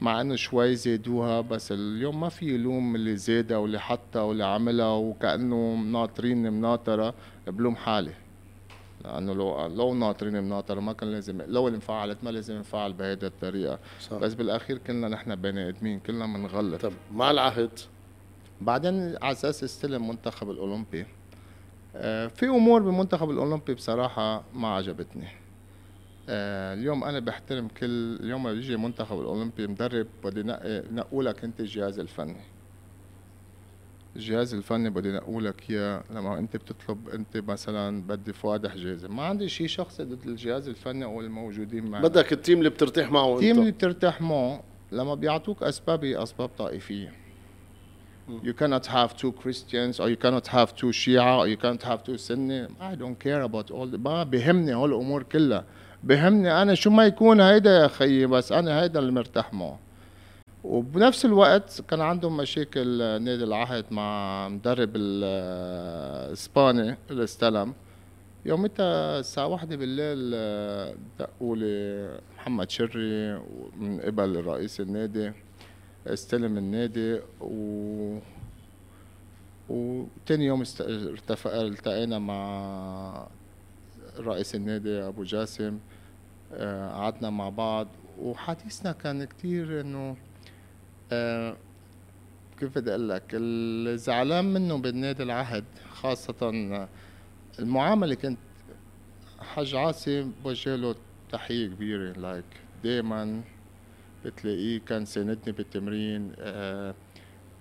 مع 0.01 0.21
إنه 0.21 0.37
شوي 0.37 0.75
زادوها 0.75 1.41
بس 1.41 1.73
اليوم 1.73 2.21
ما 2.21 2.29
في 2.29 2.55
يلوم 2.55 2.95
اللي 2.97 3.17
زادها 3.17 3.57
واللي 3.57 3.81
حطها 3.81 4.23
واللي 4.23 4.45
عملها 4.45 4.93
وكأنه 4.93 5.75
مناطرين 5.75 6.53
مناطرة 6.53 7.15
بلوم 7.47 7.77
حالي. 7.77 8.13
لأنه 9.05 9.33
لو 9.35 9.67
لو 9.67 9.95
ناطرين 9.95 10.43
مناطرة 10.43 10.81
ما 10.81 10.93
كان 10.93 11.13
لازم 11.13 11.43
لو 11.43 11.69
انفعلت 11.69 12.19
ما 12.25 12.31
لازم 12.31 12.55
انفعل 12.55 12.93
بهيدا 12.93 13.27
الطريقة. 13.27 13.79
صح. 14.01 14.17
بس 14.17 14.35
بالأخير 14.35 14.79
كلنا 14.79 15.09
نحن 15.09 15.35
بني 15.35 15.69
آدمين 15.69 16.01
كلنا 16.01 16.27
بنغلط 16.27 16.83
طب 16.83 16.93
مع 17.13 17.31
العهد؟ 17.31 17.71
بعدين 18.61 19.17
على 19.23 19.33
أساس 19.33 19.65
استلم 19.65 20.09
منتخب 20.09 20.51
الأولمبي 20.51 21.07
آه، 21.97 22.27
في 22.27 22.47
أمور 22.47 22.83
بالمنتخب 22.83 23.31
الأولمبي 23.31 23.75
بصراحة 23.75 24.43
ما 24.55 24.69
عجبتني. 24.69 25.29
آه، 26.29 26.75
اليوم 26.75 27.05
أنا 27.05 27.19
بحترم 27.19 27.69
كل 27.69 28.17
اليوم 28.21 28.41
لما 28.43 28.53
بيجي 28.53 28.77
منتخب 28.77 29.21
الأولمبي 29.21 29.67
مدرب 29.67 30.07
بدي 30.25 30.43
نقي 30.43 30.83
نقولك 30.93 31.45
أنت 31.45 31.61
الجهاز 31.61 31.99
الفني. 31.99 32.41
الجهاز 34.17 34.55
الفني 34.55 34.91
بدي 34.91 35.13
نقولك 35.13 35.71
إياه 35.71 36.05
لما 36.11 36.39
أنت 36.39 36.57
بتطلب 36.57 37.09
أنت 37.09 37.37
مثلا 37.37 38.03
بدي 38.03 38.33
فؤاد 38.33 38.67
حجازي 38.67 39.09
ما 39.09 39.23
عندي 39.23 39.49
شيء 39.49 39.67
شخصي 39.67 40.05
ضد 40.05 40.27
الجهاز 40.27 40.69
الفني 40.69 41.05
أو 41.05 41.21
الموجودين 41.21 41.85
معنا. 41.85 42.09
بدك 42.09 42.33
ال 42.33 42.38
team 42.38 42.59
اللي 42.59 42.71
بترتاح 42.71 43.11
معه 43.11 43.35
ال 43.35 43.39
team 43.39 43.59
اللي 43.59 43.71
بترتاح 43.71 44.21
معه 44.21 44.63
لما 44.93 45.15
بيعطوك 45.15 45.63
اسباب 45.63 46.05
هي 46.05 46.23
أسباب 46.23 46.49
طائفية. 46.59 47.13
You 48.29 48.53
cannot 48.53 48.87
have 48.87 49.17
two 49.17 49.33
Christians 49.33 49.99
or 50.01 50.09
you 50.09 50.17
cannot 50.17 50.47
have 50.47 50.69
two 50.77 50.93
Shia 51.01 51.39
or 51.41 51.49
you 51.49 51.57
cannot 51.57 51.83
have 51.83 52.05
two 52.05 52.17
Sunni. 52.17 52.67
I 52.81 52.95
don't 52.95 53.19
care 53.19 53.43
about 53.43 53.71
all 53.71 53.87
the 53.87 53.99
ما 53.99 54.23
بهمني 54.23 54.75
هول 54.75 54.91
الأمور 54.91 55.23
كلها. 55.23 55.65
بهمني 56.05 56.63
أنا 56.63 56.75
شو 56.75 56.91
ما 56.91 57.07
يكون 57.07 57.41
هيدا 57.41 57.71
يا 57.83 57.89
خيي 57.89 58.27
بس 58.27 58.53
أنا 58.53 58.83
هيدا 58.83 58.99
اللي 58.99 59.13
مرتاح 59.13 59.55
معه. 59.55 59.79
وبنفس 60.65 61.25
الوقت 61.25 61.81
كان 61.89 62.01
عندهم 62.01 62.37
مشاكل 62.37 62.99
نادي 62.99 63.45
العهد 63.45 63.85
مع 63.91 64.49
مدرب 64.49 64.97
ال- 64.97 65.25
الإسباني 66.29 66.97
اللي 67.11 67.25
استلم 67.25 67.75
يومتها 68.45 69.19
الساعة 69.21 69.47
واحدة 69.47 69.77
بالليل 69.77 70.31
دقوا 71.19 71.57
لي 71.57 72.19
محمد 72.37 72.71
شري 72.71 73.39
من 73.77 74.01
قبل 74.01 74.45
رئيس 74.45 74.81
النادي 74.81 75.33
استلم 76.07 76.59
النادي 76.59 77.21
و 77.41 78.19
وتاني 79.69 80.47
يوم. 80.47 80.63
التقينا 81.47 82.19
مع 82.19 83.27
رئيس 84.19 84.55
النادي 84.55 85.03
أبو 85.03 85.23
جاسم 85.25 85.79
آه، 86.55 86.91
قعدنا 86.93 87.31
مع 87.31 87.49
بعض 87.49 87.89
وحديثنا 88.21 88.93
كان 88.93 89.25
كتير 89.25 89.81
إنه 89.81 90.17
آه، 91.13 91.57
كيف 92.59 92.79
بدي 92.79 92.91
أقول 92.91 93.09
لك؟ 93.09 93.23
الزعلان 93.33 94.45
منه 94.45 94.79
بالنادي 94.79 95.23
العهد 95.23 95.65
خاصة 95.91 96.53
المعاملة 97.59 98.15
كنت 98.15 98.39
حاج 99.41 99.75
عاصم 99.75 100.33
بوجه 100.45 100.77
له 100.77 100.95
تحية 101.33 101.67
كبيرة 101.67 102.13
like 102.13 102.45
دايما 102.85 103.43
بتلاقيه 104.25 104.81
كان 104.81 105.05
ساندني 105.05 105.53
بالتمرين 105.53 106.33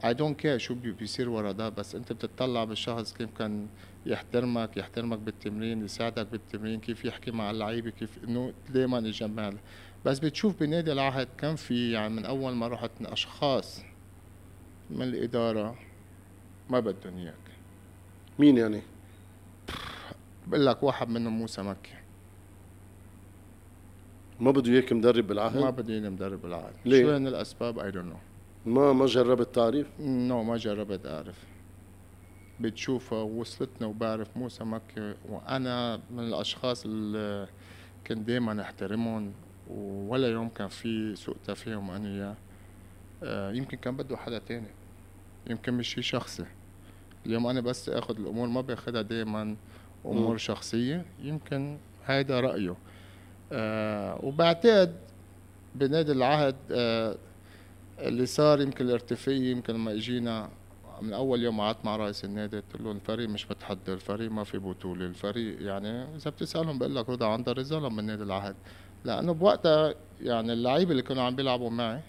I 0.05 0.13
don't 0.13 0.39
care 0.39 0.57
شو 0.57 0.75
بيصير 0.75 1.29
ورا 1.29 1.51
ده 1.51 1.69
بس 1.69 1.95
أنت 1.95 2.13
بتطلع 2.13 2.63
بالشخص 2.63 3.13
كيف 3.13 3.29
كان 3.37 3.67
يحترمك 4.05 4.77
يحترمك 4.77 5.17
بالتمرين 5.19 5.85
يساعدك 5.85 6.27
بالتمرين 6.27 6.79
كيف 6.79 7.05
يحكي 7.05 7.31
مع 7.31 7.51
اللعيبة 7.51 7.89
كيف 7.89 8.23
إنه 8.23 8.53
دائما 8.69 8.97
يجمع 8.97 9.53
بس 10.05 10.19
بتشوف 10.19 10.59
بنادي 10.59 10.91
العهد 10.91 11.27
كان 11.37 11.55
في 11.55 11.91
يعني 11.91 12.13
من 12.13 12.25
أول 12.25 12.53
ما 12.53 12.67
رحت 12.67 12.91
أشخاص 13.01 13.81
من 14.89 15.01
الإدارة 15.01 15.75
ما 16.69 16.79
بدهم 16.79 17.17
إياك 17.17 17.35
مين 18.39 18.57
يعني؟ 18.57 18.81
بقول 20.47 20.65
لك 20.65 20.83
واحد 20.83 21.09
منهم 21.09 21.33
موسى 21.39 21.61
مكي 21.61 21.93
ما 24.39 24.51
بده 24.51 24.71
إياك 24.71 24.93
مدرب 24.93 25.27
بالعهد؟ 25.27 25.57
ما 25.57 25.69
بده 25.69 25.93
اياني 25.93 26.09
مدرب 26.09 26.41
بالعهد 26.41 26.73
ليه؟ 26.85 27.01
شو 27.03 27.15
هن 27.15 27.27
الأسباب 27.27 27.79
I 27.79 27.91
don't 27.91 28.05
know 28.05 28.17
ما 28.65 28.93
ما 28.93 29.05
جربت 29.05 29.55
تعرف؟ 29.55 29.87
no 29.99 30.43
ما 30.43 30.57
جربت 30.57 31.05
أعرف 31.05 31.45
بتشوفها 32.59 33.21
وصلتنا 33.21 33.87
وبعرف 33.87 34.37
موسى 34.37 34.63
مكي 34.63 35.15
وأنا 35.29 36.01
من 36.11 36.19
الأشخاص 36.19 36.85
اللي 36.85 37.47
كنت 38.07 38.17
دائما 38.17 38.61
أحترمهم 38.61 39.33
ولا 39.77 40.27
يوم 40.27 40.49
كان 40.49 40.67
في 40.67 41.15
سوء 41.15 41.35
تفاهم 41.47 41.91
أنا 41.91 42.09
وياه 42.09 42.35
آه، 43.23 43.51
يمكن 43.51 43.77
كان 43.77 43.97
بده 43.97 44.17
حدا 44.17 44.39
تاني. 44.39 44.67
يمكن 45.49 45.73
مش 45.73 45.87
شي 45.93 46.01
شخصي. 46.01 46.45
اليوم 47.25 47.47
أنا 47.47 47.61
بس 47.61 47.89
اخذ 47.89 48.19
الأمور 48.19 48.47
ما 48.47 48.61
باخذها 48.61 49.01
دائما 49.01 49.55
أمور 50.05 50.37
شخصية 50.37 51.05
يمكن 51.23 51.77
هيدا 52.05 52.39
رأيه. 52.39 52.75
آه 53.51 54.19
وبعتقد 54.25 54.95
بنادي 55.75 56.11
العهد 56.11 56.55
آه 56.71 57.15
اللي 57.99 58.25
صار 58.25 58.61
يمكن 58.61 58.85
الارتفاعية 58.85 59.51
يمكن 59.51 59.73
لما 59.73 59.91
إجينا 59.91 60.49
من 61.01 61.13
أول 61.13 61.43
يوم 61.43 61.61
قعدت 61.61 61.85
مع 61.85 61.95
رئيس 61.95 62.25
النادي 62.25 62.57
قلت 62.57 62.81
له 62.81 62.91
الفريق 62.91 63.29
مش 63.29 63.51
متحضر 63.51 63.93
الفريق 63.93 64.31
ما 64.31 64.43
في 64.43 64.57
بطولة 64.57 65.05
الفريق 65.05 65.61
يعني 65.61 66.15
إذا 66.15 66.31
بتسألهم 66.31 66.79
بقول 66.79 66.95
لك 66.95 67.09
رضا 67.09 67.27
عنده 67.27 67.51
رزالة 67.51 67.89
من 67.89 68.03
نادي 68.03 68.23
العهد. 68.23 68.55
لأنه 69.05 69.33
بوقتها 69.33 69.95
يعني 70.21 70.53
اللعيبه 70.53 70.91
اللي 70.91 71.01
كانوا 71.01 71.23
عم 71.23 71.35
بيلعبوا 71.35 71.69
معي 71.69 71.99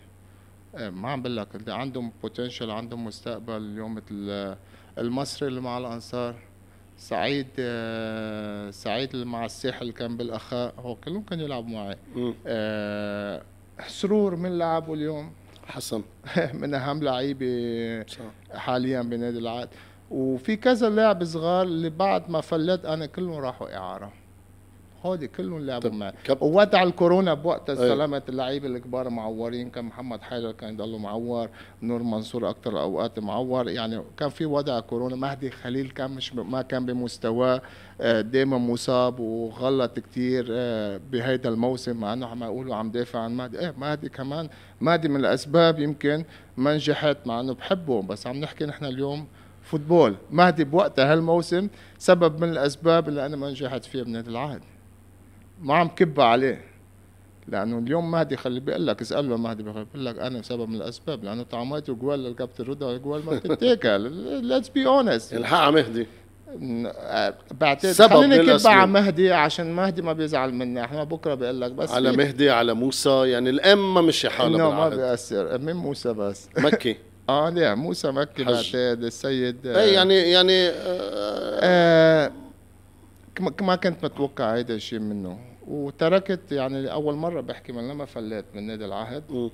إيه، 0.78 0.90
ما 0.90 1.10
عم 1.10 1.22
بقول 1.22 1.36
لك 1.36 1.68
عندهم 1.68 2.12
بوتنشل 2.22 2.70
عندهم 2.70 3.04
مستقبل 3.04 3.56
اليوم 3.56 3.94
مثل 3.94 4.56
المصري 4.98 5.48
اللي 5.48 5.60
مع 5.60 5.78
الأنصار 5.78 6.34
سعيد 6.96 7.46
آه، 7.58 8.70
سعيد 8.70 9.14
اللي 9.14 9.26
مع 9.26 9.44
الساحل 9.44 9.82
اللي 9.82 9.92
كان 9.92 10.16
بالأخاء 10.16 10.74
هو 10.78 10.94
كلهم 10.94 11.22
كانوا 11.22 11.44
يلعبوا 11.44 11.70
معي. 11.70 11.96
آه، 12.46 13.42
سرور 13.86 14.36
من 14.36 14.58
لعبوا 14.58 14.96
اليوم. 14.96 15.32
حسن. 15.66 16.02
من 16.60 16.74
أهم 16.74 17.02
لعيبه 17.02 18.04
حاليا 18.54 19.02
بنادي 19.02 19.38
العهد 19.38 19.68
وفي 20.10 20.56
كذا 20.56 20.90
لاعب 20.90 21.24
صغار 21.24 21.62
اللي 21.62 21.90
بعد 21.90 22.30
ما 22.30 22.40
فلت 22.40 22.84
أنا 22.84 23.06
كلهم 23.06 23.34
راحوا 23.34 23.76
إعارة. 23.76 24.12
هودي 25.02 25.28
كلهم 25.28 25.66
لعبوا 25.66 25.90
معي. 25.90 26.12
ووضع 26.40 26.82
الكورونا 26.82 27.34
بوقتها 27.34 27.72
استلمت 27.72 28.28
اللعيبة 28.28 28.66
الكبار 28.66 29.08
معورين. 29.10 29.70
كان 29.70 29.84
محمد 29.84 30.22
حيدر 30.22 30.52
كان 30.52 30.74
يضل 30.74 30.98
معور 30.98 31.48
نور 31.82 32.02
منصور 32.02 32.50
أكثر 32.50 32.70
الاوقات 32.70 33.18
معور. 33.18 33.68
يعني 33.68 34.02
كان 34.16 34.28
في 34.28 34.46
وضع 34.46 34.80
كورونا. 34.80 35.16
مهدي 35.16 35.50
خليل 35.50 35.90
كان 35.90 36.10
مش 36.10 36.34
ما 36.34 36.62
كان 36.62 36.86
بمستواه. 36.86 37.62
آه، 38.00 38.20
دائما 38.20 38.58
مصاب 38.58 39.20
وغلط 39.20 39.98
كثير 39.98 40.46
آه، 40.50 41.00
بهيدا 41.12 41.48
الموسم. 41.48 41.96
مع 41.96 42.12
إنه 42.12 42.26
عم 42.26 42.44
يقولوا 42.44 42.74
عم 42.74 42.90
دافع 42.90 43.18
عن 43.18 43.36
مهدي. 43.36 43.58
إيه 43.58 43.74
مهدي 43.78 44.08
كمان 44.08 44.48
مهدي 44.80 45.08
من 45.08 45.20
الأسباب 45.20 45.78
يمكن 45.78 46.24
ما 46.56 46.74
نجحت. 46.74 47.16
مع 47.26 47.40
إنه 47.40 47.54
بحبه 47.54 48.02
بس 48.02 48.26
عم 48.26 48.36
نحكي 48.36 48.66
نحن 48.66 48.84
اليوم 48.84 49.26
فوتبول. 49.62 50.16
مهدي 50.30 50.64
بوقتها 50.64 51.12
هالموسم 51.12 51.68
سبب 51.98 52.40
من 52.40 52.48
الأسباب 52.48 53.08
اللي 53.08 53.26
أنا 53.26 53.36
ما 53.36 53.50
نجحت 53.50 53.84
فيها 53.84 54.04
بنادي 54.04 54.30
العهد. 54.30 54.60
ما 55.62 55.74
عم 55.74 55.88
كبها 55.88 56.24
عليه. 56.24 56.64
لأنه 57.48 57.78
اليوم 57.78 58.10
مهدي 58.10 58.36
خليل 58.36 58.60
بيقول 58.60 58.86
لك 58.86 59.00
اساله 59.00 59.36
مهدي 59.36 59.62
بيقول 59.62 59.86
لك 60.06 60.18
أنا 60.18 60.42
سبب 60.42 60.68
من 60.68 60.74
الأسباب 60.74 61.24
لأنه 61.24 61.42
طعماته 61.42 61.94
جوال 61.94 62.24
للكابتن 62.24 62.64
رضا 62.64 62.96
جوال 62.96 63.26
ما 63.26 63.32
بتتاكل. 63.32 64.12
let's 64.42 64.68
be 64.68 64.86
honest 64.86 65.34
الحق 65.34 65.68
مهدي. 65.68 66.06
بعتقد 67.60 67.92
خليني 67.92 68.38
كب 68.38 68.66
على 68.66 68.86
مهدي 68.86 69.32
عشان 69.32 69.72
مهدي 69.72 70.02
ما 70.02 70.12
بيزعل 70.12 70.54
مني. 70.54 70.84
إحنا 70.84 71.04
بكرة 71.04 71.34
بيقول 71.34 71.60
لك 71.60 71.72
بس 71.72 71.90
على 71.90 72.12
مهدي 72.12 72.50
على 72.50 72.74
موسى 72.74 73.28
يعني 73.28 73.50
الأم 73.50 73.94
ما 73.94 74.00
مشي 74.00 74.30
حالها 74.30 74.70
ما 74.70 74.88
بيأثر. 74.88 75.58
من 75.58 75.72
موسى 75.72 76.12
بس؟ 76.12 76.48
مكي. 76.58 76.96
آه 77.28 77.50
لا 77.50 77.74
موسى 77.74 78.10
مكي 78.10 78.44
بعتقد 78.44 79.02
السيد 79.02 79.66
اي 79.66 79.92
يعني 79.92 80.14
يعني 80.14 80.68
آه 80.68 80.72
آه 81.62 82.32
ما 83.60 83.76
كنت 83.76 84.04
متوقع 84.04 84.54
هيدا 84.54 84.74
الشيء 84.74 84.98
منه. 84.98 85.51
وتركت 85.66 86.52
يعني 86.52 86.92
أول 86.92 87.14
مرة 87.14 87.40
بحكي 87.40 87.72
من 87.72 87.88
لما 87.88 88.04
فليت 88.04 88.44
من 88.54 88.62
نادي 88.62 88.84
العهد. 88.84 89.50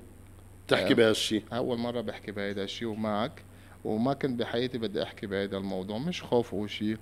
تحكي 0.69 0.95
بهالشيء 0.95 1.45
أول 1.53 1.79
مرة 1.79 2.01
بحكي 2.01 2.33
بهيدا 2.33 2.65
الشيء 2.65 2.89
ومعك. 2.89 3.43
وما 3.85 4.15
كنت 4.15 4.41
بحياتي 4.41 4.79
بدي 4.79 5.03
أحكي 5.03 5.27
بهيدا 5.27 5.59
الموضوع. 5.59 5.99
مش 5.99 6.23
خوف 6.23 6.55
أو 6.55 6.67
شيء. 6.67 6.97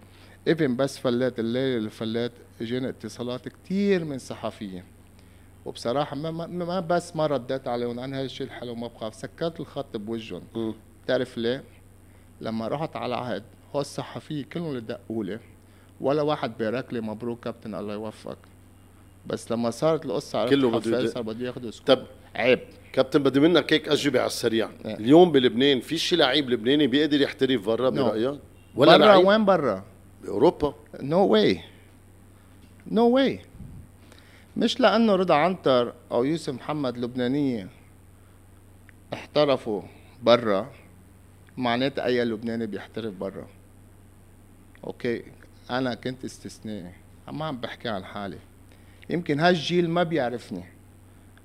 even 0.49 0.76
بس 0.76 0.98
فلات 0.98 1.38
الليلة 1.38 1.76
اللي 1.76 1.90
فلات 1.90 2.32
إجاني 2.61 2.88
اتصالات 2.88 3.48
كثير 3.48 4.04
من 4.04 4.18
صحفيين. 4.18 4.84
وبصراحة 5.64 6.16
ما, 6.16 6.30
ما, 6.30 6.46
ما 6.46 6.80
بس 6.80 7.16
ما 7.16 7.26
رديت 7.26 7.68
عليهم. 7.68 7.98
أنا 7.98 8.20
هالشيء 8.20 8.46
الحلو 8.46 8.74
ما 8.74 8.86
بخاف. 8.86 9.14
سكرت 9.14 9.61
الخط 9.61 9.96
بوجهن 9.96 10.42
بتعرف 11.04 11.38
ليه؟ 11.38 11.64
لما 12.40 12.68
رحت 12.68 12.96
على 12.96 13.14
العهد 13.14 13.42
هو 13.74 13.80
الصحفية 13.80 14.44
كلهم 14.44 14.68
اللي 14.68 14.80
دقوا 14.80 15.24
لي. 15.24 15.38
ولا 16.00 16.22
واحد 16.22 16.59
بارك 16.59 16.92
لي 16.92 17.00
مبروك 17.00 17.44
كابتن 17.44 17.74
الله 17.74 17.94
يوفقك. 17.94 18.38
بس 19.27 19.53
لما 19.53 19.70
صارت 19.70 20.05
القصة 20.05 20.39
عرفت 20.39 20.55
كله 20.55 20.70
بده 20.70 21.01
فيصل 21.01 21.22
بده 21.22 21.55
طب 21.87 22.07
عيب. 22.35 22.61
كابتن 22.93 23.22
بدي 23.22 23.41
منك 23.41 23.72
هيك 23.72 23.89
أجوبة 23.89 24.18
على 24.18 24.27
السريع. 24.27 24.70
آه. 24.85 24.95
اليوم 24.95 25.33
بلبنان 25.33 25.81
في 25.81 25.99
شي 25.99 26.16
لعيب 26.16 26.51
لبناني 26.51 26.87
بيقدر 26.87 27.20
يحترف 27.20 27.66
برا 27.66 27.91
برأيك؟ 27.91 28.41
ولا 28.74 28.97
برا؟ 28.97 29.16
وين 29.16 29.45
برا؟ 29.45 29.85
بأوروبا. 30.22 30.74
no 31.01 31.26
way 31.26 31.61
no 32.90 33.09
way 33.09 33.40
مش 34.57 34.81
لأنه 34.81 35.16
رضا 35.16 35.35
عنتر 35.35 35.95
أو 36.12 36.24
يوسف 36.24 36.53
محمد 36.53 36.99
لبنانية 36.99 37.68
احترفوا 39.12 39.83
برا 40.22 40.72
معناتها 41.57 42.05
أي 42.05 42.24
لبناني 42.24 42.66
بيحترف 42.66 43.14
برا. 43.14 43.47
okay 44.84 45.22
أنا 45.70 45.95
كنت 45.95 46.24
استثنائي. 46.24 46.93
ما 47.33 47.45
عم 47.45 47.57
بحكي 47.57 47.89
عن 47.89 48.05
حالي. 48.05 48.39
يمكن 49.11 49.40
هالجيل 49.40 49.90
ما 49.90 50.02
بيعرفني. 50.02 50.64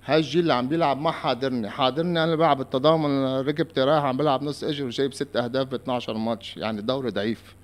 هالجيل 0.06 0.42
اللي 0.42 0.54
عم 0.54 0.68
بيلعب 0.68 1.02
ما 1.02 1.12
حاضرني. 1.12 1.70
حاضرني 1.70 2.24
أنا 2.24 2.36
بلعب 2.36 2.62
التضامن 2.62 3.26
ركبتي 3.48 3.82
رايح 3.82 4.04
عم 4.04 4.18
بلعب 4.18 4.44
نص 4.44 4.64
اجر 4.64 4.86
وجايب 4.86 5.14
ست 5.14 5.36
أهداف 5.36 5.68
ب 5.68 5.74
12 5.74 6.14
ماتش. 6.14 6.58
يعني 6.58 6.82
دوري 6.82 7.10
ضعيف. 7.10 7.56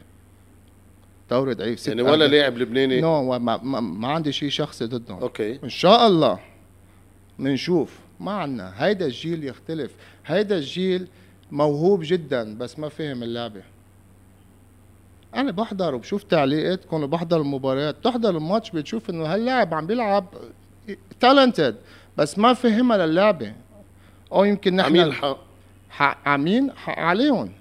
دوري 1.30 1.54
ضعيف 1.54 1.80
ست 1.80 1.88
يعني 1.88 2.02
ولا. 2.02 2.28
لاعب 2.28 2.58
لبناني؟ 2.58 3.02
no 3.02 3.40
ما, 3.40 3.58
ما, 3.58 3.80
ما 3.80 4.08
عندي 4.08 4.32
شيء 4.32 4.50
شخصي 4.50 4.86
ضدهم. 4.86 5.20
okay. 5.20 5.64
إن 5.64 5.70
شاء 5.70 6.08
الله 6.08 6.40
بنشوف 7.40 8.00
ما 8.20 8.32
عنا 8.32 8.74
هيدا 8.78 9.06
الجيل 9.06 9.44
يختلف. 9.44 9.96
هيدا 10.26 10.58
الجيل 10.58 11.08
موهوب 11.52 12.00
جدا 12.04 12.58
بس 12.58 12.80
ما 12.80 12.90
فهم 12.90 13.24
اللعبة. 13.24 13.62
أنا 15.36 15.52
بحضر 15.52 15.96
وبشوف 15.96 16.24
تعليقاتكم 16.24 17.04
وبحضر 17.04 17.42
المباريات. 17.42 17.96
بتحضر 17.96 18.38
الماتش 18.38 18.72
بتشوف 18.72 19.10
إنه 19.10 19.26
هاللاعب 19.26 19.74
عم 19.74 19.88
بيلعب 19.88 20.26
تالنتد 21.20 21.76
بس 22.18 22.40
ما 22.40 22.54
فهمها 22.54 23.06
للعبه 23.06 23.54
أو 24.32 24.44
يمكن 24.44 24.76
نحن 24.76 24.88
عمين 24.88 25.14
حق 25.14 25.38
حق 25.90 26.18
عمين 26.26 26.72
حق 26.72 27.00
عليهم. 27.00 27.52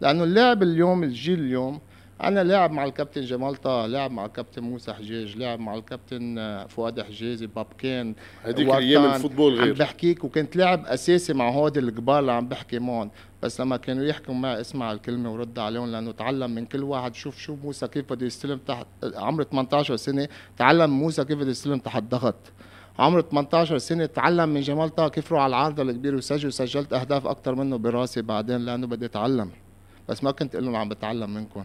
لأنه 0.00 0.24
اللاعب 0.24 0.62
اليوم 0.62 1.02
الجيل 1.02 1.38
اليوم 1.38 1.80
أنا 2.28 2.44
لاعب 2.44 2.70
مع 2.70 2.84
الكابتن 2.84 3.20
جمال 3.20 3.54
طه 3.56 3.86
لاعب 3.86 4.10
مع 4.10 4.24
الكابتن 4.24 4.62
موسى 4.62 4.92
حجاج 4.92 5.36
لاعب 5.36 5.60
مع 5.60 5.74
الكابتن 5.74 6.38
آه، 6.38 6.66
فؤاد 6.66 7.00
حجازي 7.02 7.46
بابكان 7.46 8.14
هذيك 8.42 8.68
الأيام 8.68 9.04
الفوتبول 9.04 9.58
عم 9.58 9.64
غير. 9.64 9.74
بحكيك 9.74 10.24
وكنت 10.24 10.56
لاعب 10.56 10.86
أساسي 10.86 11.32
مع 11.32 11.50
هود 11.50 11.78
الكبار 11.78 12.18
اللي 12.18 12.32
عم 12.32 12.48
بحكي 12.48 12.78
معهم. 12.78 13.10
بس 13.42 13.60
لما 13.60 13.76
كانوا 13.76 14.04
يحكوا 14.04 14.34
معي 14.34 14.60
اسمع 14.60 14.92
الكلمة 14.92 15.32
ورد 15.32 15.58
عليهم 15.58 15.92
لأنه 15.92 16.12
تعلم 16.12 16.50
من 16.50 16.66
كل 16.66 16.82
واحد. 16.82 17.14
شوف 17.14 17.38
شو 17.38 17.56
موسى 17.64 17.88
كيف 17.88 18.12
بده 18.12 18.26
يستلم 18.26 18.58
تحت 18.58 18.86
عمره 19.14 19.44
18 19.44 19.96
سنة 19.96 20.28
تعلم 20.56 20.90
موسى 20.90 21.24
كيف 21.24 21.38
بده 21.38 21.50
يستلم 21.50 21.78
تحت 21.78 22.02
ضغط. 22.02 22.36
عمره 22.98 23.20
18 23.20 23.78
سنة 23.78 24.06
تعلم 24.06 24.48
من 24.48 24.60
جمال 24.60 24.88
طه 24.94 25.08
كيف 25.08 25.32
روح 25.32 25.40
على 25.40 25.50
العارضة 25.50 25.82
الكبيرة 25.82 26.16
وسجل 26.16 26.48
وسجلت 26.48 26.92
أهداف 26.92 27.26
أكثر 27.26 27.54
منه 27.54 27.76
براسي 27.78 28.22
بعدين 28.22 28.56
لأنه 28.56 28.86
بدي 28.86 29.06
أتعلم. 29.06 29.50
بس 30.08 30.24
ما 30.24 30.30
كنت 30.30 30.54
أقول 30.54 30.64
لهم 30.66 30.76
عم 30.76 30.88
بتعلم 30.88 31.34
منكم. 31.34 31.64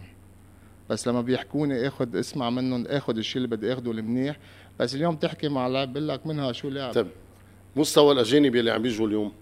بس 0.90 1.08
لما 1.08 1.20
بيحكوني 1.20 1.88
اخذ 1.88 2.18
اسمع 2.18 2.50
منهم 2.50 2.86
اخذ 2.86 3.16
الشيء 3.16 3.36
اللي 3.36 3.56
بدي 3.56 3.72
اخذه 3.72 3.90
المنيح 3.90 4.36
بس 4.78 4.94
اليوم 4.94 5.16
تحكي 5.16 5.48
مع 5.48 5.66
لاعب 5.66 5.92
بقول 5.92 6.08
لك 6.08 6.26
منها 6.26 6.52
شو 6.52 6.68
لاعب 6.68 6.94
طيب 6.94 7.06
مستوى 7.76 8.12
الأجانب 8.12 8.56
اللي 8.56 8.70
عم 8.70 8.82
بيجوا 8.82 9.06
اليوم. 9.06 9.32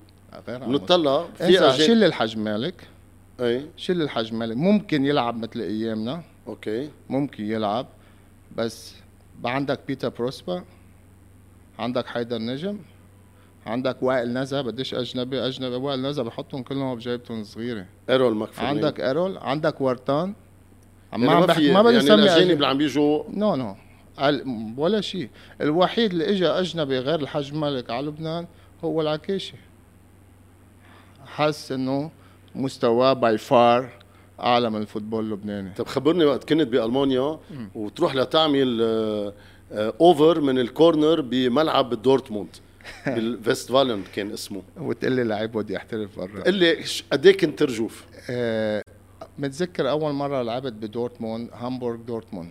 عن 0.49 0.73
بنطلع 0.73 1.27
في 1.35 1.45
اجانب 1.45 1.73
شيل 1.73 2.05
الحج 2.05 2.39
مالك. 2.39 2.89
أي. 3.41 3.67
شيل 3.77 4.03
الحج 4.03 4.33
مالك. 4.33 4.57
ممكن 4.57 5.05
يلعب 5.05 5.37
مثل 5.37 5.61
أيامنا. 5.61 6.23
okay. 6.49 6.91
ممكن 7.09 7.45
يلعب. 7.45 7.87
بس 8.57 8.95
عندك 9.45 9.81
بيتر 9.87 10.09
بروسبا. 10.09 10.65
عندك 11.79 12.07
حيدر 12.07 12.39
نجم. 12.39 12.79
عندك 13.67 14.03
وائل 14.03 14.33
نزا. 14.33 14.63
بديش 14.63 14.95
أجنبي 14.95 15.47
أجنبي 15.47 15.77
وائل 15.77 16.03
نزا. 16.03 16.23
بحطهم 16.23 16.63
كلهم 16.63 16.95
بجيبتهم 16.95 17.45
صغيرة. 17.45 17.87
إيرول 18.11 18.37
ماكفرلين 18.37 18.69
عندك 18.69 19.01
إيرول. 19.01 19.39
عندك 19.39 19.81
ورتان 19.81 20.35
ما 21.13 21.33
عم 21.33 21.41
ما 21.41 21.47
بحكي 21.47 21.73
ما 21.73 21.83
بدي 21.83 21.97
يعني 21.97 22.15
الأجانب. 22.15 22.51
اللي 22.51 22.67
عم 22.67 22.79
بيجوا 22.79 23.23
no 23.31 23.57
no. 23.57 23.77
ولا 24.77 25.01
شيء. 25.01 25.29
الوحيد 25.61 26.11
اللي 26.11 26.31
اجى 26.31 26.47
أجنبي 26.47 26.99
غير 26.99 27.21
الحاج 27.21 27.55
مالك 27.55 27.91
على 27.91 28.07
لبنان 28.07 28.47
هو 28.85 29.01
العكاشي 29.01 29.55
حس 31.27 31.73
إنه 31.73 32.11
مستواه 32.55 33.13
by 33.13 33.39
far 33.39 33.89
أعلى 34.41 34.71
من 34.71 34.81
ال 34.81 34.86
football 34.86 35.25
اللبناني. 35.25 35.75
طب 35.77 35.87
خبرني 35.87 36.25
وقت 36.25 36.49
كنت 36.49 36.69
بألمانيا 36.69 37.39
وتروح 37.75 38.15
لتعمل 38.15 38.79
آه، 38.83 39.33
آه، 39.73 39.95
over 40.01 40.41
من 40.41 40.59
الكورنر 40.59 41.21
بملعب 41.21 42.03
دورتموند. 42.03 42.49
بالفيستفالن 43.07 44.03
كان 44.15 44.31
اسمه. 44.33 44.63
وتقول 44.77 45.13
لي 45.13 45.25
لعيب 45.25 45.53
بدي 45.53 45.77
احترف 45.77 46.19
برا. 46.19 46.43
قل 46.43 46.55
لي 46.55 46.85
قد 47.13 47.27
إيه 47.27 47.37
كنت 47.37 47.59
ترجف 47.59 48.07
آه، 48.31 48.83
متذكر 49.39 49.91
أول 49.91 50.13
مرة 50.13 50.43
لعبت 50.43 50.73
بدورتموند 50.73 51.51
هامبورغ 51.53 51.97
دورتموند. 51.97 52.51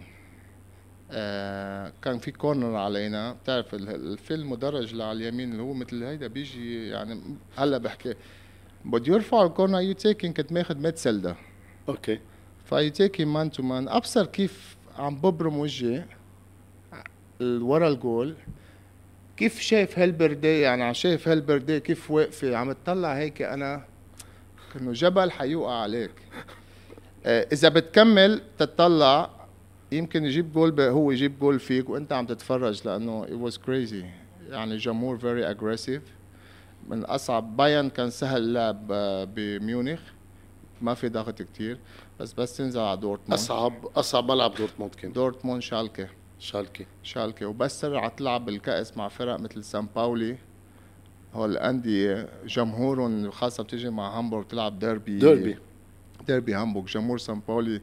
آه 1.12 1.94
كان 2.02 2.20
في 2.20 2.32
كورنر 2.32 2.76
علينا. 2.76 3.34
بتعرف 3.34 3.76
في 4.16 4.32
المدرج 4.32 4.92
اللي 4.92 5.04
على 5.04 5.18
اليمين 5.18 5.52
اللي 5.52 5.64
هو 5.64 5.74
مثل 5.74 6.04
هيدا 6.04 6.28
بيجي 6.28 6.88
يعني 6.88 7.22
هلأ 7.58 7.78
بحكي. 7.78 8.14
بده 8.86 9.14
يرفع 9.14 9.46
الكورنر 9.46 9.80
يو 9.80 9.94
تيكن 9.94 10.34
كنت 10.34 10.52
ماخذ 10.52 10.78
متسلده 10.78 11.36
أوكي. 11.90 12.20
فاي 12.66 12.90
تيك 12.90 13.22
مان 13.22 13.52
تو 13.52 13.64
مان 13.64 13.88
أبصر 13.88 14.26
كيف 14.26 14.78
عم 14.98 15.16
ببرم 15.16 15.58
وجهي 15.58 16.06
ورا 17.42 17.88
الجول. 17.88 18.36
كيف 19.38 19.60
شايف 19.60 20.00
هالبردي 20.00 20.60
يعني 20.60 20.84
عم 20.84 20.94
شايف 20.94 21.28
هالبردي 21.28 21.80
كيف 21.80 22.12
واقفة؟ 22.12 22.56
عم 22.56 22.72
تطلع 22.72 23.18
هيك 23.18 23.42
أنا 23.42 23.84
انه 24.76 24.92
جبل 24.92 25.32
حيوقع 25.32 25.82
عليك. 25.82 26.12
إذا 27.26 27.70
بتكمل 27.70 28.41
تطلع 28.57 29.30
يمكن 29.91 30.26
يجيب 30.26 30.53
جول 30.53 30.82
هو 30.82 31.11
يجيب 31.11 31.39
جول 31.39 31.59
فيك 31.59 31.89
وأنت 31.89 32.13
عم 32.13 32.26
تتفرج 32.26 32.88
لأنه 32.88 33.26
it 33.26 33.51
was 33.51 33.55
crazy. 33.55 34.05
يعني 34.49 34.78
جمهور 34.78 35.20
very 35.20 35.55
aggressive. 35.57 36.01
من 36.89 37.03
أصعب 37.03 37.57
بايرن 37.57 37.89
كان 37.89 38.09
سهل 38.09 38.41
اللعب 38.41 38.88
آه، 38.91 39.24
بميونخ. 39.24 39.99
ما 40.82 40.93
في 40.93 41.09
ضغط 41.09 41.41
كتير. 41.41 41.78
بس 42.20 42.34
بس 42.34 42.57
تنزل 42.57 42.80
على 42.80 42.97
دورتموند. 42.99 43.34
أصعب 43.34 43.74
أصعب 43.95 44.32
ملعب 44.32 44.55
دورتموند 44.55 44.95
كان. 44.95 45.13
دورتموند 45.13 45.61
شالكة. 45.61 46.07
شالكي 46.39 46.86
شالكة. 47.03 47.45
وبس 47.45 47.82
ترجع 47.82 48.07
تلعب 48.07 48.45
بالكأس 48.45 48.97
مع 48.97 49.07
فرق 49.07 49.39
مثل 49.39 49.63
سان 49.63 49.88
باولي. 49.95 50.38
هول 51.34 51.51
الأندية 51.51 52.30
جمهورهم 52.45 53.32
خاصة 53.32 53.63
بتيجي 53.63 53.89
مع 53.89 54.18
هامبورغ 54.18 54.43
تلعب 54.43 54.80
ديربي. 54.80 55.20
ديربي. 55.20 55.57
ديربي 56.28 56.53
هامبورغ 56.53 56.86
جمهور 56.86 57.17
سان 57.17 57.41
باولي 57.47 57.82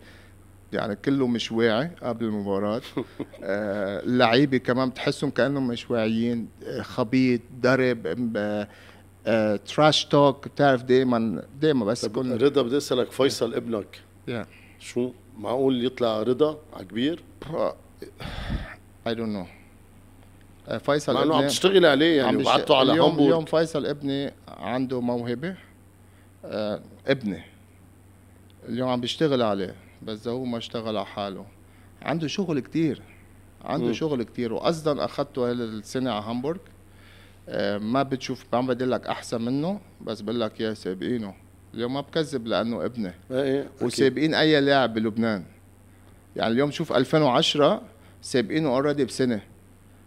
يعني 0.72 0.96
كله 0.96 1.26
مش 1.26 1.52
واعي 1.52 1.90
قبل 2.02 2.24
المباراة. 2.24 2.80
آه، 3.42 4.00
اللعيبة 4.00 4.56
كمان 4.58 4.88
بتحسهم 4.88 5.30
كأنهم 5.30 5.68
مش 5.68 5.90
واعيين. 5.90 6.48
آه، 6.66 6.82
خبيط 6.82 7.40
ضرب 7.60 8.32
آه، 8.36 8.68
آه، 9.26 9.56
trash 9.56 10.04
talk 10.04 10.48
بتعرف 10.48 10.82
دائما 10.82 11.42
دائما 11.60 11.84
بس 11.84 12.06
كل 12.06 12.42
رضا 12.42 12.62
بدي 12.62 12.76
أسألك 12.76 13.10
فيصل 13.12 13.54
ابنك. 13.54 14.00
Yeah. 14.30 14.46
شو 14.78 15.12
معقول 15.38 15.84
يطلع 15.84 16.22
رضا 16.22 16.58
على 16.74 16.84
كبير 16.84 17.22
don't 19.08 19.08
know. 19.36 19.46
آه، 20.68 20.78
فيصل 20.78 21.14
مع 21.14 21.22
إنه 21.22 21.32
عم 21.32 21.38
ابني- 21.38 21.48
تشتغل 21.50 21.86
عليه 21.86 22.16
يعني 22.16 22.36
وبعته 22.36 22.76
على 22.76 22.92
اليوم 22.92 23.06
هامبورغ 23.08 23.26
اليوم 23.26 23.44
فيصل 23.44 23.86
ابني 23.86 24.32
عنده 24.48 25.00
موهبة. 25.00 25.54
آه 26.44 26.80
ابني. 27.06 27.42
اليوم 28.68 28.88
عم 28.88 29.00
بيشتغل 29.00 29.42
عليه 29.42 29.74
بس 30.02 30.28
هو 30.28 30.44
ما 30.44 30.58
اشتغل 30.58 30.96
على 30.96 31.06
حاله. 31.06 31.46
عنده 32.02 32.26
شغل 32.26 32.60
كتير 32.60 33.02
عنده 33.64 33.86
مم. 33.86 33.92
شغل 33.92 34.22
كتير 34.22 34.52
واصلا 34.52 35.04
اخذته 35.04 35.50
هالسنه 35.50 36.12
على 36.12 36.24
هامبورغ. 36.24 36.58
آه 37.48 37.78
ما 37.78 38.02
بتشوف 38.02 38.44
ما 38.52 38.58
عم 38.58 38.66
بدي 38.66 38.84
لك 38.84 39.06
أحسن 39.06 39.42
منه 39.42 39.80
بس 40.00 40.20
بقول 40.20 40.40
لك 40.40 40.60
يا 40.60 40.74
سابقينه. 40.74 41.34
اليوم 41.74 41.94
ما 41.94 42.00
بكذب 42.00 42.46
لأنه 42.46 42.84
ابني. 42.84 43.12
إيه 43.30 43.60
أكيد. 43.60 43.82
وسابقين 43.82 44.34
أي 44.34 44.60
لاعب 44.60 44.94
بلبنان. 44.94 45.44
يعني 46.36 46.52
اليوم 46.52 46.70
شوف 46.70 46.92
2010 46.92 47.82
سابقينه 48.22 48.68
اوريدي 48.68 49.04
بسنة. 49.04 49.40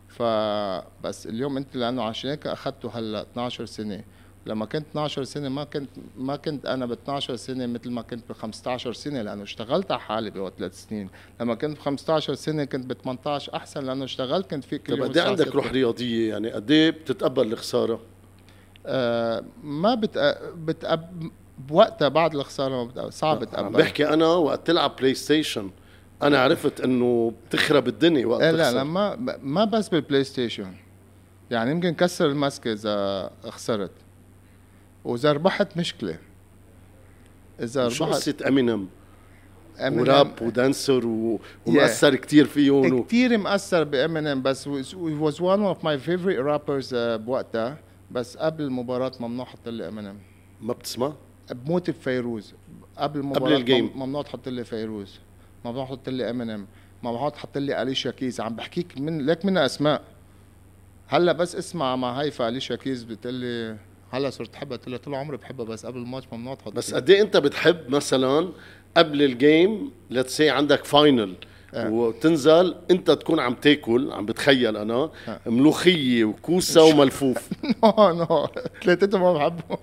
فبس 0.08 1.28
اليوم 1.28 1.58
أنت 1.58 1.76
لأنه 1.76 2.04
عشان 2.04 2.30
هيك 2.30 2.48
اخذته 2.48 3.00
هلأ 3.00 3.22
12 3.22 3.66
سنة. 3.66 4.04
لما 4.48 4.66
كنت 4.66 4.86
12 4.90 5.24
سنة 5.24 5.50
ما 5.50 5.64
كنت 5.64 5.90
ما 6.18 6.36
كنت 6.36 6.66
أنا 6.66 6.86
ب 6.86 6.92
12 6.92 7.36
سنة 7.36 7.66
مثل 7.66 7.92
ما 7.92 8.02
كنت 8.02 8.30
ب 8.30 8.34
15 8.34 8.94
سنة 8.94 9.22
لأنه 9.22 9.44
اشتغلت 9.44 9.92
على 9.92 10.02
حالي 10.02 10.30
بوقت 10.30 10.54
ثلاث 10.58 10.86
سنين. 10.88 11.10
لما 11.42 11.56
كنت 11.56 11.78
ب 11.78 11.80
15 11.80 12.34
سنة 12.34 12.66
كنت 12.66 12.86
ب 12.86 12.94
18 12.94 13.56
أحسن 13.56 13.84
لأنه 13.84 14.04
اشتغلت 14.04 14.50
كنت 14.52 14.64
في 14.64 14.78
كل 14.78 14.94
يوم 14.94 15.04
قد 15.04 15.10
الساعة 15.10 15.30
عندك 15.30 15.46
6. 15.46 15.56
روح 15.56 15.72
رياضية؟ 15.72 16.30
يعني 16.30 16.52
قد 16.52 16.72
إيه 16.72 16.90
بتتقبل 16.90 17.54
الخسارة؟ 17.54 18.00
آه 18.86 19.44
ما 19.64 19.96
بت 19.96 20.38
بتأب 20.56 21.32
بوقتها 21.58 22.08
بعد 22.08 22.36
الخسارة 22.36 22.76
ما 22.76 22.84
بتأ... 22.84 23.10
صعب 23.10 23.38
عم 23.38 23.44
تقبل. 23.44 23.78
بحكي 23.78 24.08
أنا 24.08 24.28
وقت 24.28 24.68
تلعب 24.68 24.96
بلاي 24.96 25.14
ستيشن 25.14 25.70
أنا 26.24 26.40
عرفت 26.40 26.82
إنه 26.82 27.34
بتخرب 27.50 27.88
الدنيا 27.88 28.26
وقت 28.26 28.42
إيه 28.42 28.52
لا 28.52 28.72
لا 28.72 28.84
ما 28.84 29.38
ما 29.42 29.66
بس 29.66 29.90
بالبلاي 29.90 30.24
ستيشن 30.24 30.74
يعني 31.52 31.72
يمكن 31.72 31.94
كسر 31.94 32.26
المسكه 32.26 32.74
إذا 32.74 33.30
خسرت. 33.50 33.92
وإذا 35.08 35.32
ربحت 35.32 35.78
مشكله 35.78 36.18
إذا 37.60 37.90
شو 37.90 38.04
ربحت 38.04 38.16
قصة 38.18 38.36
امينيم 38.48 38.90
و 39.82 39.97
rap 39.97 40.42
و 40.42 40.51
dancer 40.51 41.08
و... 41.08 41.40
ومأثر 41.66 42.16
كتير 42.16 42.46
فيهم 42.46 42.94
و... 42.94 43.04
كثير 43.04 43.38
مأثر 43.38 43.84
بامينيم 43.84 44.42
بس 44.42 44.70
he 44.70 44.94
was 45.22 45.36
one 45.36 45.64
of 45.74 45.84
my 45.84 45.98
favorite 46.08 46.40
rappers 46.40 46.92
uh, 46.92 46.96
بوقتها. 46.96 47.78
بس 48.12 48.38
قبل 48.38 48.64
المباراة 48.64 49.12
ممنوع 49.20 49.46
حط 49.46 49.70
لي 49.70 49.88
امينيم 49.88 50.20
ما 50.62 50.74
بتسمع؟ 50.74 51.14
بموت 51.52 51.90
بفيروز. 51.90 52.54
قبل 52.98 53.20
المباراة 53.20 53.58
ال 53.58 53.62
game. 53.62 53.86
مم- 53.86 54.04
ممنوع 54.04 54.22
تحط 54.22 54.50
لي 54.50 54.64
فيروز. 54.64 55.20
ممنوع 55.66 55.86
تحط 55.86 56.10
لي 56.10 56.30
امينيم 56.30 56.68
ممنوع 57.04 57.30
تحط 57.30 57.58
لي 57.58 57.82
اليشا 57.82 58.12
كيز 58.12 58.42
عم 58.42 58.56
بحكيك 58.56 58.98
من 58.98 59.26
ليك 59.26 59.46
منها 59.46 59.66
أسماء. 59.66 60.02
هلأ 61.08 61.32
بس 61.32 61.56
اسمع 61.56 61.96
مع 61.96 62.22
هيفا 62.22 62.48
اليشا 62.48 62.76
كيز 62.76 63.04
بتقول 63.04 63.34
لي 63.34 63.78
هلا 64.12 64.30
صرت 64.30 64.56
احبها 64.56 64.78
قلت 64.78 64.88
لها 64.90 64.98
طول 64.98 65.16
عمري 65.16 65.38
بحبها 65.38 65.66
بس 65.66 65.86
قبل 65.86 66.00
الماتش 66.00 66.26
ممنوع 66.32 66.56
تحط 66.56 66.74
بس. 66.74 66.94
قد 66.94 67.10
إيه 67.10 67.22
أنت 67.22 67.38
بتحب 67.38 67.90
مثلا 67.90 68.50
قبل 68.98 69.22
ال 69.22 69.36
game 69.36 69.92
let's 70.10 70.38
see 70.38 70.50
عندك 70.50 70.86
final 70.86 71.34
آه. 71.74 71.90
وتنزل 71.90 72.76
أنت 72.92 73.12
تكون 73.12 73.40
عم 73.40 73.54
تاكل 73.54 74.12
عم 74.12 74.26
بتخيل 74.26 74.78
أنا 74.78 75.10
آه. 75.28 75.40
ملوخية 75.46 76.24
وكوسة 76.26 76.84
وملفوف. 76.84 77.50
no 77.84 77.94
no 78.14 78.48
ثلاثتهم 78.84 79.22
ما 79.22 79.34
بحبهم. 79.34 79.78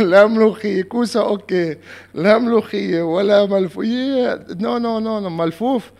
لا 0.10 0.26
ملوخية 0.26 0.82
كوسة 0.82 1.20
okay. 1.26 1.76
لا 2.14 2.38
ملوخية 2.38 3.02
ولا 3.02 3.46
ملفوية 3.46 4.46
no 4.50 4.78
no 4.78 4.98
no 4.98 5.20
no 5.20 5.30
ملفوف. 5.30 5.92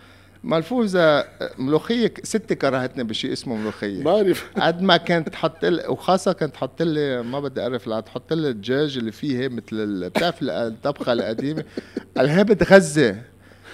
ملفوف 0.44 0.84
اذا 0.84 1.28
ملوخية 1.58 2.14
ستي 2.22 2.54
كرهتني 2.54 3.04
بشيء 3.04 3.32
اسمه 3.32 3.56
ملوخية. 3.56 4.04
بعرف. 4.04 4.50
قد 4.62 4.82
ما 4.82 4.96
كانت 4.96 5.28
تحط 5.28 5.64
لي 5.64 5.86
وخاصة 5.88 6.32
كانت 6.32 6.54
تحط 6.54 6.82
لي 6.82 7.22
ما 7.22 7.40
بدي 7.40 7.62
أعرف 7.62 7.86
لا 7.86 8.00
تحط 8.00 8.32
لي 8.32 8.48
الدجاج 8.48 8.98
اللي 8.98 9.12
فيه 9.12 9.48
مثل 9.48 10.08
بتعرف 10.10 10.42
ال- 10.42 10.50
الطبخة 10.50 11.12
القديمة؟ 11.12 11.64
قال 12.16 12.28
هي 12.28 12.44
بتغذي 12.44 13.16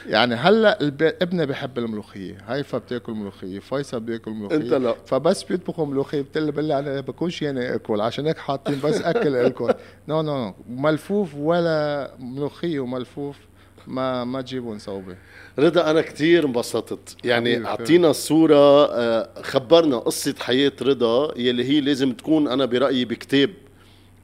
يعني 0.06 0.34
هلأ 0.34 0.78
ابني 1.22 1.46
بحب 1.46 1.78
الملوخية. 1.78 2.36
هيفا 2.48 2.78
بتاكل 2.78 3.12
ملوخية 3.12 3.58
فيصل 3.58 4.00
بياكل 4.00 4.30
ملوخية. 4.30 4.56
انت 4.56 4.72
لا. 4.72 4.94
فبس 5.06 5.42
بيطبخوا 5.42 5.86
ملوخية 5.86 6.20
بتقول 6.22 6.64
لي 6.64 6.78
أنا 6.78 7.00
بكونش 7.00 7.42
يعني 7.42 7.74
أكل. 7.74 8.00
عشان 8.00 8.26
هيك 8.26 8.38
حاطين 8.38 8.80
بس 8.84 9.00
أكل 9.02 9.44
لكم 9.44 9.68
no 10.08 10.22
no 10.22 10.54
ملفوف 10.68 11.34
ولا 11.34 12.10
ملوخية 12.18 12.80
وملفوف. 12.80 13.36
ما 13.88 14.24
ما 14.24 14.40
تجيبوا 14.40 14.78
صوبه 14.78 15.16
رضا 15.58 15.90
أنا 15.90 16.00
كثير 16.00 16.46
انبسطت. 16.46 17.16
يعني 17.24 17.66
أعطينا 17.66 18.10
الصورة 18.10 18.84
آه، 18.84 19.28
خبرنا 19.42 19.98
قصة 19.98 20.34
حياة 20.40 20.72
رضا 20.82 21.32
يلي 21.36 21.64
هي 21.64 21.80
لازم 21.80 22.12
تكون 22.12 22.48
أنا 22.48 22.64
برأيي 22.64 23.04
بكتاب 23.04 23.50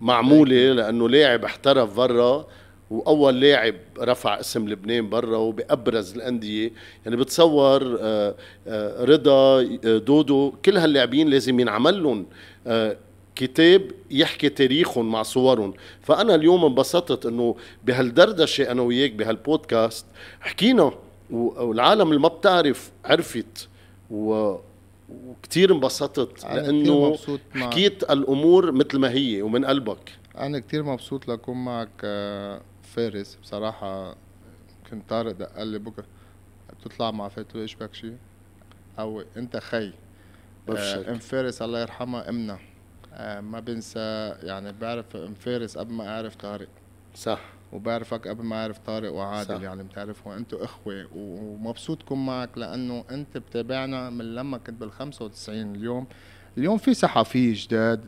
معمولة 0.00 0.72
لأنه 0.72 1.08
لاعب 1.08 1.44
احترف 1.44 1.96
برا 1.96 2.46
وأول 2.90 3.40
لاعب 3.40 3.74
رفع 3.98 4.40
اسم 4.40 4.68
لبنان 4.68 5.08
برا 5.08 5.36
وبأبرز 5.36 6.14
الأندية. 6.14 6.72
يعني 7.04 7.16
بتصور 7.16 7.98
آه، 8.00 8.34
آه، 8.66 9.04
رضا 9.04 9.62
دودو 9.98 10.52
كل 10.64 10.76
هاللاعبين 10.78 11.28
لازم 11.28 11.60
ينعمل 11.60 12.02
لهم 12.02 12.26
كتاب 13.36 13.90
يحكي 14.10 14.48
تاريخهم 14.48 15.12
مع 15.12 15.22
صورهم. 15.22 15.74
فأنا 16.02 16.34
اليوم 16.34 16.64
انبسطت 16.64 17.26
إنه 17.26 17.56
بهالدردشة 17.84 18.70
أنا 18.70 18.82
وياك 18.82 19.12
بهالبودكاست 19.12 20.06
حكينا 20.40 20.92
والعالم 21.30 22.08
اللي 22.08 22.20
ما 22.20 22.28
بتعرف 22.28 22.90
عرفت 23.04 23.68
و 24.10 24.54
وكثير 25.26 25.72
انبسطت 25.72 26.44
لأنه 26.44 27.16
حكيت 27.54 28.02
الأمور 28.02 28.72
مثل 28.72 28.98
ما 28.98 29.10
هي 29.10 29.42
ومن 29.42 29.64
قلبك. 29.64 30.12
أنا 30.38 30.58
كثير 30.58 30.82
مبسوط 30.82 31.28
لكون 31.28 31.64
معك 31.64 31.88
آه، 32.04 32.60
فارس. 32.82 33.38
بصراحة 33.42 34.16
كنت 34.90 35.08
طارق 35.08 35.32
دق 35.32 35.62
لي 35.62 35.78
بكرة 35.78 36.04
بتطلع 36.80 37.10
مع 37.10 37.28
فاتو 37.28 37.58
إيش 37.58 37.74
بك 37.74 37.94
شيء 37.94 38.16
أو 38.98 39.22
أنت 39.36 39.56
خي. 39.56 39.92
بفشل 40.68 41.04
آه، 41.04 41.10
أم 41.10 41.18
فارس 41.18 41.62
الله 41.62 41.80
يرحمها 41.80 42.28
أمنا. 42.28 42.58
ما 43.40 43.60
بنسى 43.60 44.34
يعني 44.42 44.72
بعرف 44.80 45.16
أم 45.16 45.34
فارس 45.34 45.78
قبل 45.78 45.92
ما 45.92 46.08
أعرف 46.08 46.36
طارق. 46.36 46.68
صح. 47.14 47.40
وبعرفك 47.72 48.28
قبل 48.28 48.44
ما 48.44 48.62
أعرف 48.62 48.78
طارق 48.78 49.12
وعادل 49.12 49.56
صح. 49.56 49.62
يعني 49.62 49.82
بتعرفوا 49.82 50.36
أنتوا 50.36 50.64
إخوة 50.64 51.06
ومبسوط 51.16 52.02
كون 52.02 52.26
معك 52.26 52.58
لأنه 52.58 53.04
أنت 53.10 53.38
بتابعنا 53.38 54.10
من 54.10 54.34
لما 54.34 54.58
كنت 54.58 54.80
بال 54.80 54.92
95 54.92 55.74
اليوم. 55.74 56.06
اليوم 56.58 56.78
في 56.78 56.94
صحفيين 56.94 57.54
جداد 57.54 58.04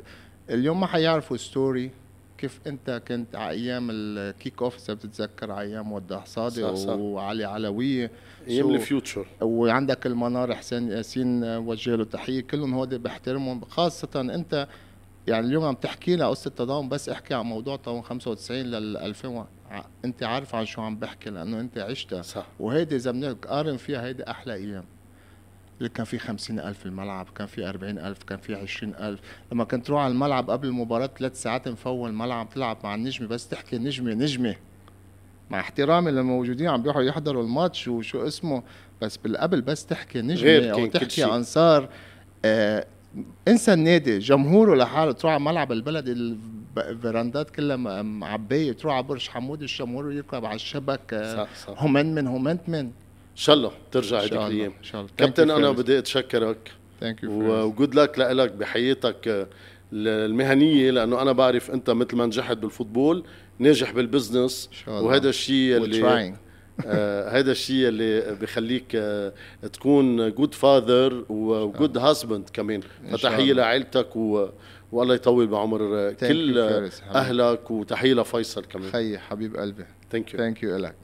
اليوم 0.50 0.80
ما 0.80 0.86
حيعرفوا 0.86 1.36
story 1.36 1.90
كيف 2.38 2.60
أنت 2.66 3.02
كنت 3.08 3.36
على 3.36 3.50
أيام 3.50 3.88
ال 3.90 4.05
kick 4.05 4.62
off 4.62 4.76
إذا 4.84 4.94
بتتذكر 4.94 5.52
على 5.52 5.68
أيام 5.68 5.92
ودع 5.92 6.24
صادق 6.24 6.74
صح 6.74 6.86
صح. 6.86 6.92
وعلي 6.92 7.44
علوية. 7.44 8.10
أيام 8.48 8.74
الفيوتشر 8.74 9.26
وعندك 9.40 10.06
المنار 10.06 10.54
حسين 10.54 10.88
ياسين 10.88 11.44
وجه 11.44 11.94
له 11.94 12.04
تحية. 12.04 12.40
كلهم 12.40 12.74
هودي 12.74 12.98
بحترمهم 12.98 13.60
خاصة 13.64 14.20
أنت 14.20 14.68
يعني 15.26 15.46
اليوم 15.46 15.64
عم 15.64 15.74
تحكي 15.74 16.16
لنا 16.16 16.28
قصة 16.28 16.48
التضامن 16.48 16.88
بس 16.88 17.08
احكي 17.08 17.34
عن 17.34 17.44
موضوع 17.44 17.76
تضامن 17.76 18.02
95 18.02 18.58
لل 18.60 18.96
2000 18.96 19.46
انت 20.04 20.22
عارف 20.22 20.54
عن 20.54 20.66
شو 20.66 20.82
عم 20.82 20.96
بحكي 20.96 21.30
لأنه 21.30 21.60
انت 21.60 21.78
عشتها. 21.78 22.22
صح. 22.22 22.46
وهيدي 22.60 22.96
إذا 22.96 23.10
بنقارن 23.10 23.76
فيها 23.76 24.04
هيدي 24.04 24.30
أحلى 24.30 24.54
أيام. 24.54 24.84
اللي 25.78 25.88
كان 25.88 26.04
في 26.04 26.18
خمسين 26.18 26.60
ألف 26.60 26.86
الملعب 26.86 27.26
كان 27.34 27.46
في 27.46 27.68
أربعين 27.68 27.98
ألف 27.98 28.22
كان 28.22 28.38
في 28.38 28.54
عشرين 28.54 28.94
ألف. 28.94 29.20
لما 29.52 29.64
كنت 29.64 29.86
تروح 29.86 30.02
على 30.02 30.12
الملعب 30.12 30.50
قبل 30.50 30.68
المباراة 30.68 31.10
ثلاث 31.18 31.42
ساعات 31.42 31.68
مفول 31.68 32.10
الملعب 32.10 32.48
تلعب 32.50 32.78
مع 32.84 32.94
النجمة 32.94 33.28
بس 33.28 33.48
تحكي 33.48 33.78
نجمة 33.78 34.14
نجمة. 34.14 34.56
مع 35.50 35.60
احترامي 35.60 36.10
للموجودين 36.10 36.68
عم 36.68 36.82
بيروحوا 36.82 37.02
يحضروا 37.02 37.42
الماتش 37.42 37.88
وشو 37.88 38.26
اسمه 38.26 38.62
بس 39.02 39.16
بالقبل 39.16 39.62
بس 39.62 39.86
تحكي 39.86 40.22
نجمة 40.22 40.70
أو 40.70 40.86
تحكي 40.86 41.24
أنصار. 41.24 41.88
آه 42.44 42.86
انسى 43.48 43.72
النادي. 43.72 44.18
جمهوره 44.18 44.74
لحاله 44.74 45.12
تروح 45.12 45.32
على 45.32 45.42
ملعب 45.44 45.72
البلد 45.72 46.08
الفيراندات 46.78 47.50
كلها 47.50 47.76
معبية 48.02 48.72
تروح 48.72 48.94
على 48.94 49.02
برج 49.02 49.28
حمود 49.28 49.60
الجمهور 49.62 50.12
يركب 50.12 50.44
على 50.44 50.54
الشبك 50.56 51.00
آه، 51.14 51.36
صح 51.44 51.48
صح. 51.66 51.82
هومن 51.82 52.14
من 52.14 52.26
هومنتمن. 52.26 52.74
إن 52.74 52.90
شاء 53.42 53.56
الله 53.56 53.70
ترجع 53.92 54.20
هذيك 54.20 54.32
الأيام. 54.32 54.72
إن 54.78 54.84
شاء 54.84 55.00
الله. 55.00 55.12
كابتن 55.16 55.50
أنا 55.50 55.70
بدي 55.70 55.98
اتشكرك 55.98 56.70
thank 57.00 57.22
you 57.22 57.64
وجود 57.66 57.94
لك 57.94 58.18
لك 58.18 58.52
بحياتك 58.52 59.28
آه، 59.28 59.46
المهنية 59.92 60.90
لأنه 60.90 61.22
أنا 61.22 61.32
بعرف 61.32 61.70
أنت 61.70 61.90
مثل 61.90 62.16
ما 62.16 62.26
نجحت 62.26 62.56
بال 62.56 62.70
football 62.70 63.24
ناجح 63.58 63.92
بال 63.92 64.07
business. 64.07 64.70
وهذا 64.86 65.28
الشيء 65.28 65.76
اللي 65.76 66.34
هذا 67.28 67.52
الشيء 67.52 67.88
اللي 67.88 68.36
بخليك 68.40 68.84
آه 68.94 69.32
تكون 69.72 70.30
good 70.30 70.54
father 70.54 71.24
و 71.28 71.42
good 71.42 71.98
husband 71.98 72.48
كمان. 72.52 72.80
فتحية 73.12 73.52
لعائلتك 73.52 74.16
و 74.16 74.48
والله 74.92 75.14
يطول 75.14 75.46
بعمر. 75.46 76.12
كل 76.12 76.58
أهلك 77.14 77.70
وتحية 77.70 78.14
لفيصل 78.14 78.64
كمان. 78.64 78.90
خي 78.90 79.18
حبيب 79.18 79.56
قلبي. 79.56 79.84
thank 80.10 80.34
you 80.34 80.38
thank 80.38 80.62
you 80.62 80.76
لك 80.76 80.94